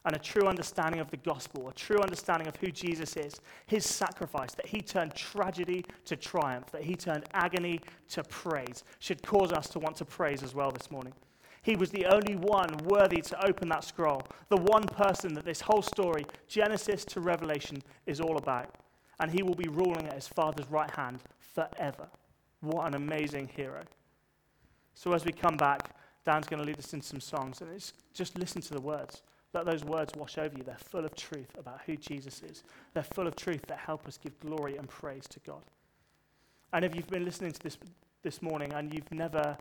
And 0.04 0.16
a 0.16 0.18
true 0.18 0.46
understanding 0.46 1.00
of 1.00 1.10
the 1.10 1.16
gospel, 1.18 1.68
a 1.68 1.72
true 1.72 2.00
understanding 2.00 2.48
of 2.48 2.56
who 2.56 2.70
Jesus 2.70 3.16
is, 3.16 3.40
his 3.66 3.86
sacrifice, 3.86 4.54
that 4.54 4.66
he 4.66 4.80
turned 4.80 5.14
tragedy 5.14 5.84
to 6.04 6.16
triumph, 6.16 6.70
that 6.72 6.82
he 6.82 6.94
turned 6.96 7.24
agony 7.32 7.80
to 8.10 8.22
praise, 8.24 8.82
should 8.98 9.22
cause 9.22 9.52
us 9.52 9.68
to 9.68 9.78
want 9.78 9.96
to 9.96 10.04
praise 10.04 10.42
as 10.42 10.54
well 10.54 10.70
this 10.70 10.90
morning. 10.90 11.12
He 11.66 11.74
was 11.74 11.90
the 11.90 12.06
only 12.06 12.36
one 12.36 12.76
worthy 12.84 13.20
to 13.22 13.44
open 13.44 13.68
that 13.70 13.82
scroll, 13.82 14.22
the 14.50 14.56
one 14.56 14.84
person 14.84 15.34
that 15.34 15.44
this 15.44 15.60
whole 15.60 15.82
story, 15.82 16.24
Genesis 16.46 17.04
to 17.06 17.20
Revelation, 17.20 17.82
is 18.06 18.20
all 18.20 18.36
about. 18.36 18.72
And 19.18 19.32
he 19.32 19.42
will 19.42 19.56
be 19.56 19.68
ruling 19.68 20.06
at 20.06 20.14
his 20.14 20.28
Father's 20.28 20.70
right 20.70 20.90
hand 20.92 21.18
forever. 21.40 22.06
What 22.60 22.86
an 22.86 22.94
amazing 22.94 23.48
hero. 23.48 23.82
So, 24.94 25.12
as 25.12 25.24
we 25.24 25.32
come 25.32 25.56
back, 25.56 25.96
Dan's 26.24 26.46
going 26.46 26.60
to 26.60 26.64
lead 26.64 26.78
us 26.78 26.94
in 26.94 27.02
some 27.02 27.20
songs, 27.20 27.60
and 27.60 27.72
it's 27.72 27.94
just 28.14 28.38
listen 28.38 28.62
to 28.62 28.74
the 28.74 28.80
words. 28.80 29.22
Let 29.52 29.66
those 29.66 29.84
words 29.84 30.12
wash 30.16 30.38
over 30.38 30.56
you. 30.56 30.62
They're 30.62 30.76
full 30.78 31.04
of 31.04 31.16
truth 31.16 31.50
about 31.58 31.80
who 31.84 31.96
Jesus 31.96 32.42
is. 32.42 32.62
They're 32.94 33.02
full 33.02 33.26
of 33.26 33.34
truth 33.34 33.62
that 33.66 33.78
help 33.78 34.06
us 34.06 34.18
give 34.18 34.38
glory 34.38 34.76
and 34.76 34.88
praise 34.88 35.26
to 35.30 35.40
God. 35.40 35.62
And 36.72 36.84
if 36.84 36.94
you've 36.94 37.08
been 37.08 37.24
listening 37.24 37.50
to 37.50 37.60
this 37.60 37.76
this 38.22 38.40
morning 38.40 38.72
and 38.72 38.94
you've 38.94 39.10
never 39.10 39.56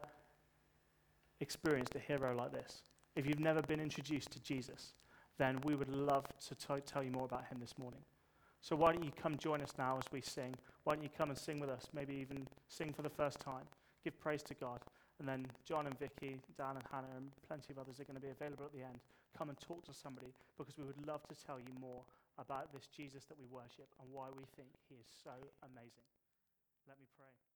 experienced 1.39 1.95
a 1.95 1.99
hero 1.99 2.35
like 2.35 2.51
this, 2.51 2.83
if 3.15 3.25
you've 3.25 3.39
never 3.39 3.61
been 3.61 3.79
introduced 3.79 4.31
to 4.31 4.39
Jesus, 4.41 4.93
then 5.37 5.59
we 5.63 5.75
would 5.75 5.89
love 5.89 6.25
to 6.47 6.55
t- 6.55 6.81
tell 6.85 7.03
you 7.03 7.11
more 7.11 7.25
about 7.25 7.45
him 7.45 7.59
this 7.59 7.77
morning. 7.77 8.01
So 8.61 8.75
why 8.75 8.93
don't 8.93 9.03
you 9.03 9.11
come 9.11 9.37
join 9.37 9.61
us 9.61 9.73
now 9.77 9.97
as 9.97 10.11
we 10.11 10.21
sing? 10.21 10.55
Why 10.83 10.95
don't 10.95 11.03
you 11.03 11.09
come 11.15 11.29
and 11.29 11.37
sing 11.37 11.59
with 11.59 11.69
us? 11.69 11.87
Maybe 11.93 12.15
even 12.15 12.47
sing 12.67 12.93
for 12.93 13.03
the 13.03 13.09
first 13.09 13.39
time. 13.39 13.63
Give 14.03 14.19
praise 14.19 14.43
to 14.43 14.53
God. 14.55 14.79
And 15.19 15.27
then 15.27 15.45
John 15.65 15.87
and 15.87 15.97
Vicky, 15.97 16.41
Dan 16.57 16.75
and 16.75 16.83
Hannah, 16.91 17.13
and 17.15 17.31
plenty 17.47 17.71
of 17.71 17.79
others 17.79 17.99
are 17.99 18.05
going 18.05 18.19
to 18.19 18.21
be 18.21 18.31
available 18.31 18.65
at 18.65 18.73
the 18.73 18.83
end. 18.83 18.99
Come 19.37 19.49
and 19.49 19.59
talk 19.59 19.85
to 19.85 19.93
somebody 19.93 20.33
because 20.57 20.77
we 20.77 20.83
would 20.83 21.05
love 21.07 21.21
to 21.27 21.35
tell 21.35 21.59
you 21.59 21.71
more 21.79 22.03
about 22.37 22.73
this 22.73 22.87
Jesus 22.87 23.25
that 23.25 23.37
we 23.37 23.45
worship 23.47 23.87
and 24.01 24.11
why 24.11 24.27
we 24.35 24.43
think 24.55 24.69
he 24.89 24.95
is 24.95 25.07
so 25.23 25.31
amazing. 25.63 26.09
Let 26.87 26.99
me 26.99 27.05
pray. 27.17 27.54